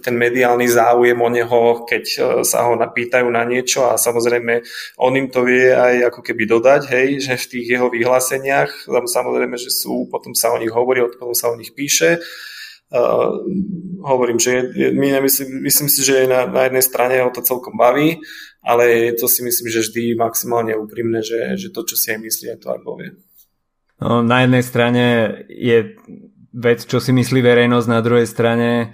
ten 0.00 0.14
mediálny 0.16 0.68
záujem 0.68 1.18
o 1.18 1.28
neho, 1.28 1.84
keď 1.84 2.04
e, 2.04 2.18
sa 2.46 2.68
ho 2.68 2.76
napýtajú 2.76 3.28
na 3.28 3.44
niečo 3.44 3.84
a 3.84 4.00
samozrejme 4.00 4.62
on 4.98 5.12
im 5.16 5.28
to 5.28 5.44
vie 5.44 5.72
aj 5.72 6.12
ako 6.12 6.20
keby 6.20 6.44
dodať, 6.48 6.82
hej, 6.88 7.08
že 7.20 7.34
v 7.36 7.50
tých 7.50 7.66
jeho 7.78 7.88
vyhláseniach, 7.92 8.88
tam 8.88 9.04
samozrejme, 9.08 9.56
že 9.58 9.68
sú, 9.68 10.08
potom 10.08 10.32
sa 10.32 10.52
o 10.52 10.60
nich 10.60 10.72
hovorí, 10.72 11.04
potom 11.04 11.34
sa 11.36 11.52
o 11.52 11.58
nich 11.58 11.74
píše. 11.74 12.20
Uh, 12.92 13.40
hovorím, 14.04 14.36
že 14.36 14.68
je, 14.76 14.92
my 14.92 15.16
nemyslím, 15.16 15.64
myslím 15.64 15.88
si, 15.88 16.04
že 16.04 16.28
na, 16.28 16.44
na 16.44 16.68
jednej 16.68 16.84
strane 16.84 17.24
ho 17.24 17.32
to 17.32 17.40
celkom 17.40 17.72
baví, 17.72 18.20
ale 18.60 19.16
to 19.16 19.24
si 19.24 19.40
myslím, 19.40 19.72
že 19.72 19.80
vždy 19.88 20.12
maximálne 20.12 20.76
úprimné, 20.76 21.24
že, 21.24 21.56
že 21.56 21.72
to, 21.72 21.88
čo 21.88 21.96
si 21.96 22.12
aj 22.12 22.20
myslí, 22.20 22.52
aj 22.52 22.58
to 22.60 22.68
aj 22.68 22.80
povie. 22.84 23.16
No, 23.96 24.20
na 24.20 24.44
jednej 24.44 24.60
strane 24.60 25.04
je 25.48 25.96
vec, 26.52 26.84
čo 26.84 27.00
si 27.00 27.10
myslí 27.16 27.40
verejnosť, 27.40 27.88
na 27.88 28.00
druhej 28.04 28.28
strane 28.28 28.92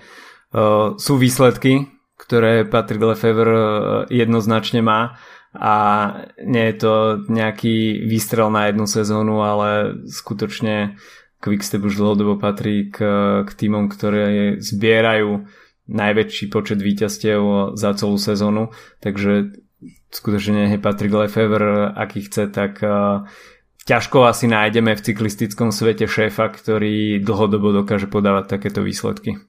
uh, 0.55 0.95
sú 0.97 1.19
výsledky, 1.19 1.91
ktoré 2.19 2.67
Patrick 2.67 3.03
Lefevre 3.03 3.55
uh, 3.55 3.71
jednoznačne 4.11 4.83
má. 4.83 5.19
A 5.59 5.75
nie 6.45 6.71
je 6.71 6.77
to 6.77 6.95
nejaký 7.27 8.05
výstrel 8.05 8.53
na 8.53 8.69
jednu 8.69 8.85
sezónu, 8.85 9.41
ale 9.41 9.97
skutočne 10.07 11.01
Quickstep 11.41 11.83
už 11.87 11.97
dlhodobo 11.97 12.37
patrí 12.37 12.93
k, 12.93 12.99
k 13.47 13.51
týmom, 13.57 13.89
ktoré 13.89 14.59
zbierajú 14.61 15.49
najväčší 15.89 16.53
počet 16.53 16.85
víťazstiev 16.85 17.73
za 17.81 17.97
celú 17.97 18.21
sezónu, 18.21 18.75
takže 19.01 19.57
skutočne 20.13 20.75
je 20.75 20.79
Patrick 20.83 21.15
Lefevre, 21.17 21.95
aký 21.97 22.29
chce, 22.29 22.53
tak 22.53 22.85
ťažko 23.89 24.29
asi 24.29 24.53
nájdeme 24.53 24.93
v 24.93 25.01
cyklistickom 25.01 25.73
svete 25.73 26.05
šéfa, 26.05 26.53
ktorý 26.53 27.25
dlhodobo 27.25 27.73
dokáže 27.73 28.05
podávať 28.05 28.61
takéto 28.61 28.85
výsledky. 28.85 29.41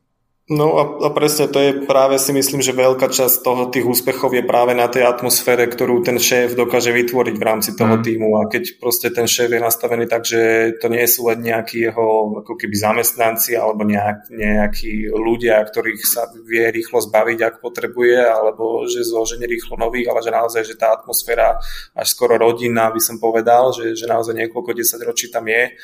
No 0.49 0.81
a, 0.81 0.83
a 1.05 1.07
presne 1.13 1.45
to 1.45 1.61
je 1.61 1.85
práve 1.85 2.17
si 2.17 2.33
myslím, 2.33 2.65
že 2.65 2.73
veľká 2.73 3.05
časť 3.05 3.45
toho 3.45 3.69
tých 3.69 3.85
úspechov 3.85 4.33
je 4.33 4.41
práve 4.41 4.73
na 4.73 4.89
tej 4.89 5.05
atmosfére, 5.05 5.69
ktorú 5.69 6.01
ten 6.01 6.17
šéf 6.17 6.57
dokáže 6.57 6.89
vytvoriť 6.89 7.35
v 7.37 7.45
rámci 7.45 7.77
toho 7.77 7.93
mm. 7.93 8.01
týmu 8.01 8.33
a 8.33 8.49
keď 8.49 8.81
proste 8.81 9.13
ten 9.13 9.29
šéf 9.29 9.53
je 9.53 9.61
nastavený 9.61 10.09
tak, 10.09 10.25
že 10.25 10.73
to 10.81 10.89
nie 10.89 11.05
sú 11.05 11.29
len 11.29 11.45
nejakí 11.45 11.93
jeho 11.93 12.41
ako 12.41 12.57
keby 12.57 12.73
zamestnanci 12.73 13.53
alebo 13.61 13.85
nejak, 13.85 14.33
nejakí 14.33 15.13
ľudia, 15.13 15.61
ktorých 15.61 16.01
sa 16.01 16.25
vie 16.33 16.65
rýchlo 16.73 16.97
zbaviť, 16.97 17.39
ak 17.45 17.55
potrebuje, 17.61 18.17
alebo 18.17 18.89
že 18.89 19.05
zloženie 19.05 19.45
rýchlo 19.45 19.77
nových, 19.77 20.09
ale 20.09 20.25
že 20.25 20.33
naozaj, 20.33 20.61
že 20.65 20.81
tá 20.81 20.97
atmosféra 20.97 21.61
až 21.93 22.07
skoro 22.09 22.41
rodinná 22.41 22.89
by 22.89 22.97
som 22.97 23.21
povedal, 23.21 23.69
že, 23.69 23.93
že 23.93 24.09
naozaj 24.09 24.33
niekoľko 24.33 24.73
desať 24.73 25.05
ročí 25.05 25.29
tam 25.29 25.45
je 25.45 25.77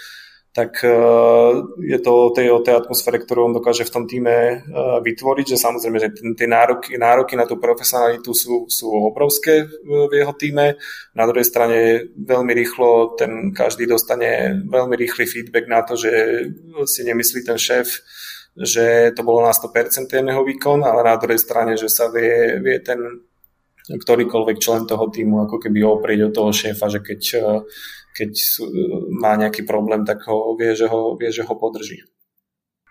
tak 0.56 0.80
e, 0.88 0.96
je 1.84 2.00
to 2.00 2.12
o 2.16 2.30
tej, 2.32 2.48
o 2.48 2.64
tej 2.64 2.80
atmosfére, 2.80 3.20
ktorú 3.20 3.52
on 3.52 3.54
dokáže 3.60 3.84
v 3.84 3.92
tom 3.92 4.08
týme 4.08 4.32
e, 4.32 4.56
vytvoriť, 5.04 5.52
že 5.52 5.60
samozrejme, 5.60 6.00
že 6.00 6.16
tie 6.16 6.48
nároky, 6.48 6.96
nároky 6.96 7.36
na 7.36 7.44
tú 7.44 7.60
profesionalitu 7.60 8.32
sú, 8.32 8.64
sú 8.72 8.88
obrovské 8.88 9.68
v 9.68 10.12
jeho 10.16 10.32
týme. 10.32 10.80
Na 11.12 11.28
druhej 11.28 11.44
strane 11.44 12.08
veľmi 12.16 12.56
rýchlo 12.56 13.20
ten 13.20 13.52
každý 13.52 13.84
dostane 13.84 14.64
veľmi 14.64 14.96
rýchly 14.96 15.28
feedback 15.28 15.68
na 15.68 15.84
to, 15.84 16.00
že 16.00 16.12
si 16.88 17.04
nemyslí 17.04 17.44
ten 17.44 17.60
šéf, 17.60 17.92
že 18.56 19.12
to 19.12 19.28
bolo 19.28 19.44
na 19.44 19.52
100% 19.52 20.08
ten 20.08 20.24
jeho 20.24 20.40
výkon, 20.40 20.88
ale 20.88 21.04
na 21.04 21.20
druhej 21.20 21.44
strane, 21.44 21.76
že 21.76 21.92
sa 21.92 22.08
vie, 22.08 22.64
vie 22.64 22.80
ten 22.80 23.28
ktorýkoľvek 23.92 24.58
člen 24.58 24.88
toho 24.88 25.12
týmu 25.12 25.46
ako 25.46 25.60
keby 25.60 25.84
oprieť 25.84 26.32
od 26.32 26.34
toho 26.34 26.50
šéfa, 26.56 26.90
že 26.90 27.00
keď 27.04 27.22
keď 28.16 28.32
má 29.20 29.36
nejaký 29.36 29.68
problém, 29.68 30.08
tak 30.08 30.24
ho 30.32 30.56
vie, 30.56 30.72
že 30.72 30.88
ho, 30.88 31.20
vie, 31.20 31.28
že 31.36 31.44
ho 31.44 31.54
podrží. 31.60 32.00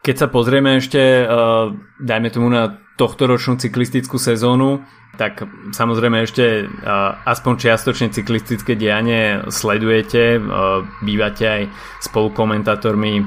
Keď 0.04 0.16
sa 0.20 0.28
pozrieme 0.28 0.76
ešte, 0.76 1.24
uh, 1.24 1.72
dajme 1.96 2.28
tomu 2.28 2.52
na 2.52 2.76
tohto 3.00 3.24
ročnú 3.24 3.56
cyklistickú 3.56 4.20
sezónu, 4.20 4.84
tak 5.16 5.48
samozrejme 5.72 6.28
ešte 6.28 6.68
uh, 6.68 7.24
aspoň 7.24 7.52
čiastočne 7.56 8.12
cyklistické 8.12 8.76
dianie 8.76 9.48
sledujete, 9.48 10.36
uh, 10.36 10.84
bývate 11.00 11.44
aj 11.48 11.62
spolukomentátormi 12.04 13.24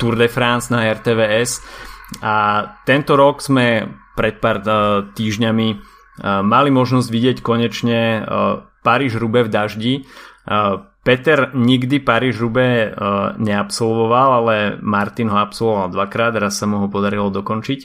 Tour 0.00 0.14
de 0.16 0.32
France 0.32 0.72
na 0.72 0.88
RTVS 0.88 1.60
a 2.24 2.64
tento 2.88 3.12
rok 3.12 3.44
sme 3.44 3.84
pred 4.16 4.40
pár 4.40 4.64
týždňami 5.12 5.68
mali 6.42 6.70
možnosť 6.74 7.08
vidieť 7.12 7.36
konečne 7.44 8.26
Paríž-Rube 8.82 9.46
v 9.46 9.52
daždi. 9.52 9.94
Peter 11.08 11.56
nikdy 11.56 12.04
Paríž-Roubaix 12.04 12.92
uh, 12.92 13.32
neabsolvoval, 13.40 14.28
ale 14.44 14.54
Martin 14.84 15.32
ho 15.32 15.40
absolvoval 15.40 15.88
dvakrát, 15.88 16.36
raz 16.36 16.60
sa 16.60 16.68
mu 16.68 16.84
ho 16.84 16.92
podarilo 16.92 17.32
dokončiť. 17.32 17.80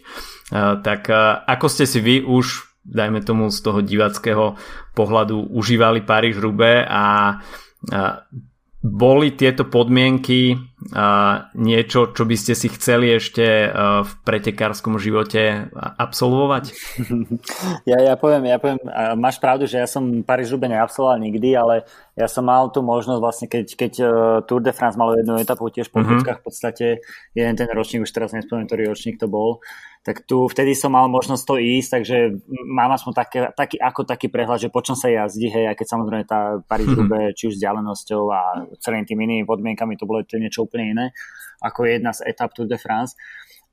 Uh, 0.52 0.84
tak 0.84 1.08
uh, 1.08 1.40
ako 1.48 1.72
ste 1.72 1.88
si 1.88 2.04
vy 2.04 2.20
už, 2.20 2.68
dajme 2.84 3.24
tomu 3.24 3.48
z 3.48 3.64
toho 3.64 3.80
divackého 3.80 4.60
pohľadu, 4.92 5.56
užívali 5.56 6.04
Paríž-Roubaix 6.04 6.84
a 6.84 7.06
uh, 7.40 8.20
boli 8.84 9.40
tieto 9.40 9.72
podmienky 9.72 10.60
niečo, 11.56 12.12
čo 12.12 12.24
by 12.28 12.36
ste 12.36 12.54
si 12.58 12.68
chceli 12.68 13.16
ešte 13.16 13.70
uh, 13.70 14.04
v 14.04 14.12
pretekárskom 14.26 15.00
živote 15.00 15.70
absolvovať? 15.76 16.64
Ja, 17.84 18.00
ja 18.00 18.16
poviem, 18.16 18.48
ja 18.48 18.58
poviem, 18.62 18.80
máš 19.20 19.38
pravdu, 19.44 19.68
že 19.68 19.76
ja 19.82 19.88
som 19.90 20.24
Paríž 20.24 20.56
Rube 20.56 20.72
neabsolvoval 20.72 21.20
nikdy, 21.20 21.52
ale 21.52 21.84
ja 22.16 22.30
som 22.32 22.48
mal 22.48 22.70
tú 22.72 22.80
možnosť 22.86 23.20
vlastne, 23.20 23.48
keď, 23.50 23.66
keď 23.76 23.94
uh, 24.00 24.10
Tour 24.46 24.62
de 24.64 24.72
France 24.72 24.96
malo 24.96 25.18
jednu 25.18 25.36
etapu 25.42 25.68
tiež 25.68 25.92
po 25.92 26.00
mm-hmm. 26.00 26.24
v 26.24 26.44
podstate, 26.44 26.86
jeden 27.36 27.54
ten 27.58 27.68
ročník, 27.74 28.06
už 28.06 28.14
teraz 28.14 28.32
nespomínam, 28.32 28.70
ktorý 28.70 28.94
ročník 28.94 29.20
to 29.20 29.28
bol, 29.28 29.60
tak 30.04 30.28
tu 30.28 30.52
vtedy 30.52 30.76
som 30.76 30.92
mal 30.92 31.08
možnosť 31.08 31.44
to 31.48 31.56
ísť, 31.56 31.90
takže 31.96 32.18
mám 32.68 32.92
aspoň 32.92 33.12
také, 33.16 33.40
taký, 33.56 33.80
ako 33.80 34.04
taký 34.04 34.28
prehľad, 34.28 34.68
že 34.68 34.70
po 34.70 34.84
čom 34.84 35.00
sa 35.00 35.08
jazdí, 35.08 35.48
hej, 35.48 35.72
aj 35.72 35.80
keď 35.80 35.88
samozrejme 35.88 36.24
tá 36.28 36.60
Paríž 36.68 36.92
mm-hmm. 36.92 37.32
či 37.40 37.44
už 37.48 37.56
vzdialenosťou 37.56 38.24
a 38.28 38.40
celým 38.84 39.08
tým 39.08 39.24
inými 39.24 39.48
podmienkami 39.48 39.96
to 39.96 40.04
bolo 40.04 40.20
to 40.28 40.36
niečo 40.36 40.68
úplne 40.74 40.98
iné, 40.98 41.06
ako 41.62 41.86
jedna 41.86 42.10
z 42.10 42.26
etap 42.26 42.50
Tour 42.58 42.66
de 42.66 42.82
France. 42.82 43.14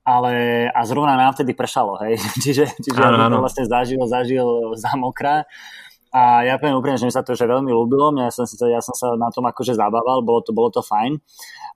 ale 0.05 0.69
a 0.73 0.81
zrovna 0.85 1.17
nám 1.17 1.33
vtedy 1.33 1.57
pršalo, 1.57 1.97
hej, 2.05 2.21
čiže, 2.45 2.69
čiže 2.77 3.01
ano, 3.01 3.17
ja 3.17 3.33
to 3.33 3.41
vlastne 3.41 3.65
zažil, 3.65 4.01
zažil 4.05 4.77
za 4.77 4.93
mokrá. 5.01 5.49
A 6.11 6.43
ja 6.43 6.59
poviem 6.59 6.75
úprimne, 6.75 6.99
že 6.99 7.07
mi 7.07 7.15
sa 7.15 7.23
to 7.23 7.39
že 7.39 7.47
veľmi 7.47 7.71
ľúbilo, 7.71 8.11
ja 8.19 8.35
som, 8.35 8.43
ja 8.67 8.83
som 8.83 8.95
sa 8.99 9.15
na 9.15 9.31
tom 9.31 9.47
akože 9.47 9.79
zabával, 9.79 10.27
bolo 10.27 10.43
to, 10.43 10.51
bolo 10.51 10.67
to 10.67 10.83
fajn, 10.83 11.23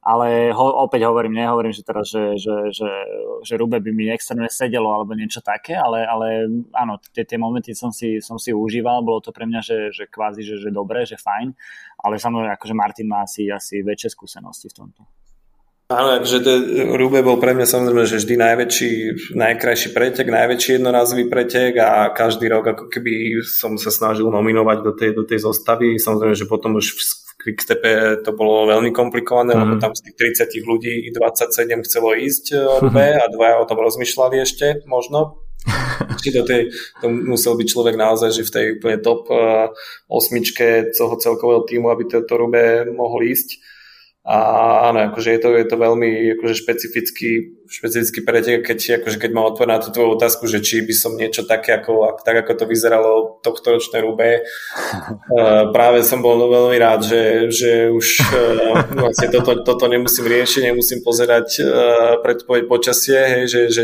ale 0.03 0.51
ho, 0.51 0.67
opäť 0.83 1.07
hovorím, 1.07 1.39
nehovorím, 1.39 1.71
že 1.71 1.87
teraz, 1.87 2.11
že, 2.11 2.35
že, 2.35 2.75
že, 2.75 2.91
že 3.47 3.55
Rube 3.55 3.79
by 3.79 3.91
mi 3.95 4.11
extrémne 4.11 4.51
sedelo 4.51 4.91
alebo 4.91 5.15
niečo 5.15 5.39
také, 5.39 5.79
ale, 5.79 6.03
ale 6.03 6.51
áno, 6.75 6.99
tie, 7.15 7.23
tie 7.23 7.39
momenty 7.39 7.79
som 7.79 7.95
si, 7.95 8.19
som 8.19 8.35
si 8.35 8.51
užíval, 8.51 9.07
bolo 9.07 9.23
to 9.23 9.31
pre 9.31 9.47
mňa, 9.47 9.61
že, 9.63 9.79
že 9.95 10.11
kvázi, 10.11 10.43
že, 10.43 10.59
že 10.59 10.75
dobré, 10.75 11.07
že 11.07 11.15
fajn, 11.15 11.55
ale 12.03 12.19
samozrejme, 12.19 12.59
akože 12.59 12.75
Martin 12.75 13.07
má 13.07 13.23
asi, 13.23 13.47
asi 13.55 13.87
väčšie 13.87 14.19
skúsenosti 14.19 14.67
v 14.67 14.77
tomto. 14.83 15.24
Áno, 15.85 16.17
akože 16.17 16.39
to, 16.41 16.53
Rube 16.97 17.21
bol 17.21 17.37
pre 17.37 17.53
mňa 17.53 17.69
samozrejme, 17.69 18.09
že 18.09 18.17
vždy 18.17 18.35
najväčší, 18.41 18.91
najkrajší 19.37 19.93
pretek, 19.93 20.33
najväčší 20.33 20.81
jednorazový 20.81 21.29
pretek 21.29 21.77
a 21.77 22.09
každý 22.09 22.49
rok 22.49 22.73
ako 22.73 22.85
keby 22.89 23.45
som 23.45 23.77
sa 23.77 23.93
snažil 23.93 24.33
nominovať 24.33 24.79
do 24.81 24.93
tej, 24.97 25.11
do 25.13 25.29
tej 25.29 25.45
zostavy. 25.45 26.01
Samozrejme, 26.01 26.33
že 26.33 26.49
potom 26.49 26.81
už 26.81 26.97
v 26.97 27.01
Quickstepe 27.37 28.25
to 28.25 28.33
bolo 28.33 28.65
veľmi 28.73 28.97
komplikované, 28.97 29.53
mm. 29.53 29.61
lebo 29.61 29.75
tam 29.77 29.93
z 29.93 30.09
tých 30.09 30.41
30 30.49 30.65
ľudí 30.65 31.13
27 31.13 31.53
chcelo 31.85 32.17
ísť 32.17 32.57
Rube 32.81 33.05
a 33.21 33.29
dvaja 33.29 33.61
o 33.61 33.69
tom 33.69 33.77
rozmýšľali 33.85 34.41
ešte 34.41 34.89
možno. 34.89 35.45
Či 36.25 36.33
do 36.33 36.49
tej, 36.49 36.73
to 37.05 37.13
musel 37.13 37.61
byť 37.61 37.69
človek 37.69 38.01
naozaj, 38.01 38.33
že 38.33 38.49
v 38.49 38.53
tej 38.57 38.67
úplne 38.81 38.99
top 39.05 39.29
uh, 39.29 39.69
osmičke 40.09 40.97
toho 40.97 41.21
celkového 41.21 41.69
týmu, 41.69 41.93
aby 41.93 42.09
to, 42.09 42.25
to 42.25 42.35
Rube 42.41 42.89
mohol 42.97 43.21
ísť. 43.21 43.74
A 44.25 44.37
áno, 44.89 45.13
akože 45.13 45.37
je 45.37 45.41
to, 45.45 45.53
je 45.53 45.69
to 45.69 45.77
veľmi 45.77 46.41
akože 46.41 46.65
špecifický, 46.65 47.61
špecifický 47.69 48.25
pretek, 48.25 48.65
keď, 48.65 49.05
akože 49.05 49.21
keď 49.21 49.31
mám 49.37 49.53
na 49.69 49.77
tú 49.77 49.93
tvoju 49.93 50.17
otázku, 50.17 50.49
že 50.49 50.65
či 50.65 50.81
by 50.81 50.97
som 50.97 51.13
niečo 51.13 51.45
také, 51.45 51.77
ako, 51.77 52.09
tak 52.25 52.41
ako 52.41 52.57
to 52.57 52.65
vyzeralo 52.65 53.37
tohto 53.45 53.77
ročné 53.77 54.01
Rube, 54.01 54.41
uh, 55.29 55.69
práve 55.77 56.01
som 56.09 56.25
bol 56.25 56.41
veľmi 56.41 56.77
rád, 56.81 57.05
že, 57.05 57.53
že 57.53 57.93
už 57.93 58.07
uh, 58.25 58.97
vlastne 58.97 59.29
toto, 59.29 59.61
toto 59.61 59.93
nemusím 59.93 60.25
riešiť, 60.25 60.73
nemusím 60.73 61.05
pozerať 61.05 61.61
uh, 61.61 61.69
predpoveď 62.25 62.65
počasie, 62.65 63.21
hej, 63.21 63.45
že, 63.45 63.61
že 63.69 63.83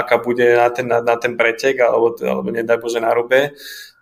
aká 0.00 0.16
bude 0.16 0.48
na 0.48 0.72
ten, 0.72 0.88
na, 0.88 1.04
na 1.04 1.20
ten 1.20 1.36
pretek, 1.36 1.76
alebo, 1.84 2.16
alebo 2.24 2.48
nedaj 2.48 2.80
Bože 2.80 3.04
na 3.04 3.12
Rube, 3.12 3.52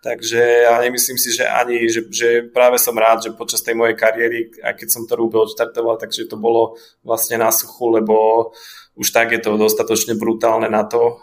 Takže 0.07 0.71
ja 0.71 0.79
nemyslím 0.79 1.19
si, 1.19 1.35
že 1.35 1.51
ani, 1.51 1.91
že, 1.91 2.07
že 2.07 2.47
práve 2.47 2.79
som 2.79 2.95
rád, 2.95 3.27
že 3.27 3.35
počas 3.35 3.59
tej 3.59 3.75
mojej 3.75 3.99
kariéry, 3.99 4.55
aj 4.63 4.79
keď 4.79 4.89
som 4.95 5.03
to 5.03 5.19
rúbe 5.19 5.35
odštartoval, 5.35 5.99
takže 5.99 6.31
to 6.31 6.39
bolo 6.39 6.79
vlastne 7.03 7.43
na 7.43 7.51
suchu, 7.51 7.91
lebo 7.91 8.15
už 8.95 9.11
tak 9.11 9.35
je 9.35 9.43
to 9.43 9.59
dostatočne 9.59 10.15
brutálne 10.15 10.71
na 10.71 10.87
to, 10.87 11.19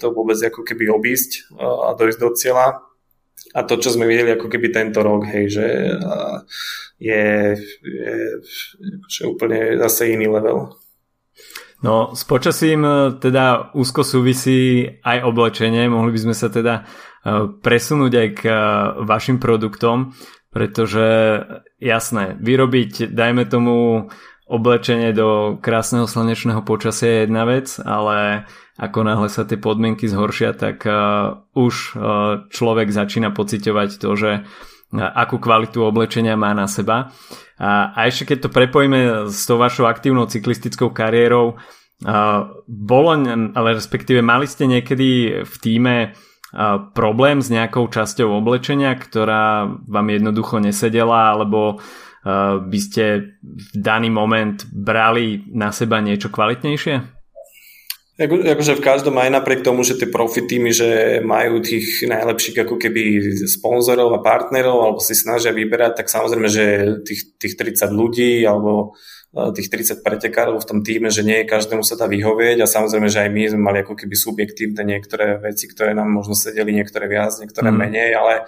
to 0.00 0.08
vôbec 0.08 0.40
ako 0.40 0.64
keby 0.64 0.88
obísť 0.88 1.52
a 1.60 1.92
dojsť 1.92 2.18
do 2.18 2.32
cieľa. 2.32 2.80
A 3.52 3.60
to, 3.60 3.76
čo 3.76 3.92
sme 3.92 4.08
videli 4.08 4.32
ako 4.32 4.48
keby 4.48 4.72
tento 4.72 5.04
rok, 5.04 5.28
hej, 5.28 5.60
že 5.60 5.68
je, 6.96 7.24
je 7.84 8.12
že 9.04 9.22
úplne 9.28 9.76
zase 9.84 10.16
iný 10.16 10.32
level. 10.32 10.72
No, 11.84 12.16
s 12.16 12.24
počasím 12.24 12.88
teda 13.20 13.76
úzko 13.76 14.00
súvisí 14.00 14.88
aj 15.04 15.28
oblečenie. 15.28 15.84
Mohli 15.92 16.16
by 16.16 16.20
sme 16.24 16.34
sa 16.34 16.48
teda 16.48 16.88
presunúť 17.64 18.12
aj 18.12 18.28
k 18.36 18.42
vašim 19.00 19.40
produktom, 19.40 20.12
pretože 20.52 21.06
jasné, 21.80 22.36
vyrobiť, 22.38 23.10
dajme 23.10 23.48
tomu, 23.48 24.06
oblečenie 24.44 25.16
do 25.16 25.56
krásneho 25.58 26.04
slnečného 26.04 26.60
počasia 26.68 27.08
je 27.08 27.20
jedna 27.24 27.48
vec, 27.48 27.80
ale 27.80 28.44
ako 28.76 28.98
náhle 29.00 29.28
sa 29.32 29.48
tie 29.48 29.56
podmienky 29.56 30.04
zhoršia, 30.04 30.52
tak 30.52 30.84
už 31.56 31.74
človek 32.52 32.88
začína 32.92 33.32
pociťovať 33.32 33.90
to, 33.96 34.10
že 34.14 34.30
akú 34.94 35.40
kvalitu 35.40 35.82
oblečenia 35.82 36.36
má 36.36 36.52
na 36.52 36.68
seba. 36.68 37.10
A, 37.56 37.96
a 37.96 38.06
ešte 38.06 38.34
keď 38.34 38.38
to 38.46 38.54
prepojíme 38.54 39.32
s 39.32 39.48
tou 39.48 39.56
vašou 39.56 39.88
aktívnou 39.88 40.28
cyklistickou 40.28 40.92
kariérou, 40.92 41.56
bolo, 42.68 43.10
ale 43.56 43.68
respektíve 43.74 44.20
mali 44.20 44.44
ste 44.44 44.68
niekedy 44.68 45.40
v 45.46 45.54
týme 45.62 46.12
problém 46.94 47.42
s 47.42 47.50
nejakou 47.50 47.90
časťou 47.90 48.30
oblečenia, 48.38 48.94
ktorá 48.94 49.66
vám 49.66 50.06
jednoducho 50.14 50.62
nesedela, 50.62 51.34
alebo 51.34 51.82
by 52.62 52.78
ste 52.80 53.36
v 53.42 53.68
daný 53.74 54.08
moment 54.08 54.62
brali 54.70 55.44
na 55.50 55.74
seba 55.74 55.98
niečo 55.98 56.30
kvalitnejšie? 56.30 57.23
Ako, 58.14 58.46
akože 58.46 58.78
v 58.78 58.86
každom 58.86 59.18
aj 59.18 59.26
napriek 59.26 59.66
tomu, 59.66 59.82
že 59.82 59.98
tie 59.98 60.06
profi 60.06 60.46
týmy, 60.46 60.70
že 60.70 61.18
majú 61.18 61.58
tých 61.58 62.06
najlepších 62.06 62.62
ako 62.62 62.78
keby 62.78 63.02
sponzorov 63.50 64.14
a 64.14 64.22
partnerov 64.22 64.86
alebo 64.86 65.00
si 65.02 65.18
snažia 65.18 65.50
vyberať, 65.50 65.98
tak 65.98 66.06
samozrejme, 66.06 66.46
že 66.46 66.64
tých, 67.02 67.34
tých 67.42 67.58
30 67.58 67.90
ľudí 67.90 68.46
alebo 68.46 68.94
tých 69.34 69.66
30 69.66 70.06
pretekárov 70.06 70.62
v 70.62 70.68
tom 70.70 70.80
týme, 70.86 71.10
že 71.10 71.26
nie 71.26 71.42
každému 71.42 71.82
sa 71.82 71.98
dá 71.98 72.06
vyhovieť 72.06 72.62
a 72.62 72.70
samozrejme, 72.70 73.10
že 73.10 73.26
aj 73.26 73.30
my 73.34 73.42
sme 73.50 73.62
mali 73.66 73.78
ako 73.82 73.98
keby 73.98 74.14
subjektívne 74.14 74.86
niektoré 74.86 75.42
veci, 75.42 75.66
ktoré 75.66 75.90
nám 75.90 76.06
možno 76.06 76.38
sedeli, 76.38 76.70
niektoré 76.70 77.10
viac, 77.10 77.34
niektoré 77.42 77.74
mm. 77.74 77.78
menej, 77.82 78.14
ale 78.14 78.46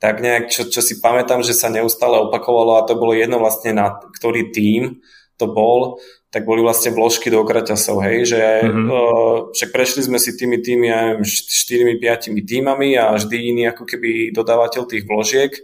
tak 0.00 0.24
nejak, 0.24 0.48
čo, 0.48 0.72
čo 0.72 0.80
si 0.80 1.04
pamätám, 1.04 1.44
že 1.44 1.52
sa 1.52 1.68
neustále 1.68 2.16
opakovalo 2.16 2.80
a 2.80 2.86
to 2.88 2.96
bolo 2.96 3.12
jedno 3.12 3.36
vlastne 3.36 3.76
na 3.76 3.92
ktorý 3.92 4.56
tým 4.56 5.04
to 5.36 5.52
bol, 5.52 6.00
tak 6.30 6.42
boli 6.42 6.60
vlastne 6.60 6.90
vložky 6.92 7.30
do 7.30 7.40
kraťasov, 7.46 8.02
hej, 8.02 8.36
že 8.36 8.42
mm-hmm. 8.66 8.86
uh, 8.90 9.36
však 9.54 9.70
prešli 9.70 10.02
sme 10.04 10.18
si 10.18 10.34
tými 10.34 10.58
tými, 10.58 10.86
ja 10.90 11.14
neviem, 11.14 11.24
4-5 11.24 12.34
týmami 12.44 12.98
a 12.98 13.14
vždy 13.14 13.36
iný 13.54 13.62
ako 13.70 13.86
keby 13.86 14.34
dodávateľ 14.34 14.82
tých 14.84 15.06
vložiek 15.06 15.54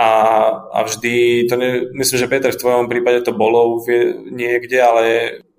a, 0.00 0.10
a 0.72 0.78
vždy, 0.88 1.44
to 1.44 1.60
ne, 1.60 1.92
myslím, 1.92 2.18
že 2.24 2.30
Peter, 2.32 2.48
v 2.48 2.62
tvojom 2.64 2.88
prípade 2.88 3.20
to 3.20 3.36
bolo 3.36 3.84
niekde, 4.32 4.80
ale 4.80 5.04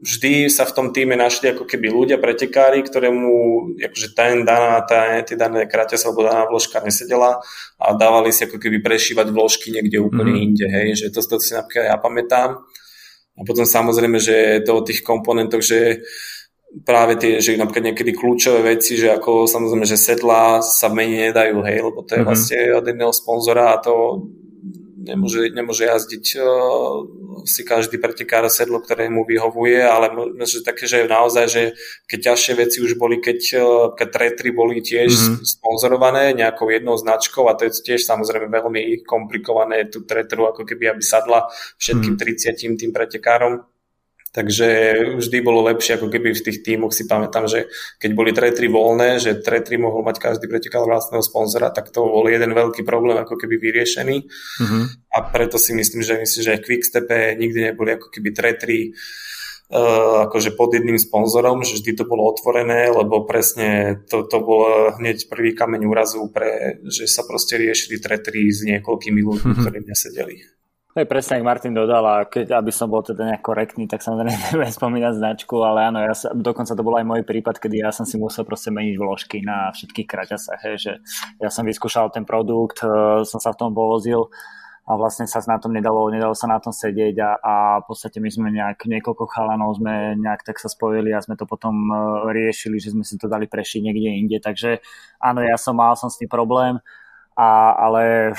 vždy 0.02 0.50
sa 0.50 0.66
v 0.66 0.74
tom 0.74 0.88
týme 0.90 1.14
našli 1.14 1.54
ako 1.54 1.70
keby 1.70 1.94
ľudia, 1.94 2.18
pretekári, 2.18 2.82
ktorému 2.82 3.30
akože 3.78 4.18
ten 4.18 4.42
daná, 4.42 4.82
tá, 4.82 5.22
tie 5.22 5.38
dané 5.38 5.70
kraťa 5.70 5.94
sa 5.94 6.10
alebo 6.10 6.26
daná 6.26 6.50
vložka 6.50 6.82
nesedela 6.82 7.38
a 7.78 7.94
dávali 7.94 8.34
si 8.34 8.50
ako 8.50 8.58
keby 8.58 8.82
prešívať 8.82 9.30
vložky 9.30 9.70
niekde 9.70 10.02
úplne 10.02 10.34
mm. 10.34 10.42
inde, 10.42 10.66
hej, 10.66 10.88
že 10.98 11.14
to, 11.14 11.22
to 11.22 11.38
si 11.38 11.54
napríklad 11.54 11.94
ja 11.94 12.02
pamätám. 12.02 12.66
A 13.38 13.42
potom 13.48 13.64
samozrejme, 13.64 14.20
že 14.20 14.62
to 14.68 14.82
o 14.82 14.86
tých 14.86 15.02
komponentoch, 15.02 15.64
že 15.64 16.04
práve 16.84 17.20
tie, 17.20 17.44
že 17.44 17.60
napríklad 17.60 17.92
niekedy 17.92 18.16
kľúčové 18.16 18.76
veci, 18.76 18.96
že 18.96 19.12
ako 19.12 19.48
samozrejme, 19.48 19.84
že 19.84 20.00
sedla 20.00 20.64
sa 20.64 20.88
menej 20.88 21.32
nedajú, 21.32 21.60
hej, 21.68 21.78
lebo 21.84 22.00
to 22.08 22.16
je 22.16 22.24
mm-hmm. 22.24 22.28
vlastne 22.28 22.60
od 22.80 22.86
jedného 22.88 23.14
sponzora 23.14 23.76
a 23.76 23.82
to 23.84 24.24
nemôže, 25.02 25.50
nemôže 25.52 25.90
jazdiť 25.90 26.26
si 27.44 27.62
každý 27.66 27.98
pretekár 27.98 28.46
sedlo, 28.54 28.80
ktoré 28.80 29.10
mu 29.10 29.26
vyhovuje, 29.26 29.82
ale 29.82 30.14
že 30.46 30.62
také, 30.62 30.86
že 30.86 31.10
naozaj, 31.10 31.46
že 31.50 31.64
keď 32.06 32.34
ťažšie 32.34 32.54
veci 32.54 32.78
už 32.86 32.96
boli, 32.96 33.18
keď, 33.18 33.40
keď 33.98 34.08
tretry 34.14 34.50
boli 34.54 34.80
tiež 34.86 35.10
mm-hmm. 35.10 35.46
sponzorované 35.46 36.38
nejakou 36.38 36.70
jednou 36.70 36.94
značkou 36.98 37.50
a 37.50 37.58
to 37.58 37.66
je 37.66 37.82
tiež 37.82 38.06
samozrejme 38.06 38.48
veľmi 38.48 39.02
komplikované 39.02 39.90
tú 39.90 40.06
tretru, 40.06 40.46
ako 40.46 40.64
keby 40.64 40.94
aby 40.94 41.02
sadla 41.02 41.50
všetkým 41.82 42.16
mm-hmm. 42.16 42.78
30 42.78 42.82
tým 42.82 42.92
pretekárom 42.94 43.71
Takže 44.32 44.68
vždy 45.20 45.38
bolo 45.44 45.68
lepšie, 45.68 46.00
ako 46.00 46.08
keby 46.08 46.32
v 46.32 46.46
tých 46.48 46.64
tímoch 46.64 46.96
si 46.96 47.04
pamätám, 47.04 47.52
že 47.52 47.68
keď 48.00 48.12
boli 48.16 48.32
tretry 48.32 48.72
voľné, 48.72 49.20
že 49.20 49.44
tretry 49.44 49.76
mohol 49.76 50.08
mať 50.08 50.24
každý 50.24 50.48
pretekal 50.48 50.88
vlastného 50.88 51.20
sponzora, 51.20 51.68
tak 51.68 51.92
to 51.92 52.00
bol 52.00 52.24
jeden 52.32 52.56
veľký 52.56 52.88
problém 52.88 53.20
ako 53.20 53.36
keby 53.36 53.60
vyriešený. 53.60 54.18
Mm-hmm. 54.24 54.84
A 55.12 55.18
preto 55.36 55.60
si 55.60 55.76
myslím, 55.76 56.00
že 56.00 56.16
myslím, 56.16 56.42
že 56.48 56.54
aj 56.56 56.64
Quickstepe 56.64 57.36
nikdy 57.36 57.60
neboli 57.72 58.00
ako 58.00 58.08
keby 58.08 58.30
tretry 58.32 58.96
Uh, 59.72 60.28
akože 60.28 60.60
pod 60.60 60.76
jedným 60.76 61.00
sponzorom, 61.00 61.64
že 61.64 61.80
vždy 61.80 61.96
to 61.96 62.04
bolo 62.04 62.28
otvorené, 62.28 62.92
lebo 62.92 63.24
presne 63.24 64.04
to, 64.04 64.28
to 64.28 64.44
bol 64.44 64.92
hneď 65.00 65.32
prvý 65.32 65.56
kameň 65.56 65.88
úrazu, 65.88 66.28
pre, 66.28 66.84
že 66.92 67.08
sa 67.08 67.24
proste 67.24 67.56
riešili 67.56 67.96
tretry 68.04 68.52
s 68.52 68.68
niekoľkými 68.68 69.24
ľuďmi, 69.24 69.48
mm-hmm. 69.48 69.64
ktorí 69.64 69.78
nesedeli. 69.88 70.44
To 70.44 70.71
je 71.00 71.08
presne, 71.08 71.40
ak 71.40 71.48
Martin 71.48 71.72
dodal 71.72 72.04
a 72.04 72.16
keď, 72.28 72.60
aby 72.60 72.72
som 72.74 72.92
bol 72.92 73.00
teda 73.00 73.24
nejak 73.24 73.40
korektný, 73.40 73.88
tak 73.88 74.04
samozrejme 74.04 74.36
nebudem 74.52 74.74
spomínať 74.76 75.14
značku, 75.16 75.56
ale 75.64 75.88
áno, 75.88 76.04
ja 76.04 76.12
sa, 76.12 76.36
dokonca 76.36 76.76
to 76.76 76.84
bol 76.84 77.00
aj 77.00 77.08
môj 77.08 77.24
prípad, 77.24 77.64
kedy 77.64 77.80
ja 77.80 77.96
som 77.96 78.04
si 78.04 78.20
musel 78.20 78.44
proste 78.44 78.76
meniť 78.76 78.96
vložky 79.00 79.40
na 79.40 79.72
všetkých 79.72 80.08
kraťasách, 80.08 80.60
hej, 80.68 80.76
že 80.76 80.94
ja 81.40 81.48
som 81.48 81.64
vyskúšal 81.64 82.12
ten 82.12 82.28
produkt, 82.28 82.84
uh, 82.84 83.24
som 83.24 83.40
sa 83.40 83.56
v 83.56 83.60
tom 83.64 83.72
povozil 83.72 84.28
a 84.84 84.98
vlastne 85.00 85.30
sa 85.30 85.40
na 85.48 85.62
tom 85.62 85.72
nedalo, 85.72 86.12
nedalo 86.12 86.36
sa 86.36 86.52
na 86.52 86.60
tom 86.60 86.76
sedieť 86.76 87.16
a, 87.24 87.32
a 87.40 87.54
v 87.80 87.86
podstate 87.88 88.20
my 88.20 88.28
sme 88.28 88.50
nejak, 88.52 88.84
niekoľko 88.84 89.30
chalanov 89.30 89.78
sme 89.80 90.20
nejak 90.20 90.44
tak 90.44 90.60
sa 90.60 90.68
spojili 90.68 91.16
a 91.16 91.24
sme 91.24 91.40
to 91.40 91.48
potom 91.48 91.88
uh, 91.88 92.28
riešili, 92.36 92.84
že 92.84 92.92
sme 92.92 93.08
si 93.08 93.16
to 93.16 93.32
dali 93.32 93.48
prešiť 93.48 93.80
niekde 93.80 94.10
inde, 94.12 94.38
takže 94.44 94.84
áno, 95.24 95.40
ja 95.40 95.56
som 95.56 95.80
mal 95.80 95.96
som 95.96 96.12
s 96.12 96.20
tým 96.20 96.28
problém, 96.28 96.84
a, 97.38 97.74
ale 97.80 98.36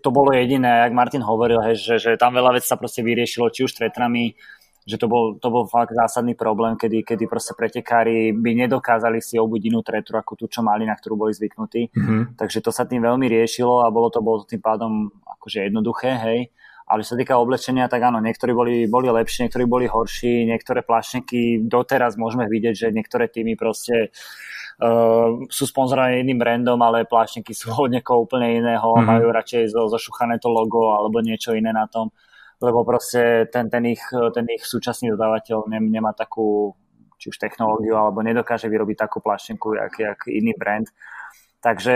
to 0.00 0.08
bolo 0.12 0.32
jediné, 0.32 0.84
jak 0.84 0.92
Martin 0.92 1.24
hovoril, 1.24 1.64
hej, 1.64 1.80
že, 1.80 1.94
že 1.96 2.10
tam 2.20 2.36
veľa 2.36 2.60
vecí 2.60 2.68
sa 2.68 2.76
proste 2.76 3.00
vyriešilo, 3.00 3.48
či 3.48 3.64
už 3.64 3.72
tretrami, 3.72 4.36
že 4.84 5.00
to 5.00 5.08
bol, 5.08 5.40
to 5.40 5.48
bol 5.48 5.64
fakt 5.64 5.96
zásadný 5.96 6.36
problém, 6.36 6.76
kedy, 6.76 7.08
kedy 7.08 7.24
proste 7.24 7.56
pretekári 7.56 8.36
by 8.36 8.68
nedokázali 8.68 9.24
si 9.24 9.40
obuť 9.40 9.60
inú 9.72 9.80
tretru 9.80 10.20
ako 10.20 10.36
tú, 10.36 10.44
čo 10.44 10.60
mali, 10.60 10.84
na 10.84 10.92
ktorú 10.92 11.16
boli 11.16 11.32
zvyknutí. 11.32 11.88
Mm-hmm. 11.88 12.36
Takže 12.36 12.60
to 12.60 12.68
sa 12.68 12.84
tým 12.84 13.00
veľmi 13.00 13.24
riešilo 13.24 13.80
a 13.80 13.88
bolo 13.88 14.12
to, 14.12 14.20
bolo 14.20 14.44
tým 14.44 14.60
pádom 14.60 15.08
akože 15.40 15.72
jednoduché, 15.72 16.20
hej. 16.20 16.52
Ale 16.84 17.00
čo 17.00 17.16
sa 17.16 17.20
týka 17.20 17.40
oblečenia, 17.40 17.88
tak 17.88 18.04
áno, 18.04 18.20
niektorí 18.20 18.52
boli, 18.52 18.74
boli 18.84 19.08
lepší, 19.08 19.48
niektorí 19.48 19.64
boli 19.64 19.88
horší, 19.88 20.44
niektoré 20.44 20.84
plášneky 20.84 21.64
doteraz 21.64 22.20
môžeme 22.20 22.44
vidieť, 22.44 22.74
že 22.76 22.86
niektoré 22.92 23.32
týmy 23.32 23.56
proste 23.56 24.12
uh, 24.84 25.32
sú 25.48 25.64
sponzorované 25.64 26.20
jedným 26.20 26.36
brandom, 26.36 26.76
ale 26.84 27.08
plášneky 27.08 27.56
sú 27.56 27.72
od 27.72 27.88
niekoho 27.88 28.28
úplne 28.28 28.60
iného, 28.60 28.84
mm-hmm. 28.84 29.08
majú 29.08 29.26
radšej 29.32 29.72
zo, 29.72 29.88
zašuchané 29.88 30.36
to 30.36 30.52
logo 30.52 30.92
alebo 30.92 31.24
niečo 31.24 31.56
iné 31.56 31.72
na 31.72 31.88
tom 31.88 32.12
lebo 32.64 32.80
proste 32.86 33.50
ten, 33.52 33.68
ten, 33.68 33.84
ich, 33.84 34.00
ten 34.08 34.46
ich 34.48 34.64
súčasný 34.64 35.12
dodávateľ 35.12 35.68
nemá 35.68 36.16
takú 36.16 36.72
či 37.18 37.30
už 37.30 37.36
technológiu, 37.38 37.96
alebo 37.96 38.20
nedokáže 38.20 38.68
vyrobiť 38.68 38.96
takú 39.08 39.20
plaštenku, 39.24 39.76
jak, 39.76 39.94
jak 39.96 40.18
iný 40.28 40.52
brand. 40.56 40.88
Takže 41.64 41.94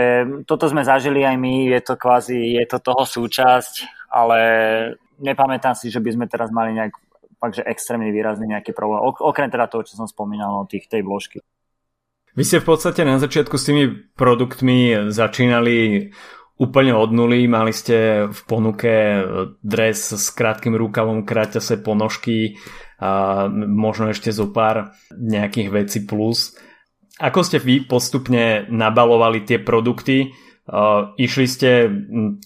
toto 0.49 0.65
sme 0.65 0.81
zažili 0.81 1.21
aj 1.21 1.37
my, 1.37 1.69
je 1.69 1.81
to 1.85 1.93
kvázi, 1.93 2.57
je 2.57 2.65
to 2.65 2.81
toho 2.81 3.05
súčasť, 3.05 4.09
ale 4.09 4.39
nepamätám 5.21 5.77
si, 5.77 5.93
že 5.93 6.01
by 6.01 6.09
sme 6.09 6.25
teraz 6.25 6.49
mali 6.49 6.73
nejak 6.73 6.97
fakt, 7.37 7.61
že 7.61 7.69
extrémne 7.69 8.09
výrazný 8.09 8.49
nejaký 8.49 8.73
problém. 8.73 9.05
Okrem 9.05 9.53
teda 9.53 9.69
toho, 9.69 9.85
čo 9.85 9.93
som 9.93 10.09
spomínal 10.09 10.65
o 10.65 10.65
tých, 10.65 10.89
tej 10.89 11.05
vložky. 11.05 11.45
Vy 12.33 12.43
ste 12.45 12.65
v 12.65 12.65
podstate 12.65 13.05
na 13.05 13.21
začiatku 13.21 13.61
s 13.61 13.69
tými 13.69 14.09
produktmi 14.17 15.09
začínali 15.13 16.09
úplne 16.57 16.97
od 16.97 17.13
nuly, 17.13 17.45
mali 17.45 17.69
ste 17.69 18.25
v 18.25 18.41
ponuke 18.49 18.91
dres 19.61 20.17
s 20.17 20.33
krátkým 20.33 20.73
rukavom, 20.73 21.29
kráťase 21.29 21.77
ponožky 21.79 22.57
a 22.97 23.45
možno 23.53 24.11
ešte 24.11 24.33
zo 24.33 24.49
pár 24.49 24.97
nejakých 25.13 25.69
vecí 25.71 25.99
plus. 26.09 26.57
Ako 27.19 27.43
ste 27.43 27.59
vy 27.59 27.83
postupne 27.83 28.63
nabalovali 28.71 29.43
tie 29.43 29.59
produkty? 29.59 30.31
Uh, 30.69 31.17
išli 31.17 31.49
ste 31.49 31.69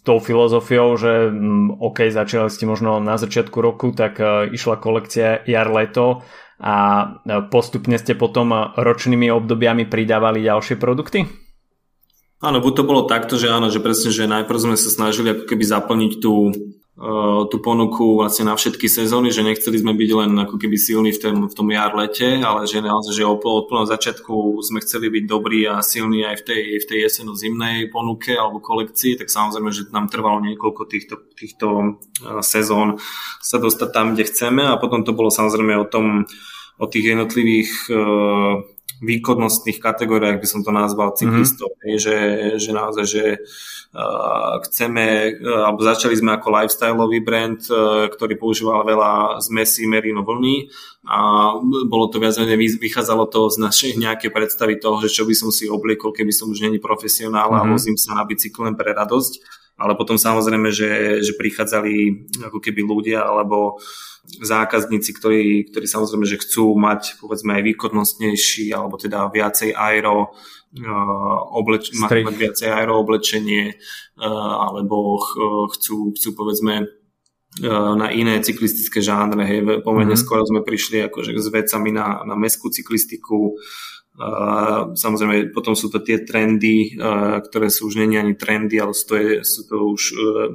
tou 0.02 0.18
filozofiou, 0.18 0.96
že 0.96 1.28
OK, 1.78 2.08
začali 2.08 2.48
ste 2.48 2.64
možno 2.64 2.98
na 3.04 3.20
začiatku 3.20 3.60
roku, 3.60 3.92
tak 3.92 4.18
uh, 4.18 4.48
išla 4.48 4.80
kolekcia 4.80 5.44
jar-leto 5.44 6.24
a 6.58 6.76
uh, 7.04 7.44
postupne 7.52 8.00
ste 8.00 8.16
potom 8.16 8.56
ročnými 8.80 9.28
obdobiami 9.28 9.86
pridávali 9.86 10.40
ďalšie 10.40 10.80
produkty? 10.80 11.28
Áno, 12.44 12.64
buď 12.64 12.74
to 12.80 12.84
bolo 12.84 13.04
takto, 13.08 13.36
že 13.36 13.52
áno, 13.52 13.68
že 13.68 13.84
presne, 13.84 14.12
že 14.12 14.28
najprv 14.28 14.60
sme 14.60 14.76
sa 14.80 14.88
snažili 14.92 15.36
ako 15.36 15.44
keby 15.48 15.64
zaplniť 15.64 16.12
tú, 16.24 16.52
tú 17.50 17.58
ponuku 17.58 18.22
vlastne 18.22 18.46
na 18.46 18.54
všetky 18.54 18.86
sezóny, 18.86 19.34
že 19.34 19.42
nechceli 19.42 19.82
sme 19.82 19.98
byť 19.98 20.10
len 20.14 20.32
ako 20.46 20.62
keby 20.62 20.78
silní 20.78 21.10
v 21.10 21.20
tom, 21.26 21.38
v 21.50 21.56
tom 21.58 21.66
jar 21.74 21.90
lete, 21.98 22.38
ale 22.38 22.70
že 22.70 22.86
naozaj, 22.86 23.18
že 23.18 23.26
od 23.26 23.42
plného 23.42 23.90
začiatku 23.90 24.62
sme 24.62 24.78
chceli 24.86 25.10
byť 25.10 25.24
dobrí 25.26 25.66
a 25.66 25.82
silní 25.82 26.22
aj 26.22 26.46
v 26.46 26.54
tej, 26.54 26.62
v 26.78 26.86
tej 26.86 27.00
jeseno-zimnej 27.10 27.90
ponuke 27.90 28.38
alebo 28.38 28.62
kolekcii, 28.62 29.18
tak 29.18 29.34
samozrejme, 29.34 29.74
že 29.74 29.90
nám 29.90 30.06
trvalo 30.06 30.38
niekoľko 30.46 30.86
týchto, 30.86 31.16
týchto 31.34 31.68
uh, 31.98 32.46
sezón 32.46 33.02
sa 33.42 33.58
dostať 33.58 33.90
tam, 33.90 34.14
kde 34.14 34.30
chceme 34.30 34.62
a 34.62 34.78
potom 34.78 35.02
to 35.02 35.18
bolo 35.18 35.34
samozrejme 35.34 35.74
o 35.82 35.90
tom, 35.90 36.30
o 36.78 36.86
tých 36.86 37.18
jednotlivých 37.18 37.90
uh, 37.90 38.62
výkonnostných 39.02 39.82
kategóriách 39.82 40.38
by 40.38 40.46
som 40.48 40.62
to 40.62 40.70
nazval 40.70 41.18
cyklistov, 41.18 41.74
mm-hmm. 41.74 41.98
že, 41.98 42.18
že 42.62 42.70
naozaj, 42.70 43.06
že 43.10 43.24
uh, 43.42 43.73
chceme, 44.66 45.38
uh, 45.38 45.70
alebo 45.70 45.86
začali 45.86 46.18
sme 46.18 46.34
ako 46.34 46.50
lifestyleový 46.50 47.20
brand, 47.22 47.62
uh, 47.70 48.10
ktorý 48.10 48.34
používal 48.42 48.82
veľa 48.82 49.38
zmesí 49.46 49.86
merino 49.86 50.26
vlny 50.26 50.74
a 51.06 51.54
bolo 51.86 52.10
to 52.10 52.18
viac 52.18 52.34
menej, 52.42 52.80
vychádzalo 52.82 53.30
to 53.30 53.54
z 53.54 53.62
našej 53.62 53.92
nejaké 54.02 54.34
predstavy 54.34 54.82
toho, 54.82 54.98
že 55.06 55.14
čo 55.14 55.30
by 55.30 55.36
som 55.38 55.54
si 55.54 55.70
obliekol, 55.70 56.10
keby 56.10 56.34
som 56.34 56.50
už 56.50 56.66
není 56.66 56.82
profesionál 56.82 57.54
mm-hmm. 57.54 57.64
a 57.64 57.68
mhm. 57.70 57.74
vozím 57.76 57.98
sa 58.00 58.18
na 58.18 58.26
bicykle 58.26 58.74
len 58.74 58.76
pre 58.76 58.92
radosť 58.92 59.64
ale 59.74 59.98
potom 59.98 60.22
samozrejme, 60.22 60.70
že, 60.70 61.22
že 61.26 61.34
prichádzali 61.34 61.94
ako 62.46 62.62
keby 62.62 62.82
ľudia 62.86 63.26
alebo 63.26 63.82
zákazníci, 64.24 65.12
ktorí, 65.18 65.44
ktorí 65.74 65.86
samozrejme, 65.90 66.24
že 66.24 66.40
chcú 66.40 66.78
mať 66.78 67.20
povedzme 67.20 67.60
aj 67.60 67.64
výkonnostnejší 67.74 68.72
alebo 68.72 68.96
teda 68.96 69.28
viacej 69.34 69.76
aero 69.76 70.32
obleč- 71.54 71.94
mať, 71.94 72.26
mať 72.26 72.36
viacej 72.38 72.68
aero 72.74 72.98
oblečenie 72.98 73.78
uh, 74.18 74.54
alebo 74.70 75.22
ch- 75.22 75.38
chcú, 75.78 76.18
chcú 76.18 76.30
povedzme 76.34 76.90
uh, 77.62 77.94
na 77.94 78.10
iné 78.10 78.42
cyklistické 78.42 78.98
žánre. 78.98 79.46
Hej. 79.46 79.86
Pomerne 79.86 80.18
mm-hmm. 80.18 80.26
skoro 80.26 80.42
sme 80.50 80.66
prišli 80.66 81.06
akože 81.06 81.38
s 81.38 81.50
vecami 81.54 81.94
na, 81.94 82.26
na 82.26 82.34
meskú 82.34 82.74
cyklistiku, 82.74 83.54
samozrejme, 84.94 85.50
potom 85.50 85.74
sú 85.74 85.90
to 85.90 85.98
tie 85.98 86.22
trendy, 86.22 86.94
ktoré 87.50 87.74
sú 87.74 87.90
už 87.90 87.98
není 87.98 88.22
ani 88.22 88.38
trendy, 88.38 88.78
ale 88.78 88.94
sú 88.94 89.06
to, 89.10 89.16
je, 89.18 89.32
sú 89.42 89.66
to 89.66 89.76
už 89.90 90.04
uh, 90.14 90.54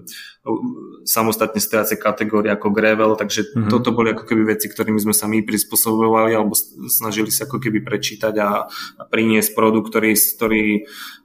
samostatne 1.02 1.58
stojace 1.58 1.98
kategórie 1.98 2.54
ako 2.54 2.70
gravel, 2.70 3.18
takže 3.18 3.50
mm-hmm. 3.50 3.70
toto 3.70 3.90
boli 3.90 4.14
ako 4.14 4.24
keby 4.30 4.54
veci, 4.54 4.70
ktorými 4.70 5.02
sme 5.02 5.10
sa 5.10 5.26
my 5.26 5.42
prispôsobovali 5.42 6.38
alebo 6.38 6.54
snažili 6.86 7.34
sa 7.34 7.50
ako 7.50 7.58
keby 7.58 7.82
prečítať 7.82 8.34
a, 8.38 8.70
a 8.70 9.02
priniesť 9.10 9.50
produkt, 9.58 9.90
ktorý, 9.90 10.14
ktorý 10.14 10.64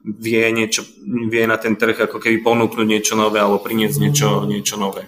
vie, 0.02 0.44
niečo, 0.50 0.82
vie 1.06 1.44
na 1.46 1.56
ten 1.56 1.78
trh 1.78 2.10
ako 2.10 2.18
keby 2.18 2.42
ponúknuť 2.42 2.86
niečo 2.86 3.14
nové 3.14 3.38
alebo 3.38 3.62
priniesť 3.62 3.96
niečo, 4.02 4.28
niečo 4.42 4.74
nové. 4.74 5.06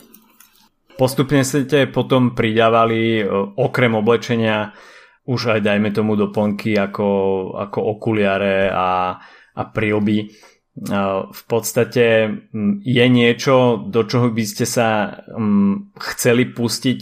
Postupne 0.96 1.44
ste 1.44 1.90
potom 1.90 2.32
pridávali 2.32 3.20
okrem 3.58 3.92
oblečenia 3.92 4.72
už 5.26 5.58
aj 5.58 5.60
dajme 5.66 5.90
tomu 5.90 6.14
doplnky 6.14 6.78
ako, 6.78 7.08
ako 7.58 7.78
okuliare 7.98 8.70
a, 8.70 9.18
a 9.54 9.62
prilby. 9.74 10.30
V 11.32 11.42
podstate 11.48 12.30
je 12.84 13.06
niečo, 13.08 13.80
do 13.88 14.04
čoho 14.04 14.28
by 14.28 14.44
ste 14.44 14.68
sa 14.68 15.18
chceli 15.96 16.52
pustiť 16.52 17.00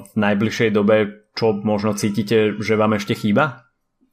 v 0.00 0.10
najbližšej 0.16 0.70
dobe, 0.72 1.28
čo 1.32 1.56
možno 1.60 1.92
cítite, 1.96 2.56
že 2.60 2.74
vám 2.76 2.96
ešte 2.96 3.16
chýba? 3.16 3.71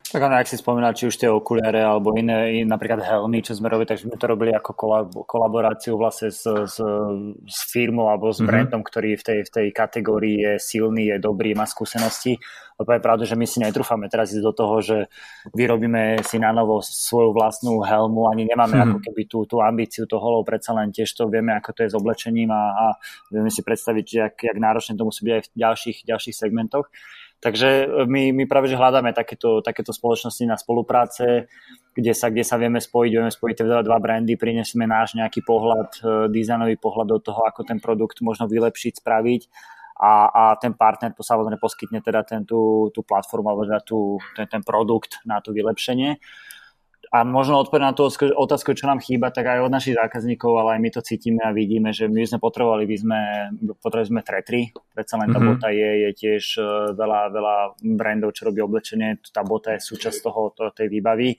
Tak 0.10 0.26
áno, 0.26 0.41
ak 0.41 0.50
si 0.50 0.58
spomínal, 0.58 0.98
či 0.98 1.06
už 1.06 1.22
tie 1.22 1.30
okuliare 1.30 1.86
alebo 1.86 2.17
iné, 2.17 2.65
napríklad 2.65 2.98
helmy, 3.06 3.45
čo 3.45 3.54
sme 3.54 3.69
robili, 3.69 3.93
takže 3.93 4.10
sme 4.10 4.17
to 4.17 4.26
robili 4.26 4.50
ako 4.50 4.74
kolab- 4.74 5.22
kolaboráciu 5.30 6.02
vlastne 6.02 6.34
s, 6.34 6.50
s, 6.50 6.82
s 7.45 7.60
firmou 7.69 8.10
alebo 8.10 8.34
s 8.34 8.41
mm-hmm. 8.41 8.50
brandom, 8.50 8.82
ktorý 8.82 9.22
v 9.22 9.24
tej, 9.24 9.39
v 9.45 9.52
tej 9.54 9.67
kategórii 9.69 10.41
je 10.41 10.54
silný, 10.58 11.13
je 11.13 11.22
dobrý, 11.22 11.54
má 11.54 11.69
skúsenosti. 11.69 12.41
Lebo 12.82 12.89
je 12.95 13.06
pravda, 13.06 13.24
že 13.30 13.38
my 13.38 13.45
si 13.45 13.62
netrúfame 13.62 14.10
teraz 14.10 14.34
ísť 14.34 14.41
do 14.50 14.54
toho, 14.56 14.82
že 14.82 14.98
vyrobíme 15.54 16.26
si 16.26 16.41
na 16.41 16.56
novo 16.58 16.82
svoju 16.82 17.30
vlastnú 17.30 17.78
helmu, 17.86 18.34
ani 18.34 18.50
nemáme 18.50 18.82
mm-hmm. 18.82 18.89
ako 18.89 18.98
keby 19.06 19.22
tú, 19.30 19.45
tú 19.45 19.62
ambíciu 19.62 20.10
toho, 20.10 20.41
lebo 20.41 20.48
predsa 20.48 20.74
len 20.74 20.89
tiež 20.89 21.12
to 21.13 21.30
vieme, 21.30 21.54
ako 21.54 21.69
to 21.76 21.86
je 21.86 21.91
s 21.93 21.98
oblečením 22.00 22.50
a, 22.50 22.63
a 22.74 22.86
vieme 23.30 23.54
si 23.54 23.62
predstaviť, 23.62 24.08
jak, 24.10 24.36
jak 24.41 24.58
náročne 24.58 24.98
to 24.98 25.06
musí 25.06 25.22
byť 25.22 25.34
aj 25.38 25.43
v 25.45 25.50
ďalších, 25.54 25.98
ďalších 26.10 26.34
segmentoch. 26.34 26.89
Takže 27.39 27.88
e, 27.88 28.06
my, 28.06 28.36
my 28.36 28.43
práve 28.45 28.67
že 28.67 28.75
hľadáme 28.75 29.15
takéto, 29.15 29.63
takéto 29.63 29.95
spoločnosti 29.95 30.43
na 30.43 30.60
spolupráce, 30.60 31.47
kde 31.95 32.12
sa, 32.12 32.28
kde 32.28 32.43
sa 32.43 32.60
vieme 32.60 32.84
spojiť, 32.84 33.12
vieme 33.15 33.32
spojiť 33.32 33.56
teda 33.63 33.84
dva 33.84 33.97
brandy, 33.99 34.36
prinesieme 34.36 34.84
náš 34.84 35.15
nejaký 35.15 35.47
pohľad, 35.47 35.89
e, 35.99 36.02
dizajnový 36.36 36.75
pohľad 36.75 37.08
do 37.08 37.19
toho, 37.23 37.41
ako 37.47 37.63
ten 37.63 37.80
produkt 37.80 38.19
možno 38.19 38.52
vylepšiť, 38.52 38.99
spraviť 38.99 39.41
a, 39.99 40.13
a 40.32 40.43
ten 40.56 40.75
partner 40.75 41.12
to 41.12 41.23
samozrejme 41.23 41.60
poskytne 41.60 41.99
teda 41.99 42.23
ten, 42.23 42.47
tú, 42.47 42.88
tú 42.95 43.04
platformu 43.04 43.52
alebo 43.52 43.67
teda 43.67 43.84
tú, 43.84 44.19
ten, 44.36 44.47
ten 44.47 44.63
produkt 44.63 45.19
na 45.28 45.43
to 45.43 45.52
vylepšenie. 45.52 46.19
A 47.10 47.26
možno 47.26 47.58
odpovedať 47.58 47.86
na 47.89 47.98
tú 47.98 48.06
otázku, 48.38 48.78
čo 48.78 48.86
nám 48.86 49.02
chýba, 49.02 49.34
tak 49.34 49.50
aj 49.50 49.65
od 49.65 49.74
našich 49.74 49.98
zákazníkov, 49.98 50.62
ale 50.62 50.78
aj 50.78 50.80
my 50.86 50.89
to 50.93 51.02
cítime 51.02 51.41
a 51.41 51.50
vidíme, 51.50 51.89
že 51.89 52.06
my 52.06 52.22
sme 52.22 52.38
potrebovali, 52.38 52.86
by 52.86 52.98
sme, 53.02 53.19
potrebovali 53.82 54.10
sme 54.13 54.22
tretry, 54.22 54.69
predsa 54.93 55.17
len 55.17 55.34
tá 55.34 55.41
mm-hmm. 55.41 55.50
bota 55.58 55.74
je, 55.74 55.89
je 56.05 56.10
tiež 56.14 56.43
e, 56.62 56.93
veľa, 56.93 57.22
veľa 57.34 57.55
brandov, 57.97 58.38
čo 58.38 58.53
robí 58.53 58.62
oblečenie, 58.62 59.18
tá 59.34 59.41
bota 59.41 59.74
je 59.74 59.82
súčasť 59.82 60.22
toho, 60.22 60.53
to, 60.53 60.70
tej 60.70 60.86
výbavy 60.86 61.34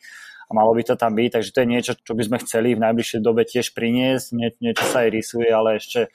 a 0.51 0.51
malo 0.51 0.75
by 0.75 0.83
to 0.83 0.99
tam 0.99 1.15
byť, 1.15 1.39
takže 1.39 1.55
to 1.55 1.63
je 1.63 1.69
niečo, 1.71 1.93
čo 2.03 2.19
by 2.19 2.23
sme 2.27 2.43
chceli 2.43 2.75
v 2.75 2.83
najbližšej 2.83 3.21
dobe 3.23 3.47
tiež 3.47 3.71
priniesť, 3.71 4.27
Nie, 4.35 4.51
niečo 4.59 4.83
sa 4.91 5.07
aj 5.07 5.11
rysuje, 5.15 5.47
ale 5.55 5.79
ešte, 5.79 6.11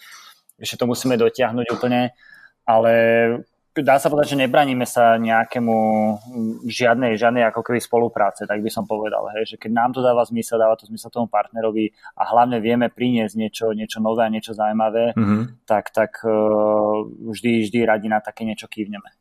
ešte 0.60 0.76
to 0.76 0.84
musíme 0.84 1.16
dotiahnuť 1.16 1.72
úplne, 1.72 2.12
ale 2.68 2.94
dá 3.84 4.00
sa 4.00 4.08
povedať, 4.08 4.38
že 4.38 4.42
nebraníme 4.48 4.88
sa 4.88 5.20
nejakému 5.20 5.76
žiadnej, 6.64 7.20
žiadnej 7.20 7.44
ako 7.52 7.60
keby 7.60 7.84
spolupráce, 7.84 8.48
tak 8.48 8.64
by 8.64 8.72
som 8.72 8.88
povedal, 8.88 9.28
hej, 9.36 9.52
že 9.52 9.56
keď 9.60 9.72
nám 9.76 9.92
to 9.92 10.00
dáva 10.00 10.24
zmysel, 10.24 10.56
dáva 10.56 10.80
to 10.80 10.88
zmysel 10.88 11.12
tomu 11.12 11.28
partnerovi 11.28 11.92
a 12.16 12.24
hlavne 12.24 12.64
vieme 12.64 12.88
priniesť 12.88 13.36
niečo, 13.36 13.66
niečo 13.76 14.00
nové 14.00 14.24
a 14.24 14.32
niečo 14.32 14.56
zaujímavé, 14.56 15.12
mm-hmm. 15.12 15.68
tak, 15.68 15.92
tak 15.92 16.24
uh, 16.24 17.04
vždy, 17.36 17.68
vždy 17.68 17.80
radi 17.84 18.08
na 18.08 18.24
také 18.24 18.48
niečo 18.48 18.72
kývneme. 18.72 19.12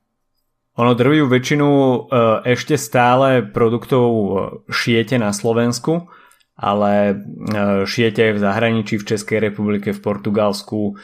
Ono 0.79 0.93
drvivú 0.95 1.31
väčšinu 1.31 1.67
uh, 1.67 1.99
ešte 2.43 2.75
stále 2.75 3.47
produktov 3.47 4.07
e, 4.11 4.27
šijete 4.75 5.23
na 5.23 5.31
Slovensku, 5.31 6.11
ale 6.55 7.19
šijete 7.87 8.31
aj 8.31 8.33
v 8.35 8.43
zahraničí, 8.43 8.95
v 8.99 9.07
Českej 9.11 9.39
republike, 9.43 9.91
v 9.91 9.99
Portugalsku, 9.99 10.95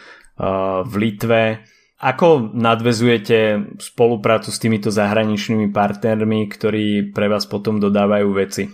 v 0.86 0.94
Litve, 0.94 1.66
ako 2.00 2.56
nadvezujete 2.56 3.76
spoluprácu 3.76 4.48
s 4.48 4.58
týmito 4.58 4.88
zahraničnými 4.88 5.68
partnermi, 5.68 6.48
ktorí 6.48 7.12
pre 7.12 7.28
vás 7.28 7.44
potom 7.44 7.76
dodávajú 7.76 8.28
veci? 8.32 8.64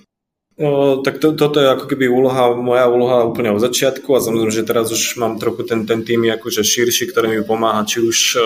O, 0.56 1.04
tak 1.04 1.20
to, 1.20 1.36
toto 1.36 1.60
je 1.60 1.68
ako 1.68 1.84
keby 1.84 2.08
úloha, 2.08 2.56
moja 2.56 2.88
úloha 2.88 3.28
úplne 3.28 3.52
od 3.52 3.60
začiatku 3.60 4.08
a 4.16 4.24
samozrejme, 4.24 4.56
že 4.56 4.64
teraz 4.64 4.88
už 4.88 5.20
mám 5.20 5.36
trochu 5.36 5.68
ten, 5.68 5.84
ten 5.84 6.00
tým 6.00 6.32
akože 6.32 6.64
širší, 6.64 7.12
ktorý 7.12 7.28
mi 7.28 7.44
pomáha 7.44 7.84
či 7.84 8.00
už 8.00 8.40
uh, 8.40 8.44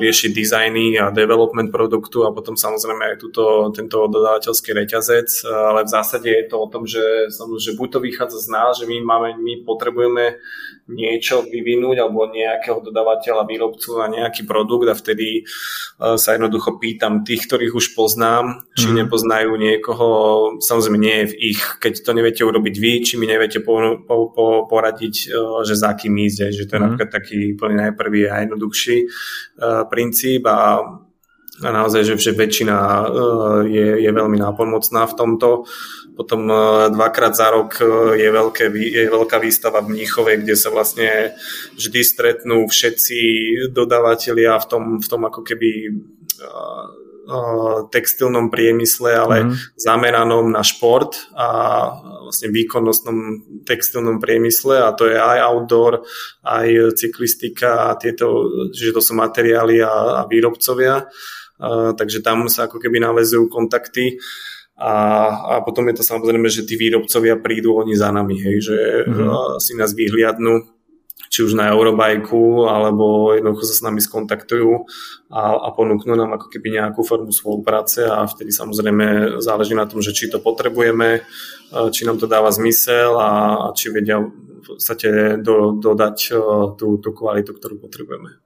riešiť 0.00 0.32
dizajny 0.32 0.96
a 0.96 1.12
development 1.12 1.68
produktu 1.68 2.24
a 2.24 2.32
potom 2.32 2.56
samozrejme 2.56 3.04
aj 3.04 3.16
túto, 3.20 3.68
tento 3.76 4.00
dodávateľský 4.08 4.72
reťazec, 4.72 5.28
ale 5.44 5.84
v 5.84 5.92
zásade 5.92 6.32
je 6.32 6.48
to 6.48 6.56
o 6.56 6.70
tom, 6.72 6.88
že, 6.88 7.28
že 7.60 7.76
buď 7.76 7.88
to 7.92 7.98
vychádza 8.00 8.38
z 8.40 8.48
nás, 8.48 8.80
že 8.80 8.88
my, 8.88 9.04
máme, 9.04 9.36
my 9.36 9.60
potrebujeme 9.68 10.40
niečo 10.90 11.46
vyvinúť 11.46 12.02
alebo 12.02 12.26
nejakého 12.26 12.82
dodávateľa, 12.82 13.46
výrobcu 13.46 14.02
na 14.02 14.08
nejaký 14.10 14.42
produkt 14.42 14.90
a 14.90 14.98
vtedy 14.98 15.46
uh, 15.46 16.18
sa 16.18 16.34
jednoducho 16.34 16.82
pýtam 16.82 17.22
tých, 17.22 17.46
ktorých 17.46 17.74
už 17.74 17.94
poznám, 17.94 18.66
či 18.74 18.90
mm. 18.90 19.06
nepoznajú 19.06 19.50
niekoho, 19.54 20.08
samozrejme 20.58 20.98
nie 20.98 21.16
je 21.22 21.26
v 21.30 21.38
ich, 21.54 21.60
keď 21.78 22.02
to 22.02 22.10
neviete 22.14 22.42
urobiť 22.42 22.74
vy, 22.74 22.92
či 23.06 23.14
mi 23.14 23.30
neviete 23.30 23.62
po, 23.62 23.78
po, 24.02 24.34
po, 24.34 24.46
poradiť, 24.66 25.30
uh, 25.30 25.62
že 25.62 25.78
za 25.78 25.94
kým 25.94 26.18
ísť, 26.18 26.50
že 26.50 26.66
to 26.66 26.74
je 26.74 26.78
mm. 26.78 26.84
napríklad 26.90 27.10
taký 27.10 27.36
úplne 27.54 27.76
najprvý 27.88 28.26
a 28.26 28.42
jednoduchší 28.42 28.96
uh, 29.06 29.86
princíp 29.86 30.42
a 30.50 30.82
a 31.62 31.68
naozaj, 31.70 32.02
že, 32.02 32.14
že 32.18 32.32
väčšina 32.34 32.76
uh, 32.76 33.60
je, 33.64 34.02
je 34.02 34.10
veľmi 34.10 34.38
nápomocná 34.38 35.06
v 35.06 35.16
tomto. 35.16 35.48
Potom 36.12 36.50
uh, 36.50 36.90
dvakrát 36.90 37.38
za 37.38 37.54
rok 37.54 37.78
uh, 37.78 38.12
je, 38.18 38.28
veľké, 38.28 38.66
je 38.74 39.06
veľká 39.06 39.38
výstava 39.38 39.80
v 39.80 39.94
Mníchove, 39.94 40.42
kde 40.42 40.58
sa 40.58 40.74
vlastne 40.74 41.38
vždy 41.78 42.00
stretnú 42.02 42.66
všetci 42.66 43.18
dodávateľia 43.70 44.58
v 44.58 44.66
tom, 44.66 44.84
v 44.98 45.06
tom 45.06 45.22
ako 45.22 45.46
keby 45.46 45.94
textilnom 47.90 48.50
priemysle, 48.50 49.14
ale 49.14 49.36
mm. 49.46 49.78
zameranom 49.78 50.50
na 50.50 50.66
šport 50.66 51.30
a 51.38 51.46
vlastne 52.26 52.50
výkonnostnom 52.50 53.18
textilnom 53.62 54.18
priemysle 54.18 54.82
a 54.82 54.90
to 54.90 55.06
je 55.06 55.14
aj 55.14 55.38
outdoor, 55.38 56.02
aj 56.42 56.98
cyklistika 56.98 57.94
a 57.94 57.96
tieto, 57.96 58.50
že 58.74 58.90
to 58.90 58.98
sú 58.98 59.14
materiály 59.14 59.78
a, 59.78 60.18
a 60.18 60.26
výrobcovia 60.26 61.06
takže 61.94 62.24
tam 62.24 62.50
sa 62.50 62.66
ako 62.66 62.82
keby 62.82 62.98
navezujú 62.98 63.46
kontakty 63.46 64.18
a, 64.78 64.94
a 65.30 65.54
potom 65.62 65.86
je 65.92 66.00
to 66.00 66.04
samozrejme, 66.04 66.48
že 66.50 66.66
tí 66.66 66.74
výrobcovia 66.74 67.38
prídu 67.38 67.78
oni 67.78 67.94
za 67.94 68.10
nami, 68.10 68.34
hej, 68.40 68.56
že 68.72 68.78
mm-hmm. 69.06 69.62
si 69.62 69.72
nás 69.78 69.94
vyhliadnú 69.94 70.66
či 71.32 71.48
už 71.48 71.56
na 71.56 71.72
Eurobajku, 71.72 72.68
alebo 72.68 73.32
jednoducho 73.32 73.64
sa 73.64 73.76
s 73.80 73.84
nami 73.88 74.04
skontaktujú 74.04 74.84
a, 75.32 75.56
a 75.64 75.68
ponúknú 75.72 76.12
nám 76.12 76.36
ako 76.36 76.52
keby 76.52 76.76
nejakú 76.76 77.00
formu 77.00 77.32
spolupráce 77.32 78.04
a 78.04 78.28
vtedy 78.28 78.52
samozrejme 78.52 79.40
záleží 79.40 79.72
na 79.72 79.88
tom, 79.88 80.04
že 80.04 80.12
či 80.12 80.28
to 80.28 80.44
potrebujeme, 80.44 81.24
či 81.88 82.04
nám 82.04 82.20
to 82.20 82.28
dáva 82.28 82.52
zmysel 82.52 83.16
a, 83.16 83.64
a 83.64 83.66
či 83.72 83.88
vedia 83.88 84.20
v 84.20 84.60
podstate 84.60 85.40
do, 85.40 85.72
dodať 85.80 86.16
tú, 86.76 87.00
tú 87.00 87.08
kvalitu, 87.16 87.56
ktorú 87.56 87.80
potrebujeme. 87.80 88.36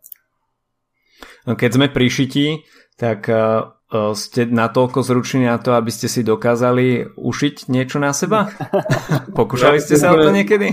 No 1.46 1.58
keď 1.58 1.70
sme 1.74 1.86
pri 1.90 2.06
šití, 2.06 2.62
tak 2.96 3.28
uh, 3.28 3.76
ste 4.16 4.48
natoľko 4.48 5.04
zručení 5.04 5.46
na 5.46 5.60
to, 5.60 5.76
aby 5.76 5.92
ste 5.92 6.08
si 6.10 6.26
dokázali 6.26 7.14
ušiť 7.14 7.70
niečo 7.70 8.02
na 8.02 8.10
seba? 8.10 8.50
Pokúšali 9.38 9.78
ste 9.78 10.00
sa 10.00 10.10
úplne, 10.10 10.20
o 10.20 10.24
to 10.24 10.30
niekedy? 10.32 10.68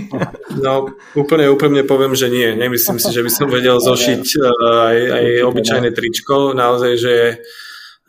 No, 0.58 0.88
úplne 1.14 1.46
úprimne 1.52 1.84
poviem, 1.86 2.16
že 2.16 2.32
nie. 2.32 2.56
Nemyslím 2.56 2.98
si, 2.98 3.12
že 3.12 3.22
by 3.22 3.30
som 3.30 3.46
vedel 3.52 3.76
zošiť 3.78 4.24
uh, 4.40 4.44
aj, 4.90 4.98
aj 5.14 5.24
obyčajné 5.46 5.90
tričko. 5.92 6.56
Naozaj, 6.56 6.92
že 6.98 7.14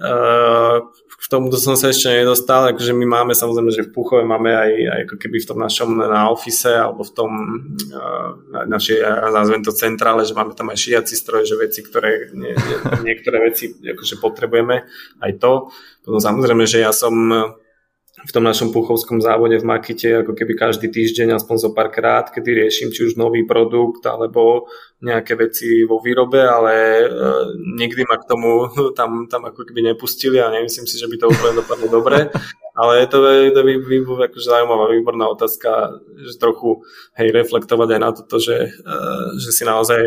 uh, 0.01 0.79
v 1.25 1.27
tomto 1.33 1.57
som 1.57 1.73
sa 1.73 1.89
ešte 1.89 2.21
nedostal, 2.21 2.69
takže 2.69 2.93
my 2.93 3.01
máme 3.09 3.33
samozrejme, 3.33 3.73
že 3.73 3.89
v 3.89 3.93
Puchove 3.97 4.21
máme 4.21 4.53
aj, 4.53 4.71
aj 4.77 4.99
ako 5.09 5.15
keby 5.17 5.37
v 5.41 5.49
tom 5.49 5.57
našom 5.57 5.89
na 5.97 6.29
ofise 6.29 6.69
alebo 6.69 7.01
v 7.01 7.11
tom 7.17 7.31
uh, 7.89 8.61
našej, 8.69 9.01
nazvem 9.33 9.65
to 9.65 9.73
centrále, 9.73 10.21
že 10.21 10.37
máme 10.37 10.53
tam 10.53 10.69
aj 10.69 10.77
šiaci 10.77 11.17
stroj, 11.17 11.49
že 11.49 11.57
veci, 11.57 11.81
ktoré 11.81 12.29
nie, 12.29 12.53
nie, 12.53 12.77
niektoré 13.09 13.41
veci 13.41 13.73
akože 13.73 14.21
potrebujeme, 14.21 14.85
aj 15.17 15.31
to. 15.41 15.73
Potom 16.05 16.21
samozrejme, 16.21 16.69
že 16.69 16.85
ja 16.85 16.93
som 16.93 17.17
v 18.25 18.31
tom 18.33 18.41
našom 18.41 18.73
puchovskom 18.73 19.21
závode 19.21 19.61
v 19.61 19.69
Makite 19.69 20.25
ako 20.25 20.33
keby 20.33 20.57
každý 20.57 20.89
týždeň 20.89 21.37
aspoň 21.37 21.55
zo 21.61 21.69
pár 21.77 21.93
krát, 21.93 22.33
kedy 22.33 22.57
riešim 22.57 22.89
či 22.89 23.05
už 23.05 23.21
nový 23.21 23.45
produkt 23.45 24.01
alebo 24.09 24.65
nejaké 25.05 25.37
veci 25.37 25.85
vo 25.85 26.01
výrobe, 26.01 26.41
ale 26.41 27.05
e, 27.05 27.07
nikdy 27.77 28.01
ma 28.09 28.17
k 28.17 28.25
tomu 28.25 28.65
tam, 28.99 29.29
tam 29.29 29.45
ako 29.45 29.61
keby 29.69 29.93
nepustili 29.93 30.41
a 30.41 30.49
nemyslím 30.49 30.89
si, 30.89 30.97
že 30.97 31.05
by 31.05 31.15
to 31.21 31.29
úplne 31.29 31.61
dopadlo 31.61 31.87
dobre. 31.87 32.17
Ale 32.75 33.07
to, 33.07 33.23
je 33.23 33.55
to 33.55 33.63
vý, 33.63 33.79
vý, 33.79 34.03
akože 34.03 34.51
zaujímavá, 34.51 34.91
výborná 34.91 35.31
otázka, 35.31 35.95
že 36.19 36.35
trochu 36.35 36.83
hej, 37.15 37.31
reflektovať 37.31 37.87
aj 37.87 38.01
na 38.03 38.11
toto, 38.11 38.35
že, 38.35 38.67
e, 38.67 38.99
že 39.39 39.55
si 39.55 39.63
naozaj 39.63 40.03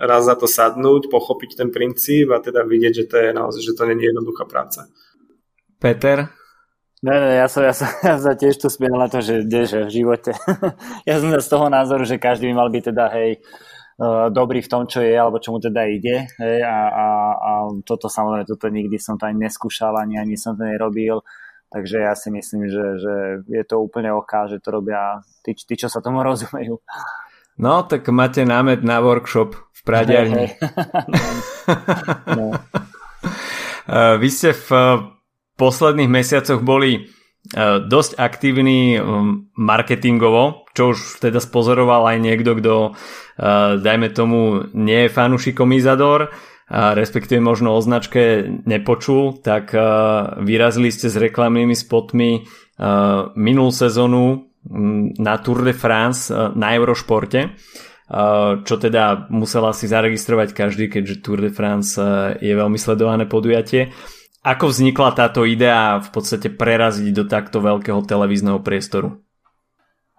raz 0.00 0.24
za 0.24 0.32
to 0.32 0.48
sadnúť, 0.48 1.12
pochopiť 1.12 1.60
ten 1.60 1.68
princíp 1.68 2.32
a 2.32 2.40
teda 2.40 2.64
vidieť, 2.64 3.04
že 3.04 3.04
to 3.04 3.16
je 3.20 3.28
naozaj, 3.36 3.60
že 3.60 3.76
to 3.76 3.84
nie 3.84 4.00
je 4.00 4.16
jednoduchá 4.16 4.48
práca. 4.48 4.88
Peter, 5.76 6.39
Ne, 7.00 7.16
ne, 7.16 7.40
ja 7.40 7.48
som, 7.48 7.64
ja 7.64 7.72
som, 7.72 7.88
ja 8.04 8.20
som 8.20 8.36
tiež 8.36 8.60
tu 8.60 8.68
smiel 8.68 8.92
na 8.92 9.08
to, 9.08 9.24
že 9.24 9.48
kdeže 9.48 9.88
v 9.88 9.90
živote. 9.90 10.36
ja 11.08 11.16
som 11.16 11.32
z 11.32 11.48
toho 11.48 11.72
názoru, 11.72 12.04
že 12.04 12.20
každý 12.20 12.52
by 12.52 12.54
mal 12.60 12.68
byť 12.68 12.82
teda, 12.92 13.04
hej, 13.16 13.40
uh, 13.96 14.28
dobrý 14.28 14.60
v 14.60 14.68
tom, 14.68 14.84
čo 14.84 15.00
je, 15.00 15.16
alebo 15.16 15.40
čo 15.40 15.56
mu 15.56 15.64
teda 15.64 15.88
ide. 15.88 16.28
Hej, 16.36 16.60
a, 16.60 16.78
a, 16.92 17.06
a 17.40 17.50
toto 17.88 18.12
samozrejme, 18.12 18.44
toto 18.44 18.68
nikdy 18.68 19.00
som 19.00 19.16
to 19.16 19.24
ani 19.24 19.48
neskúšal, 19.48 19.96
ani, 19.96 20.20
ani 20.20 20.36
som 20.36 20.52
to 20.60 20.68
nerobil. 20.68 21.24
Takže 21.72 22.04
ja 22.04 22.12
si 22.12 22.28
myslím, 22.34 22.68
že, 22.68 22.84
že 23.00 23.14
je 23.48 23.62
to 23.64 23.80
úplne 23.80 24.12
oká, 24.12 24.50
že 24.50 24.60
to 24.60 24.68
robia 24.68 25.24
tí, 25.40 25.56
tí, 25.56 25.80
čo 25.80 25.88
sa 25.88 26.04
tomu 26.04 26.20
rozumejú. 26.28 26.84
No, 27.56 27.84
tak 27.88 28.04
máte 28.12 28.44
námet 28.44 28.84
na 28.84 29.00
workshop 29.00 29.56
v 29.56 29.80
Pradiarni. 29.88 30.52
Hey, 30.52 30.60
hey. 30.60 31.36
no. 32.36 32.56
Uh, 33.88 34.16
vy 34.20 34.28
ste 34.32 34.52
v 34.52 34.68
posledných 35.60 36.08
mesiacoch 36.08 36.64
boli 36.64 36.96
e, 36.96 37.00
dosť 37.84 38.16
aktívni 38.16 38.96
marketingovo, 39.52 40.64
čo 40.72 40.96
už 40.96 41.20
teda 41.20 41.36
spozoroval 41.36 42.08
aj 42.08 42.18
niekto, 42.24 42.56
kto 42.56 42.74
e, 42.88 42.90
dajme 43.76 44.08
tomu 44.16 44.64
nie 44.72 45.06
je 45.06 45.12
fanúšikom 45.12 45.68
Izador, 45.76 46.32
respektíve 46.70 47.42
možno 47.42 47.74
o 47.74 47.82
značke 47.82 48.46
nepočul, 48.64 49.42
tak 49.44 49.76
e, 49.76 49.80
vyrazili 50.40 50.88
ste 50.88 51.12
s 51.12 51.20
reklamnými 51.20 51.76
spotmi 51.76 52.48
minulú 53.36 53.68
sezónu 53.68 54.48
na 55.20 55.36
Tour 55.36 55.68
de 55.68 55.76
France 55.76 56.32
na 56.32 56.72
Eurošporte 56.72 57.60
čo 58.66 58.74
teda 58.74 59.30
musela 59.30 59.70
si 59.70 59.86
zaregistrovať 59.86 60.50
každý, 60.50 60.90
keďže 60.90 61.22
Tour 61.22 61.38
de 61.46 61.54
France 61.54 61.94
je 62.42 62.50
veľmi 62.50 62.74
sledované 62.74 63.30
podujatie. 63.30 63.94
Ako 64.40 64.72
vznikla 64.72 65.12
táto 65.12 65.44
idea 65.44 66.00
v 66.00 66.08
podstate 66.16 66.48
preraziť 66.48 67.12
do 67.12 67.24
takto 67.28 67.60
veľkého 67.60 68.00
televízneho 68.00 68.56
priestoru? 68.64 69.20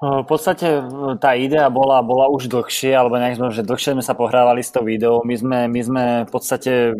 V 0.02 0.26
podstate 0.26 0.82
tá 1.22 1.38
idea 1.38 1.70
bola, 1.70 2.02
bola 2.02 2.26
už 2.30 2.50
dlhšie, 2.50 2.90
alebo 2.90 3.22
nejak 3.22 3.38
sme, 3.38 3.54
že 3.54 3.66
dlhšie 3.66 3.94
sme 3.94 4.06
sa 4.06 4.18
pohrávali 4.18 4.66
s 4.66 4.74
tou 4.74 4.82
videou. 4.82 5.22
My 5.22 5.38
sme, 5.38 5.60
my 5.70 5.82
sme 5.82 6.04
v 6.26 6.32
podstate, 6.34 6.94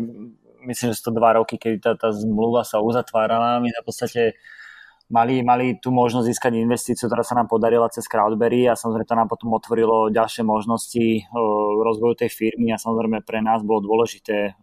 myslím, 0.62 0.94
že 0.94 1.02
102 1.02 1.38
roky, 1.38 1.58
keď 1.58 1.74
tá, 1.82 1.92
tá 1.98 2.08
zmluva 2.14 2.62
sa 2.62 2.78
uzatvárala, 2.78 3.58
my 3.58 3.74
v 3.74 3.86
podstate 3.86 4.38
mali, 5.12 5.44
mali 5.44 5.76
tú 5.76 5.92
možnosť 5.92 6.26
získať 6.26 6.52
investíciu, 6.56 7.06
ktorá 7.06 7.20
sa 7.20 7.36
nám 7.36 7.46
podarila 7.52 7.92
cez 7.92 8.08
Crowdberry 8.08 8.64
a 8.64 8.74
samozrejme 8.74 9.04
to 9.04 9.18
nám 9.20 9.28
potom 9.28 9.52
otvorilo 9.52 10.08
ďalšie 10.08 10.40
možnosti 10.40 11.28
rozvoju 11.84 12.24
tej 12.24 12.32
firmy 12.32 12.72
a 12.72 12.80
samozrejme 12.80 13.20
pre 13.20 13.44
nás 13.44 13.60
bolo 13.60 13.84
dôležité 13.84 14.56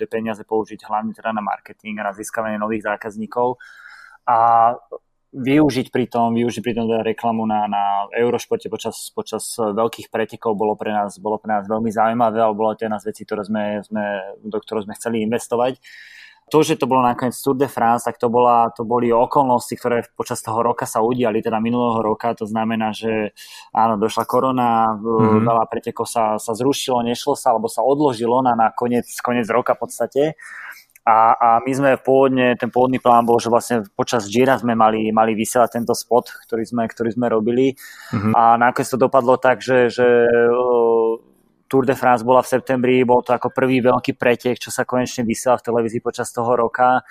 tie 0.00 0.06
peniaze 0.08 0.40
použiť 0.48 0.88
hlavne 0.88 1.12
teda 1.12 1.36
na 1.36 1.44
marketing 1.44 2.00
a 2.00 2.08
na 2.08 2.12
získavanie 2.16 2.56
nových 2.56 2.88
zákazníkov 2.88 3.60
a 4.24 4.72
využiť 5.28 5.92
pri 5.92 6.08
tom, 6.08 6.32
využiť 6.32 6.62
pri 6.64 6.72
tom 6.72 6.88
teda 6.88 7.04
reklamu 7.04 7.44
na, 7.44 7.68
na 7.68 8.08
Eurošporte 8.16 8.72
počas, 8.72 9.12
počas 9.12 9.44
veľkých 9.60 10.08
pretekov 10.08 10.56
bolo 10.56 10.72
pre 10.72 10.88
nás, 10.88 11.20
bolo 11.20 11.36
pre 11.36 11.52
nás 11.52 11.68
veľmi 11.68 11.92
zaujímavé, 11.92 12.40
alebo 12.40 12.64
bolo 12.64 12.72
to 12.72 12.88
jedna 12.88 12.96
z 12.96 13.12
vecí, 13.12 13.28
ktoré 13.28 13.44
sme, 13.44 13.84
sme, 13.84 14.04
do 14.40 14.56
ktorého 14.56 14.88
sme 14.88 14.96
chceli 14.96 15.20
investovať 15.28 15.76
to, 16.48 16.64
že 16.64 16.80
to 16.80 16.88
bolo 16.88 17.04
nakoniec 17.04 17.36
Tour 17.36 17.54
de 17.54 17.68
France, 17.68 18.08
tak 18.08 18.16
to, 18.16 18.32
bola, 18.32 18.72
to 18.72 18.82
boli 18.82 19.12
okolnosti, 19.12 19.76
ktoré 19.76 20.08
počas 20.16 20.40
toho 20.40 20.64
roka 20.64 20.88
sa 20.88 21.04
udiali, 21.04 21.44
teda 21.44 21.60
minulého 21.60 22.00
roka, 22.00 22.32
to 22.32 22.48
znamená, 22.48 22.96
že 22.96 23.36
áno, 23.76 24.00
došla 24.00 24.24
korona, 24.24 24.96
mm-hmm. 24.96 25.44
veľa 25.44 25.64
pretekov 25.68 26.08
sa, 26.08 26.40
sa 26.40 26.52
zrušilo, 26.56 27.04
nešlo 27.04 27.36
sa, 27.36 27.52
alebo 27.52 27.68
sa 27.68 27.84
odložilo 27.84 28.40
na, 28.40 28.56
na 28.56 28.72
koniec, 28.72 29.06
koniec 29.20 29.46
roka 29.52 29.76
v 29.76 29.80
podstate. 29.84 30.22
A, 31.08 31.32
a 31.32 31.48
my 31.64 31.72
sme 31.72 31.90
pôvodne, 31.96 32.52
ten 32.60 32.68
pôvodný 32.68 33.00
plán 33.00 33.24
bol, 33.24 33.40
že 33.40 33.48
vlastne 33.48 33.80
počas 33.96 34.28
Gira 34.28 34.60
sme 34.60 34.76
mali, 34.76 35.08
mali 35.08 35.32
vysielať 35.32 35.80
tento 35.80 35.96
spot, 35.96 36.44
ktorý 36.44 36.68
sme, 36.68 36.84
ktorý 36.84 37.16
sme 37.16 37.32
robili. 37.32 37.72
Mm-hmm. 38.12 38.32
A 38.36 38.60
nakoniec 38.60 38.92
to 38.92 39.00
dopadlo 39.00 39.40
tak, 39.40 39.64
že, 39.64 39.88
že 39.88 40.04
Tour 41.68 41.84
de 41.84 41.92
France 41.92 42.24
bola 42.24 42.40
v 42.40 42.48
septembri, 42.48 43.04
bol 43.04 43.20
to 43.20 43.36
ako 43.36 43.52
prvý 43.52 43.84
veľký 43.84 44.16
pretek, 44.16 44.56
čo 44.56 44.72
sa 44.72 44.88
konečne 44.88 45.22
vysiela 45.28 45.60
v 45.60 45.68
televízii 45.68 46.00
počas 46.00 46.32
toho 46.32 46.56
roka. 46.56 47.04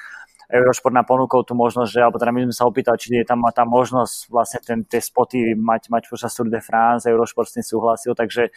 Eurošport 0.47 0.95
nám 0.95 1.03
ponúkol 1.03 1.43
tú 1.43 1.60
možnosť, 1.60 1.89
že, 1.91 1.99
alebo 1.99 2.18
teda 2.18 2.32
my 2.32 2.47
sme 2.47 2.55
sa 2.55 2.66
opýtali, 2.66 2.95
či 2.95 3.12
je 3.20 3.28
tam 3.28 3.43
tá 3.51 3.68
možnosť 3.68 4.32
vlastne 4.32 4.60
ten, 4.64 4.80
tie 4.88 5.03
spoty 5.03 5.53
mať, 5.60 5.91
mať 5.91 6.03
počas 6.08 6.32
Tour 6.32 6.47
de 6.47 6.64
France, 6.64 7.03
Eurošport 7.03 7.51
s 7.51 7.60
tým 7.60 7.66
súhlasil, 7.68 8.16
takže 8.16 8.49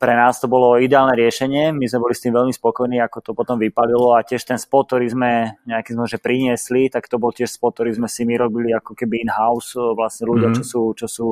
pre 0.00 0.16
nás 0.16 0.40
to 0.40 0.48
bolo 0.48 0.80
ideálne 0.80 1.12
riešenie, 1.12 1.76
my 1.76 1.84
sme 1.84 2.00
boli 2.00 2.16
s 2.16 2.24
tým 2.24 2.32
veľmi 2.32 2.56
spokojní, 2.56 3.04
ako 3.04 3.20
to 3.20 3.30
potom 3.36 3.60
vypadilo 3.60 4.16
a 4.16 4.24
tiež 4.24 4.48
ten 4.48 4.56
spot, 4.56 4.88
ktorý 4.88 5.12
sme 5.12 5.60
nejaký 5.68 5.92
sme, 5.92 6.08
že 6.08 6.16
priniesli, 6.16 6.88
tak 6.88 7.04
to 7.04 7.20
bol 7.20 7.28
tiež 7.36 7.52
spot, 7.52 7.76
ktorý 7.76 8.00
sme 8.00 8.08
si 8.08 8.24
my 8.24 8.40
robili 8.40 8.72
ako 8.72 8.96
keby 8.96 9.20
in-house, 9.28 9.76
vlastne 9.76 10.24
ľudia, 10.24 10.56
mm-hmm. 10.56 10.64
čo, 10.64 10.64
sú, 10.64 10.82
čo 10.96 11.06
sú 11.06 11.26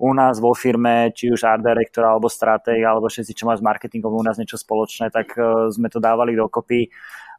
u 0.00 0.10
nás 0.16 0.40
vo 0.40 0.56
firme, 0.56 1.12
či 1.12 1.28
už 1.28 1.44
art 1.44 1.60
director 1.60 2.08
alebo 2.08 2.32
stratég, 2.32 2.80
alebo 2.80 3.12
všetci, 3.12 3.36
čo 3.36 3.44
majú 3.44 3.60
s 3.60 3.68
marketingom 3.68 4.16
u 4.16 4.24
nás 4.24 4.40
niečo 4.40 4.56
spoločné, 4.56 5.12
tak 5.12 5.36
uh, 5.36 5.68
sme 5.68 5.92
to 5.92 6.00
dávali 6.00 6.32
dokopy 6.32 6.88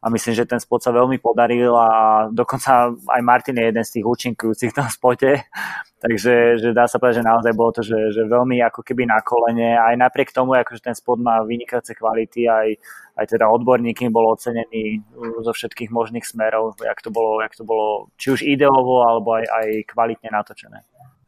a 0.02 0.10
myslím, 0.10 0.34
že 0.34 0.50
ten 0.50 0.58
spot 0.58 0.82
sa 0.82 0.90
veľmi 0.90 1.22
podaril 1.22 1.70
a 1.78 1.88
dokonca 2.26 2.90
aj 2.90 3.22
Martin 3.22 3.54
je 3.54 3.70
jeden 3.70 3.84
z 3.86 3.92
tých 3.98 4.04
účinkujúcich 4.10 4.74
v 4.74 4.78
tom 4.82 4.90
spote, 4.90 5.46
takže 6.04 6.58
že 6.58 6.74
dá 6.74 6.90
sa 6.90 6.98
povedať, 6.98 7.22
že 7.22 7.28
naozaj 7.30 7.52
bolo 7.54 7.70
to, 7.70 7.86
že, 7.86 8.10
že 8.10 8.26
veľmi 8.26 8.58
ako 8.66 8.82
keby 8.82 9.06
na 9.06 9.22
kolene, 9.22 9.78
aj 9.78 9.94
napriek 9.94 10.34
tomu, 10.34 10.58
akože 10.58 10.82
ten 10.82 10.96
spot 10.98 11.22
má 11.22 11.46
vynikajúce 11.46 11.94
kvality, 11.94 12.50
aj, 12.50 12.68
aj 13.14 13.24
teda 13.30 13.46
odborníky 13.46 14.10
bol 14.10 14.26
ocenený 14.34 15.06
zo 15.46 15.54
všetkých 15.54 15.94
možných 15.94 16.26
smerov, 16.26 16.74
jak 16.82 16.98
to 16.98 17.14
bolo, 17.14 17.38
jak 17.38 17.54
to 17.54 17.62
bolo 17.62 18.10
či 18.18 18.34
už 18.34 18.42
ideovo, 18.42 19.06
alebo 19.06 19.38
aj, 19.38 19.46
aj 19.46 19.66
kvalitne 19.86 20.34
natočené. 20.34 20.82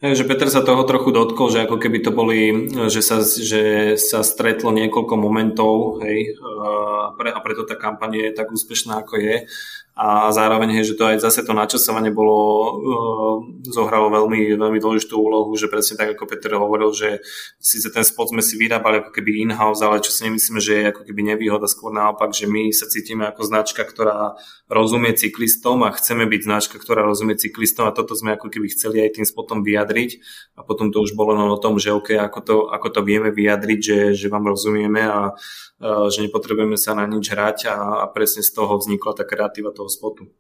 Hej, 0.05 0.21
že 0.21 0.29
Peter 0.29 0.53
sa 0.53 0.61
toho 0.61 0.85
trochu 0.85 1.17
dotkol, 1.17 1.49
že 1.49 1.65
ako 1.65 1.81
keby 1.81 2.05
to 2.05 2.13
boli, 2.13 2.69
že 2.93 3.01
sa, 3.01 3.25
že 3.25 3.97
sa 3.97 4.21
stretlo 4.21 4.69
niekoľko 4.69 5.17
momentov 5.17 6.05
hej, 6.05 6.37
a, 6.45 7.17
pre, 7.17 7.33
a 7.33 7.41
preto 7.41 7.65
tá 7.65 7.73
kampaň 7.73 8.21
je 8.21 8.37
tak 8.37 8.53
úspešná, 8.53 9.01
ako 9.01 9.17
je 9.17 9.49
a 9.95 10.27
zároveň, 10.35 10.83
že 10.83 10.99
to 10.99 11.07
aj 11.07 11.23
zase 11.23 11.47
to 11.47 11.55
načasovanie 11.55 12.11
bolo, 12.11 12.39
uh, 12.43 13.35
zohralo 13.63 14.11
veľmi, 14.11 14.59
veľmi 14.59 14.83
dôležitú 14.83 15.15
úlohu, 15.15 15.55
že 15.55 15.71
presne 15.71 15.95
tak, 15.95 16.19
ako 16.19 16.27
Peter 16.27 16.59
hovoril, 16.59 16.91
že 16.91 17.23
síce 17.63 17.95
ten 17.95 18.03
spot 18.03 18.35
sme 18.35 18.43
si 18.43 18.59
vyrábali 18.59 18.99
ako 18.99 19.15
keby 19.15 19.47
in-house, 19.47 19.87
ale 19.87 20.03
čo 20.03 20.11
si 20.11 20.27
nemyslíme, 20.27 20.59
že 20.59 20.73
je 20.75 20.91
ako 20.91 21.07
keby 21.07 21.21
nevýhoda, 21.31 21.71
skôr 21.71 21.95
naopak, 21.95 22.35
že 22.35 22.51
my 22.51 22.75
sa 22.75 22.91
cítime 22.91 23.31
ako 23.31 23.47
značka, 23.47 23.87
ktorá 23.87 24.35
rozumie 24.67 25.15
cyklistom 25.15 25.87
a 25.87 25.95
chceme 25.95 26.27
byť 26.27 26.43
značka, 26.43 26.77
ktorá 26.83 27.07
rozumie 27.07 27.39
cyklistom 27.39 27.87
a 27.87 27.95
toto 27.95 28.19
sme 28.19 28.35
ako 28.35 28.51
keby 28.51 28.75
chceli 28.75 28.99
aj 28.99 29.23
tým 29.23 29.27
spotom 29.31 29.63
vyjadriť. 29.63 30.19
A 30.59 30.67
potom 30.67 30.91
to 30.91 31.07
už 31.07 31.15
bolo 31.15 31.39
len 31.39 31.47
o 31.47 31.59
tom, 31.63 31.79
že 31.79 31.95
OK, 31.95 32.19
ako 32.19 32.39
to, 32.43 32.57
ako 32.75 32.89
to 32.91 33.01
vieme 33.07 33.31
vyjadriť, 33.31 33.79
že, 33.79 33.99
že 34.19 34.27
vám 34.27 34.43
rozumieme 34.43 35.07
a 35.07 35.39
že 35.83 36.19
nepotrebujeme 36.23 36.79
sa 36.79 36.95
na 36.95 37.05
nič 37.05 37.35
hrať 37.35 37.59
a, 37.69 37.77
a 38.03 38.05
presne 38.09 38.47
z 38.47 38.51
toho 38.55 38.79
vznikla 38.79 39.13
tá 39.19 39.25
kreatíva 39.27 39.75
toho 39.75 39.91
spotu. 39.91 40.31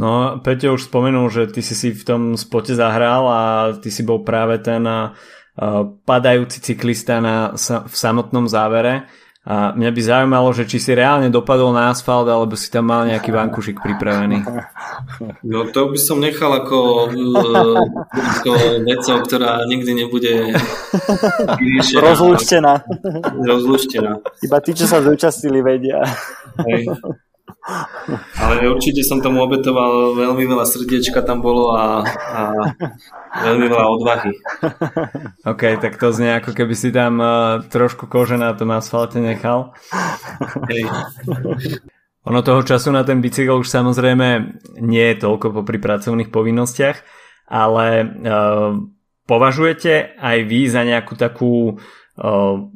No, 0.00 0.40
Peťo 0.40 0.80
už 0.80 0.88
spomenul, 0.88 1.28
že 1.28 1.52
ty 1.52 1.60
si 1.60 1.76
si 1.76 1.92
v 1.92 2.04
tom 2.06 2.22
spote 2.32 2.72
zahral 2.72 3.24
a 3.28 3.42
ty 3.76 3.92
si 3.92 4.00
bol 4.00 4.24
práve 4.24 4.56
ten 4.64 4.80
uh, 4.88 5.12
padajúci 6.08 6.64
cyklista 6.64 7.20
na, 7.20 7.52
v 7.84 7.94
samotnom 7.94 8.48
závere. 8.48 9.04
A 9.40 9.72
mňa 9.72 9.90
by 9.96 10.00
zaujímalo, 10.04 10.52
že 10.52 10.68
či 10.68 10.76
si 10.76 10.92
reálne 10.92 11.32
dopadol 11.32 11.72
na 11.72 11.88
asfalt, 11.88 12.28
alebo 12.28 12.60
si 12.60 12.68
tam 12.68 12.92
mal 12.92 13.08
nejaký 13.08 13.32
vankušik 13.32 13.80
pripravený. 13.80 14.44
No 15.48 15.64
to 15.72 15.88
by 15.88 15.98
som 15.98 16.20
nechal 16.20 16.52
ako, 16.52 17.08
ako 18.12 18.50
vecou, 18.84 19.16
ktorá 19.24 19.64
nikdy 19.64 20.04
nebude 20.04 20.52
vyriešená. 21.56 22.04
Rozluštená. 22.04 22.72
Rozluštená. 23.40 24.20
Iba 24.44 24.58
tí, 24.60 24.76
čo 24.76 24.84
sa 24.84 25.00
zúčastnili, 25.00 25.64
vedia. 25.64 26.04
Hej. 26.60 26.92
Ale 28.40 28.54
určite 28.66 29.04
som 29.06 29.22
tomu 29.22 29.44
obetoval 29.44 30.16
veľmi 30.18 30.44
veľa 30.44 30.66
srdiečka 30.66 31.22
tam 31.22 31.44
bolo 31.44 31.74
a, 31.76 32.02
a 32.06 32.42
veľmi 33.46 33.66
veľa 33.70 33.86
odvahy. 34.00 34.32
OK, 35.50 35.62
tak 35.78 35.96
to 35.96 36.10
znie 36.10 36.36
ako 36.38 36.56
keby 36.56 36.74
si 36.74 36.90
tam 36.90 37.22
uh, 37.22 37.62
trošku 37.66 38.10
kože 38.10 38.36
na 38.40 38.52
tom 38.56 38.74
asfalte 38.74 39.22
nechal. 39.22 39.76
Hej. 40.68 40.88
Ono 42.28 42.40
toho 42.44 42.60
času 42.60 42.92
na 42.92 43.00
ten 43.06 43.24
bicykel 43.24 43.60
už 43.60 43.68
samozrejme 43.68 44.28
nie 44.84 45.06
je 45.14 45.20
toľko 45.24 45.64
pri 45.64 45.78
pracovných 45.80 46.28
povinnostiach, 46.28 46.96
ale 47.48 47.86
uh, 48.04 48.76
považujete 49.24 50.18
aj 50.18 50.38
vy 50.44 50.60
za 50.66 50.82
nejakú 50.82 51.14
takú 51.14 51.78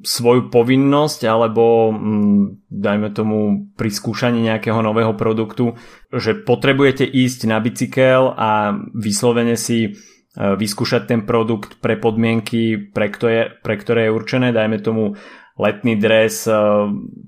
svoju 0.05 0.49
povinnosť 0.49 1.29
alebo 1.29 1.93
mm, 1.93 2.71
dajme 2.71 3.09
tomu 3.13 3.39
pri 3.77 3.93
skúšaní 3.93 4.41
nejakého 4.41 4.81
nového 4.81 5.13
produktu, 5.19 5.77
že 6.09 6.33
potrebujete 6.39 7.05
ísť 7.05 7.51
na 7.53 7.61
bicykel 7.61 8.33
a 8.33 8.73
vyslovene 8.97 9.61
si 9.61 9.79
e, 9.85 9.91
vyskúšať 10.39 11.13
ten 11.13 11.21
produkt 11.29 11.77
pre 11.85 12.01
podmienky, 12.01 12.89
pre 12.95 13.13
ktoré, 13.13 13.61
pre 13.61 13.77
ktoré 13.77 14.09
je 14.09 14.17
určené, 14.17 14.49
dajme 14.57 14.81
tomu 14.81 15.13
letný 15.61 16.01
dres 16.01 16.49
e, 16.49 16.55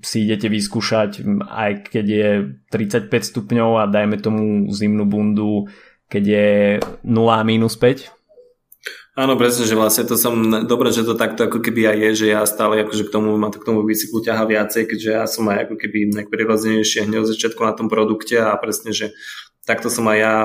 si 0.01 0.25
idete 0.25 0.49
vyskúšať 0.49 1.21
aj 1.45 1.71
keď 1.93 2.05
je 2.07 2.29
35 2.73 3.13
stupňov 3.13 3.71
a 3.77 3.85
dajme 3.85 4.17
tomu 4.17 4.73
zimnú 4.73 5.05
bundu, 5.05 5.69
keď 6.09 6.23
je 6.25 6.49
0 7.05 7.13
minus 7.45 7.77
5 7.77 8.16
Áno, 9.17 9.33
presne, 9.33 9.65
že 9.65 9.73
vlastne 9.73 10.05
to 10.05 10.13
som, 10.13 10.37
dobre, 10.69 10.93
že 10.93 11.01
to 11.01 11.17
takto 11.17 11.49
ako 11.49 11.57
keby 11.57 11.89
aj 11.89 11.97
je, 11.97 12.09
že 12.21 12.27
ja 12.37 12.45
stále 12.45 12.85
akože 12.85 13.09
k 13.09 13.13
tomu, 13.17 13.33
ma 13.33 13.49
to 13.49 13.57
k 13.57 13.65
tomu 13.65 13.81
bicyklu 13.81 14.21
ťaha 14.21 14.45
viacej, 14.45 14.85
keďže 14.85 15.09
ja 15.09 15.25
som 15.25 15.49
aj 15.49 15.65
ako 15.65 15.73
keby 15.73 16.13
nejak 16.13 16.29
hneď 16.29 17.25
od 17.25 17.29
začiatku 17.33 17.57
na 17.65 17.73
tom 17.73 17.89
produkte 17.89 18.37
a 18.37 18.53
presne, 18.61 18.93
že 18.93 19.17
takto 19.65 19.89
som 19.89 20.05
aj 20.05 20.17
ja 20.21 20.35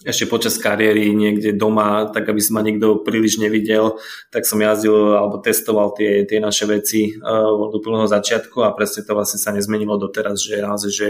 ešte 0.00 0.24
počas 0.32 0.56
kariéry 0.56 1.12
niekde 1.12 1.52
doma, 1.52 2.08
tak 2.08 2.24
aby 2.24 2.40
si 2.40 2.56
ma 2.56 2.64
nikto 2.64 3.04
príliš 3.04 3.36
nevidel, 3.36 4.00
tak 4.32 4.48
som 4.48 4.56
jazdil 4.56 5.12
alebo 5.12 5.36
testoval 5.44 5.92
tie, 5.92 6.24
tie 6.24 6.40
naše 6.40 6.64
veci 6.64 7.20
uh, 7.20 7.52
od 7.52 7.76
úplného 7.76 8.08
začiatku 8.08 8.64
a 8.64 8.72
presne 8.72 9.04
to 9.04 9.12
vlastne 9.12 9.36
sa 9.36 9.52
nezmenilo 9.52 10.00
doteraz, 10.00 10.40
že 10.40 10.64
naozaj, 10.64 10.88
že 10.88 11.06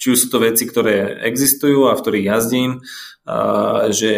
či 0.00 0.16
už 0.16 0.18
sú 0.18 0.28
to 0.32 0.40
veci, 0.40 0.64
ktoré 0.64 1.20
existujú 1.28 1.92
a 1.92 1.94
v 1.94 2.00
ktorých 2.00 2.26
jazdím, 2.32 2.80
a 3.28 3.92
že 3.92 4.10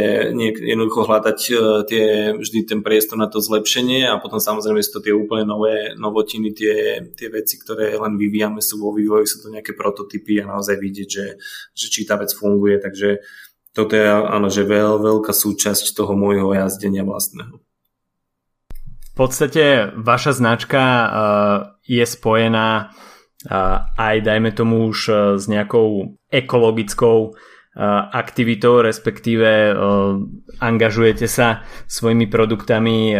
jednoducho 0.62 1.04
hľadať 1.04 1.38
e, 1.50 1.54
tie, 1.90 2.06
vždy 2.38 2.58
ten 2.64 2.80
priestor 2.86 3.18
na 3.18 3.26
to 3.26 3.42
zlepšenie 3.42 4.06
a 4.06 4.22
potom 4.22 4.38
samozrejme 4.38 4.78
sú 4.78 4.96
to 4.96 5.04
tie 5.04 5.12
úplne 5.12 5.42
nové 5.42 5.92
novotiny, 5.98 6.54
tie, 6.54 7.02
tie 7.12 7.28
veci, 7.28 7.58
ktoré 7.58 7.98
len 7.98 8.14
vyvíjame, 8.14 8.62
sú 8.62 8.78
vo 8.78 8.94
vývoji, 8.94 9.26
sú 9.26 9.42
to 9.42 9.52
nejaké 9.52 9.74
prototypy 9.74 10.38
a 10.40 10.48
naozaj 10.48 10.78
vidieť, 10.78 11.08
že, 11.10 11.26
že 11.74 11.86
či 11.90 12.06
tá 12.06 12.14
vec 12.14 12.30
funguje, 12.30 12.78
takže 12.78 13.20
toto 13.74 13.98
je 13.98 14.06
áno, 14.06 14.48
že 14.48 14.64
veľ, 14.64 15.02
veľká 15.02 15.34
súčasť 15.34 15.98
toho 15.98 16.14
môjho 16.14 16.54
jazdenia 16.54 17.02
vlastného. 17.02 17.58
V 19.12 19.14
podstate 19.18 19.92
vaša 19.92 20.40
značka 20.40 20.80
uh, 20.80 21.08
je 21.84 22.04
spojená 22.06 22.96
aj 23.98 24.16
dajme 24.22 24.54
tomu 24.54 24.86
už 24.86 24.98
e, 25.08 25.12
s 25.38 25.50
nejakou 25.50 26.14
ekologickou 26.30 27.18
e, 27.26 27.30
aktivitou, 28.14 28.82
respektíve 28.82 29.48
e, 29.48 29.72
angažujete 30.62 31.26
sa 31.26 31.66
svojimi 31.90 32.30
produktami 32.30 33.14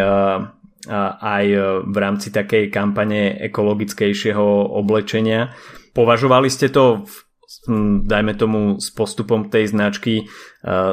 aj 1.23 1.45
v 1.87 1.95
rámci 1.95 2.27
takej 2.27 2.67
kampane 2.67 3.39
ekologickejšieho 3.39 4.67
oblečenia. 4.75 5.55
Považovali 5.95 6.51
ste 6.51 6.67
to 6.67 7.07
dajme 8.03 8.35
tomu 8.35 8.83
s 8.83 8.91
postupom 8.91 9.47
tej 9.47 9.71
značky 9.71 10.27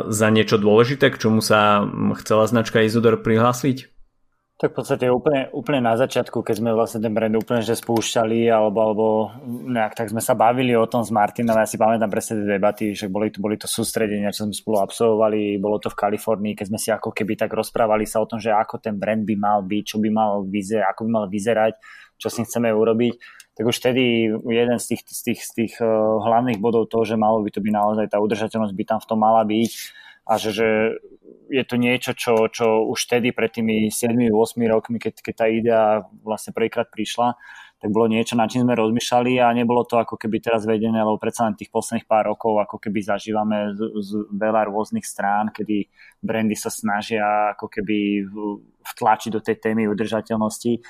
za 0.06 0.28
niečo 0.30 0.62
dôležité, 0.62 1.10
k 1.10 1.18
čomu 1.18 1.42
sa 1.42 1.82
chcela 2.22 2.46
značka 2.46 2.86
Izodor 2.86 3.18
prihlásiť? 3.18 3.89
Tak 4.60 4.76
v 4.76 4.76
podstate 4.76 5.08
úplne, 5.08 5.48
úplne 5.56 5.80
na 5.80 5.96
začiatku, 5.96 6.44
keď 6.44 6.60
sme 6.60 6.76
vlastne 6.76 7.00
ten 7.00 7.16
brand 7.16 7.32
úplne 7.32 7.64
že 7.64 7.80
spúšťali, 7.80 8.44
alebo, 8.52 8.76
alebo 8.76 9.06
nejak 9.48 9.96
tak 9.96 10.12
sme 10.12 10.20
sa 10.20 10.36
bavili 10.36 10.76
o 10.76 10.84
tom 10.84 11.00
s 11.00 11.08
Martinom, 11.08 11.56
ja 11.56 11.64
si 11.64 11.80
pamätám 11.80 12.12
presne 12.12 12.44
tie 12.44 12.60
debaty, 12.60 12.92
že 12.92 13.08
boli 13.08 13.32
to, 13.32 13.40
boli 13.40 13.56
to 13.56 13.64
sústredenia, 13.64 14.28
čo 14.36 14.44
sme 14.44 14.52
spolu 14.52 14.84
absolvovali, 14.84 15.56
bolo 15.56 15.80
to 15.80 15.88
v 15.88 15.96
Kalifornii, 15.96 16.52
keď 16.52 16.66
sme 16.68 16.76
si 16.76 16.92
ako 16.92 17.08
keby 17.08 17.40
tak 17.40 17.56
rozprávali 17.56 18.04
sa 18.04 18.20
o 18.20 18.28
tom, 18.28 18.36
že 18.36 18.52
ako 18.52 18.84
ten 18.84 19.00
brand 19.00 19.24
by 19.24 19.32
mal 19.32 19.64
byť, 19.64 19.84
čo 19.88 19.96
by 19.96 20.12
mal 20.12 20.44
vyzerať, 20.44 20.92
ako 20.92 21.00
by 21.08 21.10
mal 21.16 21.26
vyzerať, 21.32 21.72
čo 22.20 22.28
si 22.28 22.44
chceme 22.44 22.68
urobiť. 22.68 23.16
Tak 23.56 23.64
už 23.64 23.76
vtedy 23.80 24.28
jeden 24.44 24.76
z 24.76 24.84
tých, 24.92 25.02
z 25.08 25.20
tých, 25.24 25.40
z 25.40 25.50
tých 25.56 25.74
uh, 25.80 26.20
hlavných 26.20 26.60
bodov 26.60 26.92
toho, 26.92 27.08
že 27.08 27.16
malo 27.16 27.40
by 27.40 27.48
to 27.48 27.64
byť 27.64 27.72
naozaj 27.72 28.12
tá 28.12 28.20
udržateľnosť 28.20 28.76
by 28.76 28.84
tam 28.84 29.00
v 29.00 29.08
tom 29.08 29.24
mala 29.24 29.40
byť 29.40 29.72
a 30.30 30.38
že, 30.38 30.50
že 30.54 30.68
je 31.50 31.64
to 31.66 31.74
niečo, 31.74 32.14
čo, 32.14 32.46
čo 32.46 32.86
už 32.86 33.10
vtedy 33.10 33.34
pred 33.34 33.50
tými 33.50 33.90
7-8 33.90 34.30
rokmi, 34.70 35.02
keď, 35.02 35.18
keď 35.18 35.34
tá 35.34 35.46
idea 35.50 35.82
vlastne 36.22 36.54
prvýkrát 36.54 36.86
prišla, 36.86 37.34
tak 37.80 37.90
bolo 37.90 38.12
niečo, 38.12 38.36
na 38.36 38.46
čím 38.46 38.68
sme 38.68 38.76
rozmýšľali 38.76 39.40
a 39.40 39.56
nebolo 39.56 39.82
to 39.88 39.98
ako 39.98 40.14
keby 40.20 40.38
teraz 40.38 40.68
vedené, 40.68 41.00
lebo 41.00 41.18
predsa 41.18 41.48
len 41.48 41.56
tých 41.56 41.72
posledných 41.72 42.06
pár 42.06 42.30
rokov 42.30 42.60
ako 42.62 42.76
keby 42.76 43.02
zažívame 43.02 43.74
z, 43.74 43.80
z 44.04 44.10
veľa 44.30 44.68
rôznych 44.70 45.02
strán, 45.02 45.50
kedy 45.50 45.88
brandy 46.22 46.54
sa 46.54 46.70
snažia 46.70 47.56
ako 47.56 47.66
keby 47.72 48.28
vtlačiť 48.84 49.30
do 49.32 49.40
tej 49.40 49.56
témy 49.58 49.88
udržateľnosti 49.90 50.84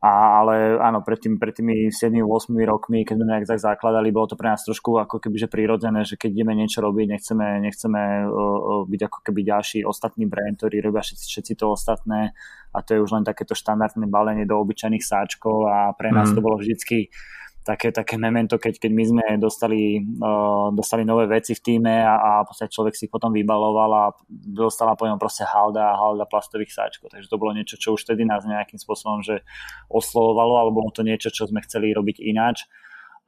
A, 0.00 0.40
ale 0.40 0.80
áno, 0.80 1.04
pred, 1.04 1.20
tým, 1.20 1.36
pred 1.36 1.52
tými 1.52 1.92
7-8 1.92 2.56
rokmi, 2.64 3.04
keď 3.04 3.20
sme 3.20 3.26
nejak 3.28 3.44
tak 3.44 3.60
zakladali, 3.60 4.08
bolo 4.08 4.32
to 4.32 4.36
pre 4.40 4.48
nás 4.48 4.64
trošku 4.64 4.96
ako 4.96 5.20
keby 5.20 5.36
že 5.36 5.52
prirodzené, 5.52 6.08
že 6.08 6.16
keď 6.16 6.40
ideme 6.40 6.56
niečo 6.56 6.80
robiť, 6.80 7.20
nechceme, 7.20 7.60
nechceme 7.68 8.24
uh, 8.24 8.32
uh, 8.32 8.82
byť 8.88 9.00
ako 9.12 9.18
keby 9.28 9.40
ďalší 9.44 9.84
ostatný 9.84 10.24
brand, 10.24 10.56
ktorý 10.56 10.80
robia 10.80 11.04
všetci, 11.04 11.26
všetci 11.28 11.52
to 11.52 11.76
ostatné 11.76 12.32
a 12.72 12.78
to 12.80 12.96
je 12.96 13.02
už 13.04 13.12
len 13.12 13.28
takéto 13.28 13.52
štandardné 13.52 14.08
balenie 14.08 14.48
do 14.48 14.56
obyčajných 14.56 15.04
sáčkov 15.04 15.68
a 15.68 15.92
pre 15.92 16.08
nás 16.08 16.32
mm. 16.32 16.34
to 16.38 16.40
bolo 16.40 16.56
vždycky 16.56 17.12
také, 17.60 17.92
také 17.92 18.16
memento, 18.16 18.56
keď, 18.56 18.80
keď 18.80 18.92
my 18.92 19.04
sme 19.04 19.24
dostali, 19.36 20.00
uh, 20.00 20.72
dostali 20.72 21.04
nové 21.04 21.28
veci 21.28 21.52
v 21.52 21.60
týme 21.60 21.94
a, 22.02 22.14
a 22.16 22.30
podstate 22.48 22.72
človek 22.72 22.96
si 22.96 23.06
ich 23.06 23.12
potom 23.12 23.30
vybaloval 23.30 23.90
a 23.92 24.04
dostala 24.28 24.96
po 24.96 25.04
ňom 25.04 25.20
proste 25.20 25.44
halda 25.44 25.92
a 25.92 25.98
halda 25.98 26.24
plastových 26.24 26.72
sáčkov. 26.72 27.12
Takže 27.12 27.28
to 27.28 27.40
bolo 27.40 27.52
niečo, 27.52 27.76
čo 27.76 27.94
už 27.94 28.08
vtedy 28.08 28.24
nás 28.24 28.48
nejakým 28.48 28.80
spôsobom 28.80 29.20
že 29.20 29.44
oslovovalo, 29.92 30.56
alebo 30.56 30.82
bolo 30.82 30.90
to 30.90 31.04
niečo, 31.04 31.28
čo 31.28 31.46
sme 31.46 31.60
chceli 31.62 31.92
robiť 31.92 32.16
ináč. 32.24 32.64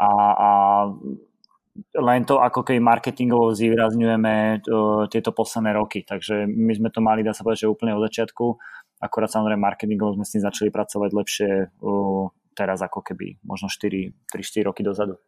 A, 0.01 0.11
a 0.33 0.51
len 1.97 2.21
to 2.29 2.37
ako 2.41 2.69
keď 2.69 2.85
marketingovo 2.85 3.57
zvýrazňujeme 3.57 4.65
uh, 4.65 5.09
tieto 5.09 5.33
posledné 5.33 5.77
roky. 5.77 6.05
Takže 6.05 6.49
my 6.49 6.73
sme 6.73 6.89
to 6.89 7.01
mali, 7.05 7.25
dá 7.25 7.33
sa 7.37 7.45
povedať, 7.45 7.69
že 7.69 7.73
úplne 7.73 7.97
od 7.97 8.05
začiatku. 8.09 8.45
Akorát 9.03 9.29
samozrejme 9.29 9.61
marketingovo 9.61 10.17
sme 10.17 10.25
s 10.25 10.33
tým 10.37 10.43
začali 10.45 10.69
pracovať 10.69 11.11
lepšie 11.13 11.51
uh, 11.69 12.27
teraz 12.53 12.81
ako 12.85 13.01
keby 13.03 13.41
možno 13.43 13.69
4, 13.69 14.13
3-4 14.33 14.69
roky 14.69 14.83
dozadu. 14.85 15.19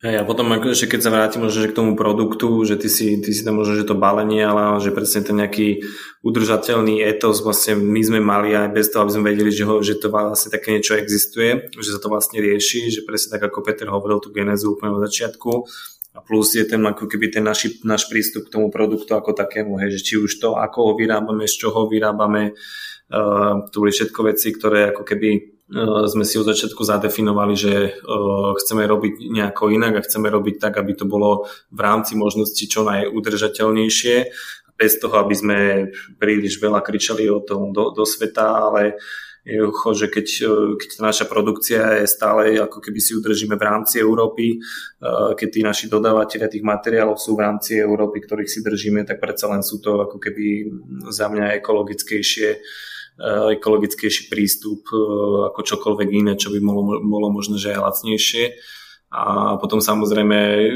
Hej, 0.00 0.16
a 0.16 0.24
potom 0.24 0.48
že 0.72 0.88
keď 0.88 1.00
sa 1.04 1.12
vrátim 1.12 1.44
možno 1.44 1.60
že 1.60 1.68
k 1.68 1.76
tomu 1.76 1.92
produktu, 1.92 2.64
že 2.64 2.80
ty 2.80 2.88
si, 2.88 3.20
ty 3.20 3.36
si 3.36 3.44
tam 3.44 3.60
možno, 3.60 3.76
že 3.76 3.84
to 3.84 3.92
balenie, 3.92 4.40
ale 4.40 4.80
že 4.80 4.96
presne 4.96 5.20
ten 5.20 5.36
nejaký 5.36 5.84
udržateľný 6.24 7.04
etos 7.04 7.44
vlastne 7.44 7.76
my 7.76 8.00
sme 8.00 8.16
mali 8.16 8.56
aj 8.56 8.72
bez 8.72 8.88
toho, 8.88 9.04
aby 9.04 9.12
sme 9.12 9.28
vedeli, 9.28 9.52
že, 9.52 9.68
ho, 9.68 9.84
že 9.84 10.00
to 10.00 10.08
vlastne 10.08 10.56
také 10.56 10.72
niečo 10.72 10.96
existuje, 10.96 11.68
že 11.76 11.92
sa 11.92 12.00
to 12.00 12.08
vlastne 12.08 12.40
rieši, 12.40 12.88
že 12.88 13.04
presne 13.04 13.36
tak 13.36 13.44
ako 13.44 13.60
Peter 13.60 13.92
hovoril 13.92 14.24
tú 14.24 14.32
genezu 14.32 14.72
úplne 14.72 14.96
od 14.96 15.04
začiatku 15.04 15.68
a 16.16 16.24
plus 16.24 16.56
je 16.56 16.64
ten 16.64 16.80
ako 16.80 17.04
keby 17.04 17.28
ten 17.28 17.44
naši, 17.44 17.84
náš 17.84 18.08
prístup 18.08 18.48
k 18.48 18.56
tomu 18.56 18.72
produktu 18.72 19.12
ako 19.12 19.36
takému, 19.36 19.84
hej, 19.84 20.00
že 20.00 20.00
či 20.00 20.14
už 20.16 20.40
to, 20.40 20.56
ako 20.56 20.78
ho 20.80 20.92
vyrábame, 20.96 21.44
z 21.44 21.60
čoho 21.60 21.86
vyrábame, 21.92 22.56
uh, 22.56 23.68
to 23.68 23.76
boli 23.84 23.92
všetko 23.92 24.32
veci, 24.32 24.48
ktoré 24.48 24.96
ako 24.96 25.04
keby 25.04 25.59
sme 26.06 26.26
si 26.26 26.34
od 26.34 26.50
začiatku 26.50 26.82
zadefinovali, 26.82 27.54
že 27.54 27.72
eh, 27.86 28.50
chceme 28.58 28.82
robiť 28.90 29.30
nejako 29.30 29.70
inak 29.70 30.02
a 30.02 30.04
chceme 30.06 30.26
robiť 30.26 30.58
tak, 30.58 30.82
aby 30.82 30.98
to 30.98 31.06
bolo 31.06 31.46
v 31.70 31.80
rámci 31.80 32.18
možnosti 32.18 32.60
čo 32.66 32.82
najudržateľnejšie, 32.82 34.16
bez 34.74 34.92
toho, 34.98 35.14
aby 35.20 35.34
sme 35.36 35.58
príliš 36.18 36.58
veľa 36.58 36.80
kričali 36.82 37.28
o 37.30 37.44
tom 37.44 37.70
do, 37.70 37.92
do 37.92 38.02
sveta, 38.08 38.72
ale 38.72 38.96
jednoducho, 39.46 39.88
že 39.94 40.06
keď, 40.10 40.26
eh, 40.42 40.70
keď 40.74 40.88
tá 40.90 41.00
naša 41.06 41.24
produkcia 41.30 42.02
je 42.02 42.06
stále, 42.10 42.58
ako 42.58 42.82
keby 42.82 42.98
si 42.98 43.14
udržíme 43.14 43.54
v 43.54 43.66
rámci 43.66 44.02
Európy, 44.02 44.58
keď 45.38 45.48
tí 45.48 45.60
naši 45.62 45.86
dodávateľia 45.86 46.50
tých 46.50 46.66
materiálov 46.66 47.16
sú 47.16 47.38
v 47.38 47.46
rámci 47.46 47.78
Európy, 47.78 48.26
ktorých 48.26 48.50
si 48.50 48.60
držíme, 48.60 49.06
tak 49.06 49.22
predsa 49.22 49.46
len 49.48 49.62
sú 49.62 49.78
to 49.78 50.02
ako 50.02 50.18
keby 50.18 50.66
za 51.08 51.30
mňa 51.30 51.56
ekologickejšie 51.62 52.58
ekologickejší 53.60 54.32
prístup 54.32 54.88
eh, 54.90 54.98
ako 55.52 55.60
čokoľvek 55.60 56.08
iné, 56.08 56.32
čo 56.40 56.48
by 56.48 56.58
bolo, 56.64 57.00
bolo 57.04 57.28
možno, 57.28 57.60
že 57.60 57.76
aj 57.76 57.84
lacnejšie. 57.84 58.44
A 59.10 59.58
potom 59.58 59.82
samozrejme, 59.82 60.38
eh, 60.38 60.70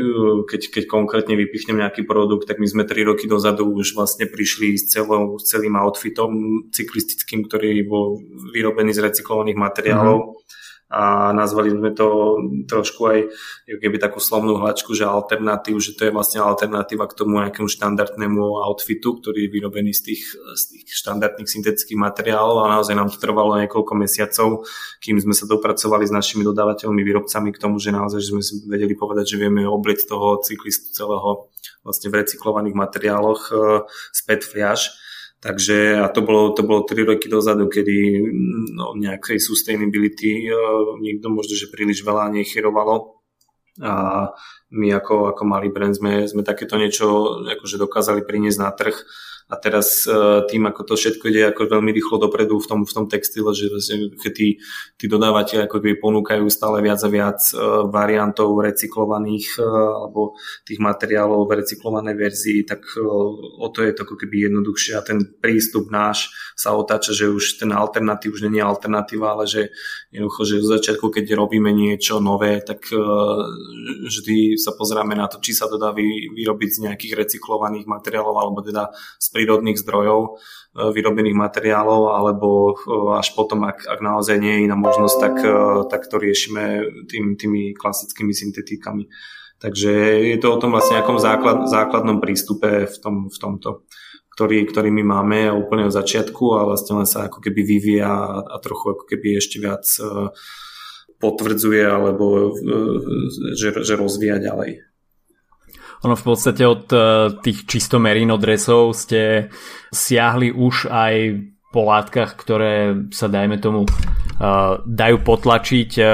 keď, 0.45 0.63
keď 0.69 0.85
konkrétne 0.85 1.35
vypichnem 1.35 1.81
nejaký 1.81 2.05
produkt, 2.05 2.45
tak 2.45 2.61
my 2.61 2.69
sme 2.69 2.83
3 2.85 3.07
roky 3.09 3.25
dozadu 3.25 3.65
už 3.71 3.97
vlastne 3.97 4.29
prišli 4.29 4.77
s, 4.77 4.93
celou, 4.93 5.41
s 5.41 5.49
celým 5.49 5.81
outfitom 5.81 6.31
cyklistickým, 6.71 7.49
ktorý 7.49 7.81
bol 7.89 8.21
vyrobený 8.53 8.93
z 8.93 9.09
recyklovaných 9.09 9.59
materiálov. 9.59 10.19
Mm-hmm 10.21 10.63
a 10.95 11.35
nazvali 11.35 11.75
sme 11.75 11.91
to 11.91 12.39
trošku 12.71 13.03
aj 13.11 13.19
keby 13.67 13.99
takú 13.99 14.23
slovnú 14.23 14.63
hlačku, 14.63 14.95
že 14.95 15.03
alternatív, 15.03 15.83
že 15.83 15.99
to 15.99 16.07
je 16.07 16.15
vlastne 16.15 16.39
alternatíva 16.39 17.11
k 17.11 17.19
tomu 17.19 17.43
nejakému 17.43 17.67
štandardnému 17.67 18.63
outfitu, 18.63 19.19
ktorý 19.19 19.51
je 19.51 19.53
vyrobený 19.59 19.91
z 19.91 20.15
tých, 20.15 20.23
z 20.39 20.63
tých 20.71 20.87
štandardných 20.95 21.51
syntetických 21.51 21.99
materiálov 21.99 22.63
a 22.63 22.79
naozaj 22.79 22.95
nám 22.95 23.11
to 23.11 23.19
trvalo 23.19 23.59
niekoľko 23.59 23.93
mesiacov, 23.99 24.63
kým 25.03 25.19
sme 25.19 25.35
sa 25.35 25.51
dopracovali 25.51 26.07
s 26.07 26.15
našimi 26.15 26.47
dodávateľmi, 26.47 27.03
výrobcami 27.03 27.51
k 27.51 27.59
tomu, 27.59 27.83
že 27.83 27.91
naozaj 27.91 28.23
že 28.23 28.31
sme 28.31 28.43
si 28.47 28.63
vedeli 28.63 28.95
povedať, 28.95 29.35
že 29.35 29.41
vieme 29.43 29.67
obliť 29.67 30.07
toho 30.07 30.39
cyklistu 30.47 30.95
celého 30.95 31.51
vlastne 31.83 32.09
v 32.09 32.23
recyklovaných 32.23 32.79
materiáloch 32.79 33.43
uh, 33.51 33.85
späť 34.15 34.47
fliaž 34.47 34.95
Takže 35.45 36.01
a 36.01 36.09
to 36.09 36.25
bolo, 36.25 36.57
to 36.57 36.65
bolo 36.65 36.89
3 36.89 37.05
roky 37.05 37.29
dozadu, 37.29 37.69
kedy 37.69 38.17
no, 38.73 38.97
nejakej 38.97 39.37
sustainability 39.37 40.49
uh, 40.49 40.97
nikto 40.97 41.29
možno, 41.29 41.53
že 41.53 41.69
príliš 41.69 42.01
veľa 42.01 42.33
nechyrovalo. 42.33 43.21
A 43.85 44.33
my 44.73 44.89
ako, 44.97 45.37
ako 45.37 45.43
malý 45.45 45.69
brand 45.69 45.93
sme, 45.93 46.25
sme 46.25 46.41
takéto 46.47 46.81
niečo 46.81 47.39
akože 47.45 47.77
dokázali 47.77 48.25
priniesť 48.25 48.59
na 48.63 48.73
trh 48.73 48.97
a 49.45 49.61
teraz 49.61 50.09
e, 50.09 50.41
tým, 50.49 50.65
ako 50.73 50.89
to 50.89 50.95
všetko 50.97 51.29
ide 51.29 51.53
ako 51.53 51.69
veľmi 51.69 51.93
rýchlo 51.93 52.17
dopredu 52.17 52.57
v 52.57 52.65
tom, 52.65 52.81
v 52.89 52.93
tom 52.97 53.05
textile, 53.13 53.53
že 53.53 53.69
keď 54.17 54.33
tí, 54.33 54.49
tí 54.97 55.05
dodávateľ 55.05 55.69
ako 55.69 55.85
keby 55.85 56.01
ponúkajú 56.01 56.49
stále 56.49 56.81
viac 56.81 57.05
a 57.05 57.13
viac 57.13 57.45
e, 57.53 57.61
variantov 57.93 58.57
recyklovaných 58.57 59.61
e, 59.61 59.69
alebo 59.69 60.33
tých 60.65 60.81
materiálov 60.81 61.45
v 61.45 61.61
recyklovanej 61.61 62.17
verzii, 62.17 62.61
tak 62.65 62.89
o 63.61 63.69
to 63.69 63.85
je 63.85 63.93
to 63.93 64.09
ako 64.09 64.17
keby 64.17 64.49
jednoduchšie. 64.49 64.97
A 64.97 65.05
ten 65.05 65.21
prístup 65.21 65.93
náš 65.93 66.33
sa 66.57 66.73
otáča, 66.73 67.13
že 67.13 67.29
už 67.29 67.61
ten 67.61 67.69
alternatív 67.77 68.41
už 68.41 68.49
je 68.49 68.65
alternatíva, 68.65 69.37
ale 69.37 69.45
že 69.45 69.69
jednoducho, 70.09 70.41
že 70.49 70.57
v 70.65 70.71
začiatku, 70.73 71.07
keď 71.13 71.37
robíme 71.37 71.69
niečo 71.69 72.17
nové, 72.17 72.65
tak 72.65 72.89
vždy 74.09 74.57
sa 74.57 74.73
pozráme 74.73 75.13
na 75.13 75.29
to, 75.29 75.37
či 75.43 75.53
sa 75.53 75.69
to 75.69 75.77
dá 75.77 75.93
vyrobiť 75.93 76.71
z 76.71 76.83
nejakých 76.89 77.13
recyklovaných 77.27 77.85
materiálov 77.85 78.37
alebo 78.41 78.65
teda 78.65 78.89
z 79.21 79.34
prírodných 79.35 79.83
zdrojov 79.83 80.21
e, 80.23 80.31
vyrobených 80.95 81.35
materiálov, 81.35 82.15
alebo 82.15 82.49
e, 82.71 82.75
až 83.19 83.35
potom, 83.35 83.67
ak, 83.67 83.83
ak 83.83 83.99
naozaj 83.99 84.39
nie 84.39 84.63
je 84.63 84.65
iná 84.71 84.79
možnosť, 84.79 85.17
tak, 85.19 85.37
e, 85.43 85.59
tak 85.91 86.07
to 86.07 86.23
riešime 86.23 86.87
tým, 87.11 87.35
tými 87.35 87.75
klasickými 87.75 88.31
syntetikami. 88.31 89.11
Takže 89.59 89.91
je 90.31 90.39
to 90.39 90.55
o 90.55 90.61
tom 90.63 90.71
vlastne 90.71 91.03
nejakom 91.03 91.19
základ, 91.19 91.67
základnom 91.67 92.23
prístupe 92.23 92.87
v, 92.87 92.97
tom, 93.03 93.27
v 93.27 93.39
tomto, 93.43 93.91
ktorý, 94.39 94.71
ktorý 94.71 94.95
my 94.95 95.03
máme 95.03 95.51
úplne 95.51 95.91
od 95.91 95.95
začiatku 95.95 96.45
a 96.55 96.67
vlastne 96.71 97.03
len 97.03 97.09
sa 97.09 97.27
ako 97.27 97.43
keby 97.43 97.63
vyvíja 97.63 98.13
a 98.45 98.57
trochu 98.63 98.95
ako 98.95 99.05
keby 99.09 99.39
ešte 99.39 99.63
viac 99.63 99.87
potvrdzuje 101.23 101.87
alebo 101.87 102.53
že, 103.57 103.73
že 103.81 103.95
rozvíja 103.95 104.43
ďalej. 104.43 104.94
Ono 106.05 106.15
v 106.15 106.25
podstate 106.25 106.63
od 106.69 106.85
eh, 106.93 107.01
tých 107.41 107.65
čisto 107.65 107.97
merino 107.97 108.37
dresov 108.37 108.93
ste 108.93 109.49
siahli 109.89 110.53
už 110.53 110.93
aj 110.93 111.15
po 111.75 111.89
látkach, 111.89 112.39
ktoré 112.39 113.09
sa 113.11 113.27
dajme 113.27 113.59
tomu 113.59 113.83
dajú 114.85 115.17
potlačiť, 115.23 115.91
uh, 116.01 116.07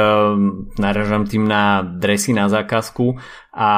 naražam 0.79 1.27
tým 1.27 1.49
na 1.49 1.83
dresy 1.83 2.37
na 2.37 2.47
zákazku 2.47 3.17
a 3.51 3.71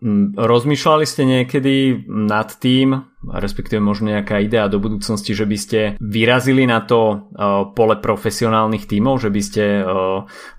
um, 0.00 0.32
rozmýšľali 0.32 1.04
ste 1.04 1.22
niekedy 1.28 2.04
nad 2.08 2.48
tým, 2.56 3.12
respektíve 3.22 3.78
možno 3.78 4.10
nejaká 4.14 4.40
idea 4.42 4.66
do 4.66 4.82
budúcnosti, 4.82 5.36
že 5.36 5.46
by 5.46 5.58
ste 5.58 5.80
vyrazili 6.00 6.64
na 6.64 6.82
to 6.82 7.00
uh, 7.00 7.70
pole 7.74 7.98
profesionálnych 7.98 8.88
tímov, 8.88 9.20
že 9.22 9.30
by 9.30 9.42
ste 9.42 9.64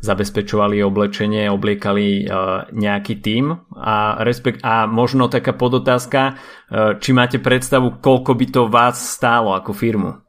zabezpečovali 0.03 0.79
oblečenie, 0.84 1.49
obliekali 1.49 2.25
nejaký 2.71 3.19
tím 3.19 3.55
a, 3.75 4.19
respekt, 4.23 4.63
a 4.63 4.86
možno 4.86 5.27
taká 5.27 5.53
podotázka, 5.53 6.38
či 6.99 7.09
máte 7.11 7.38
predstavu, 7.38 7.99
koľko 8.01 8.31
by 8.34 8.45
to 8.49 8.61
vás 8.67 8.97
stálo 8.99 9.53
ako 9.55 9.71
firmu? 9.75 10.23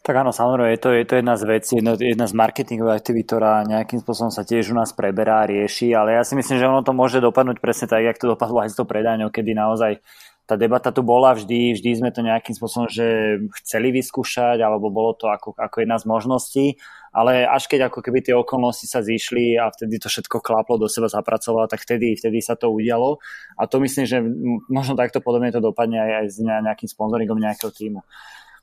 Tak 0.00 0.16
áno, 0.16 0.32
samozrejme, 0.32 0.72
je 0.72 0.80
to, 0.80 0.88
je 0.96 1.04
to 1.04 1.14
jedna 1.20 1.36
z 1.36 1.44
vecí, 1.44 1.72
jedna, 1.76 1.92
jedna 1.92 2.24
z 2.24 2.32
marketingových 2.32 3.04
aktivít, 3.04 3.28
ktorá 3.28 3.68
nejakým 3.68 4.00
spôsobom 4.00 4.32
sa 4.32 4.48
tiež 4.48 4.72
u 4.72 4.76
nás 4.80 4.96
preberá, 4.96 5.44
rieši, 5.44 5.92
ale 5.92 6.16
ja 6.16 6.24
si 6.24 6.32
myslím, 6.40 6.56
že 6.56 6.64
ono 6.72 6.80
to 6.80 6.96
môže 6.96 7.20
dopadnúť 7.20 7.60
presne 7.60 7.84
tak, 7.84 8.08
jak 8.08 8.16
to 8.16 8.32
dopadlo 8.32 8.64
aj 8.64 8.72
s 8.72 8.78
tou 8.80 8.88
predajňou, 8.88 9.28
kedy 9.28 9.52
naozaj 9.52 10.00
tá 10.48 10.58
debata 10.58 10.90
tu 10.90 11.06
bola 11.06 11.36
vždy, 11.36 11.78
vždy 11.78 11.90
sme 12.02 12.10
to 12.10 12.26
nejakým 12.26 12.56
spôsobom, 12.56 12.90
že 12.90 13.38
chceli 13.62 13.94
vyskúšať, 13.94 14.58
alebo 14.58 14.90
bolo 14.90 15.14
to 15.14 15.30
ako, 15.30 15.54
ako 15.54 15.76
jedna 15.84 15.94
z 16.00 16.08
možností, 16.10 16.66
ale 17.14 17.46
až 17.46 17.70
keď 17.70 17.92
ako 17.92 18.02
keby 18.02 18.18
tie 18.24 18.34
okolnosti 18.34 18.88
sa 18.90 18.98
zišli 18.98 19.54
a 19.60 19.70
vtedy 19.70 20.02
to 20.02 20.10
všetko 20.10 20.42
klaplo 20.42 20.74
do 20.74 20.90
seba 20.90 21.06
zapracovalo, 21.06 21.70
tak 21.70 21.86
vtedy, 21.86 22.18
vtedy 22.18 22.42
sa 22.42 22.58
to 22.58 22.66
udialo 22.72 23.22
a 23.54 23.68
to 23.70 23.78
myslím, 23.78 24.08
že 24.08 24.18
možno 24.66 24.98
takto 24.98 25.22
podobne 25.22 25.54
to 25.54 25.62
dopadne 25.62 26.02
aj, 26.02 26.10
aj 26.18 26.26
s 26.32 26.36
nejakým 26.42 26.88
sponzoringom 26.90 27.38
nejakého 27.38 27.70
týmu. 27.70 28.02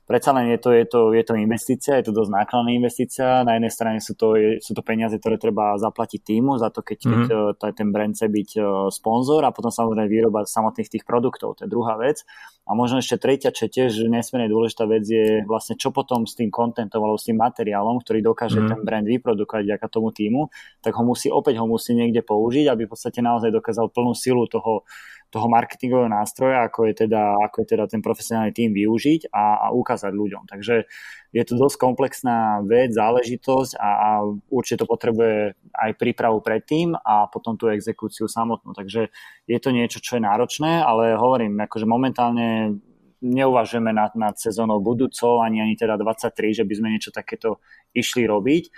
Predsa 0.08 0.32
len 0.32 0.56
je 0.56 0.58
to, 0.58 0.72
je, 0.72 0.84
to, 0.88 1.00
je 1.12 1.20
to 1.20 1.36
investícia, 1.36 2.00
je 2.00 2.08
to 2.08 2.16
dosť 2.16 2.32
nákladná 2.32 2.72
investícia. 2.72 3.44
Na 3.44 3.60
jednej 3.60 3.68
strane 3.68 4.00
sú 4.00 4.16
to, 4.16 4.32
sú 4.56 4.72
to 4.72 4.80
peniaze, 4.80 5.12
ktoré 5.20 5.36
treba 5.36 5.76
zaplatiť 5.76 6.24
týmu 6.24 6.56
za 6.56 6.72
to, 6.72 6.80
keď, 6.80 6.98
mm-hmm. 7.04 7.60
keď 7.60 7.72
ten 7.76 7.92
brand 7.92 8.16
chce 8.16 8.32
byť 8.32 8.48
sponzor 8.88 9.44
a 9.44 9.52
potom 9.52 9.68
samozrejme 9.68 10.08
výroba 10.08 10.48
samotných 10.48 10.88
tých 10.88 11.04
produktov, 11.04 11.60
to 11.60 11.68
je 11.68 11.70
druhá 11.70 12.00
vec. 12.00 12.24
A 12.68 12.76
možno 12.76 13.00
ešte 13.00 13.16
tretia, 13.16 13.48
čo 13.48 13.68
tiež 13.68 14.08
nesmierne 14.12 14.48
dôležitá 14.48 14.84
vec 14.84 15.04
je 15.04 15.40
vlastne 15.48 15.76
čo 15.80 15.88
potom 15.88 16.28
s 16.28 16.36
tým 16.36 16.52
kontentom 16.52 17.00
alebo 17.00 17.16
s 17.16 17.24
tým 17.24 17.40
materiálom, 17.40 18.00
ktorý 18.04 18.20
dokáže 18.20 18.60
mm. 18.60 18.68
ten 18.68 18.80
brand 18.84 19.08
vyprodukovať 19.08 19.64
vďaka 19.64 19.86
tomu 19.88 20.12
týmu, 20.12 20.52
tak 20.84 20.92
ho 20.96 21.04
musí 21.04 21.32
opäť 21.32 21.60
ho 21.60 21.66
musí 21.68 21.96
niekde 21.96 22.20
použiť, 22.20 22.68
aby 22.68 22.84
v 22.84 22.92
podstate 22.92 23.24
naozaj 23.24 23.48
dokázal 23.52 23.88
plnú 23.88 24.12
silu 24.12 24.44
toho, 24.52 24.84
toho 25.28 25.46
marketingového 25.52 26.08
nástroja, 26.08 26.64
ako 26.64 26.88
je 26.88 27.04
teda, 27.04 27.36
ako 27.44 27.56
je 27.60 27.66
teda 27.76 27.84
ten 27.84 28.00
profesionálny 28.00 28.52
tým 28.56 28.72
využiť 28.72 29.28
a, 29.28 29.68
a 29.68 29.76
ukázať 29.76 30.12
ľuďom. 30.16 30.48
Takže 30.48 30.88
je 31.36 31.42
to 31.44 31.54
dosť 31.60 31.76
komplexná 31.76 32.64
vec, 32.64 32.96
záležitosť 32.96 33.76
a, 33.76 33.88
a 33.88 34.10
určite 34.48 34.84
to 34.84 34.86
potrebuje 34.88 35.52
aj 35.76 35.90
prípravu 36.00 36.40
predtým 36.40 36.96
a 36.96 37.28
potom 37.28 37.60
tú 37.60 37.68
exekúciu 37.68 38.24
samotnú. 38.24 38.72
Takže 38.72 39.12
je 39.44 39.58
to 39.60 39.68
niečo, 39.68 40.00
čo 40.00 40.16
je 40.16 40.24
náročné, 40.24 40.80
ale 40.80 41.12
hovorím, 41.12 41.60
akože 41.60 41.84
momentálne 41.84 42.80
neuvažujeme 43.20 43.92
nad, 43.92 44.14
nad 44.14 44.38
sezónou 44.38 44.80
budúcou, 44.80 45.44
ani, 45.44 45.60
ani 45.60 45.74
teda 45.76 45.98
23, 46.00 46.62
že 46.62 46.64
by 46.64 46.74
sme 46.74 46.88
niečo 46.94 47.10
takéto 47.10 47.60
išli 47.92 48.24
robiť, 48.24 48.70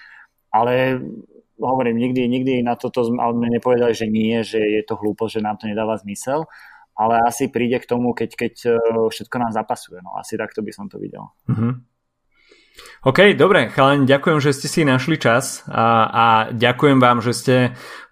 ale 0.50 0.98
hovorím, 1.60 2.00
nikdy, 2.00 2.26
nikdy 2.26 2.52
na 2.64 2.74
toto 2.74 3.04
sme 3.04 3.46
nepovedali, 3.52 3.92
že 3.92 4.08
nie, 4.08 4.40
že 4.40 4.58
je 4.58 4.82
to 4.82 4.96
hlúpo, 4.96 5.28
že 5.28 5.44
nám 5.44 5.60
to 5.60 5.68
nedáva 5.68 6.00
zmysel, 6.00 6.48
ale 6.96 7.20
asi 7.22 7.52
príde 7.52 7.78
k 7.78 7.88
tomu, 7.88 8.16
keď, 8.16 8.30
keď 8.36 8.54
e, 8.66 8.70
všetko 9.08 9.36
nám 9.38 9.52
zapasuje. 9.52 10.00
No 10.00 10.16
asi 10.18 10.36
takto 10.36 10.60
by 10.60 10.72
som 10.72 10.88
to 10.88 11.00
videl. 11.00 11.32
Mm-hmm. 11.48 11.90
OK, 13.00 13.32
dobre, 13.36 13.72
chalani, 13.72 14.04
ďakujem, 14.04 14.38
že 14.40 14.56
ste 14.56 14.68
si 14.68 14.80
našli 14.84 15.16
čas 15.16 15.64
a, 15.68 16.08
a 16.08 16.24
ďakujem 16.52 17.00
vám, 17.00 17.24
že 17.24 17.32
ste 17.32 17.56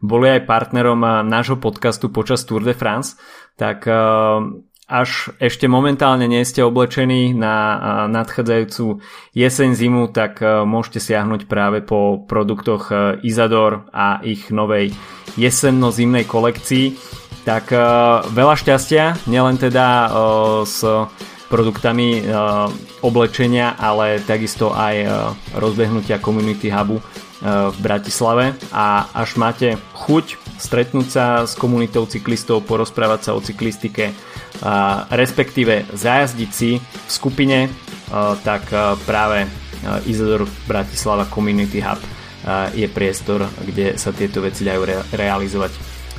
boli 0.01 0.33
aj 0.33 0.49
partnerom 0.49 1.29
nášho 1.29 1.61
podcastu 1.61 2.09
počas 2.09 2.45
Tour 2.49 2.65
de 2.65 2.73
France. 2.73 3.17
Tak 3.59 3.85
uh, 3.85 4.65
až 4.89 5.37
ešte 5.37 5.69
momentálne 5.69 6.25
nie 6.25 6.41
ste 6.49 6.65
oblečení 6.65 7.37
na 7.37 7.77
nadchádzajúcu 8.09 9.05
jeseň 9.37 9.71
zimu, 9.77 10.09
tak 10.09 10.41
môžete 10.43 11.13
siahnuť 11.13 11.45
práve 11.45 11.85
po 11.85 12.25
produktoch 12.25 12.89
Izador 13.21 13.85
a 13.93 14.25
ich 14.25 14.49
novej 14.49 14.97
jesenno-zimnej 15.37 16.25
kolekcii. 16.25 16.97
Tak 17.45 17.69
veľa 18.33 18.55
šťastia, 18.57 19.29
nielen 19.29 19.61
teda 19.61 20.09
s 20.65 20.81
produktami 21.49 22.25
oblečenia, 23.05 23.77
ale 23.77 24.25
takisto 24.25 24.73
aj 24.73 25.05
rozbehnutia 25.57 26.21
Community 26.21 26.73
Hubu 26.73 27.01
v 27.45 27.79
Bratislave 27.79 28.59
a 28.75 29.15
až 29.15 29.39
máte 29.39 29.79
chuť 29.95 30.59
stretnúť 30.59 31.07
sa 31.07 31.47
s 31.47 31.55
komunitou 31.55 32.03
cyklistov, 32.03 32.67
porozprávať 32.67 33.31
sa 33.31 33.39
o 33.39 33.41
cyklistike, 33.41 34.11
respektíve 35.09 35.91
zajazdiť 35.95 36.51
si 36.51 36.79
v 36.81 37.11
skupine, 37.11 37.71
tak 38.43 38.67
práve 39.07 39.47
Isidor 40.09 40.49
Bratislava 40.67 41.29
Community 41.31 41.79
Hub 41.83 42.01
je 42.75 42.89
priestor, 42.91 43.47
kde 43.63 44.01
sa 44.01 44.11
tieto 44.11 44.41
veci 44.41 44.65
dajú 44.65 44.83
re- 44.83 45.05
realizovať. 45.15 45.73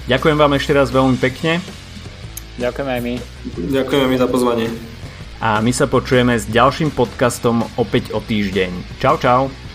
Ďakujem 0.08 0.38
vám 0.38 0.54
ešte 0.56 0.72
raz 0.74 0.90
veľmi 0.94 1.18
pekne. 1.18 1.60
Ďakujem 2.60 2.88
aj 2.92 3.02
my. 3.02 3.14
Ďakujem 3.72 4.08
mi 4.10 4.18
za 4.20 4.28
pozvanie. 4.28 4.68
A 5.40 5.64
my 5.64 5.72
sa 5.72 5.88
počujeme 5.88 6.36
s 6.36 6.44
ďalším 6.52 6.92
podcastom 6.92 7.64
opäť 7.80 8.12
o 8.12 8.20
týždeň. 8.20 9.00
Čau, 9.00 9.16
čau. 9.16 9.69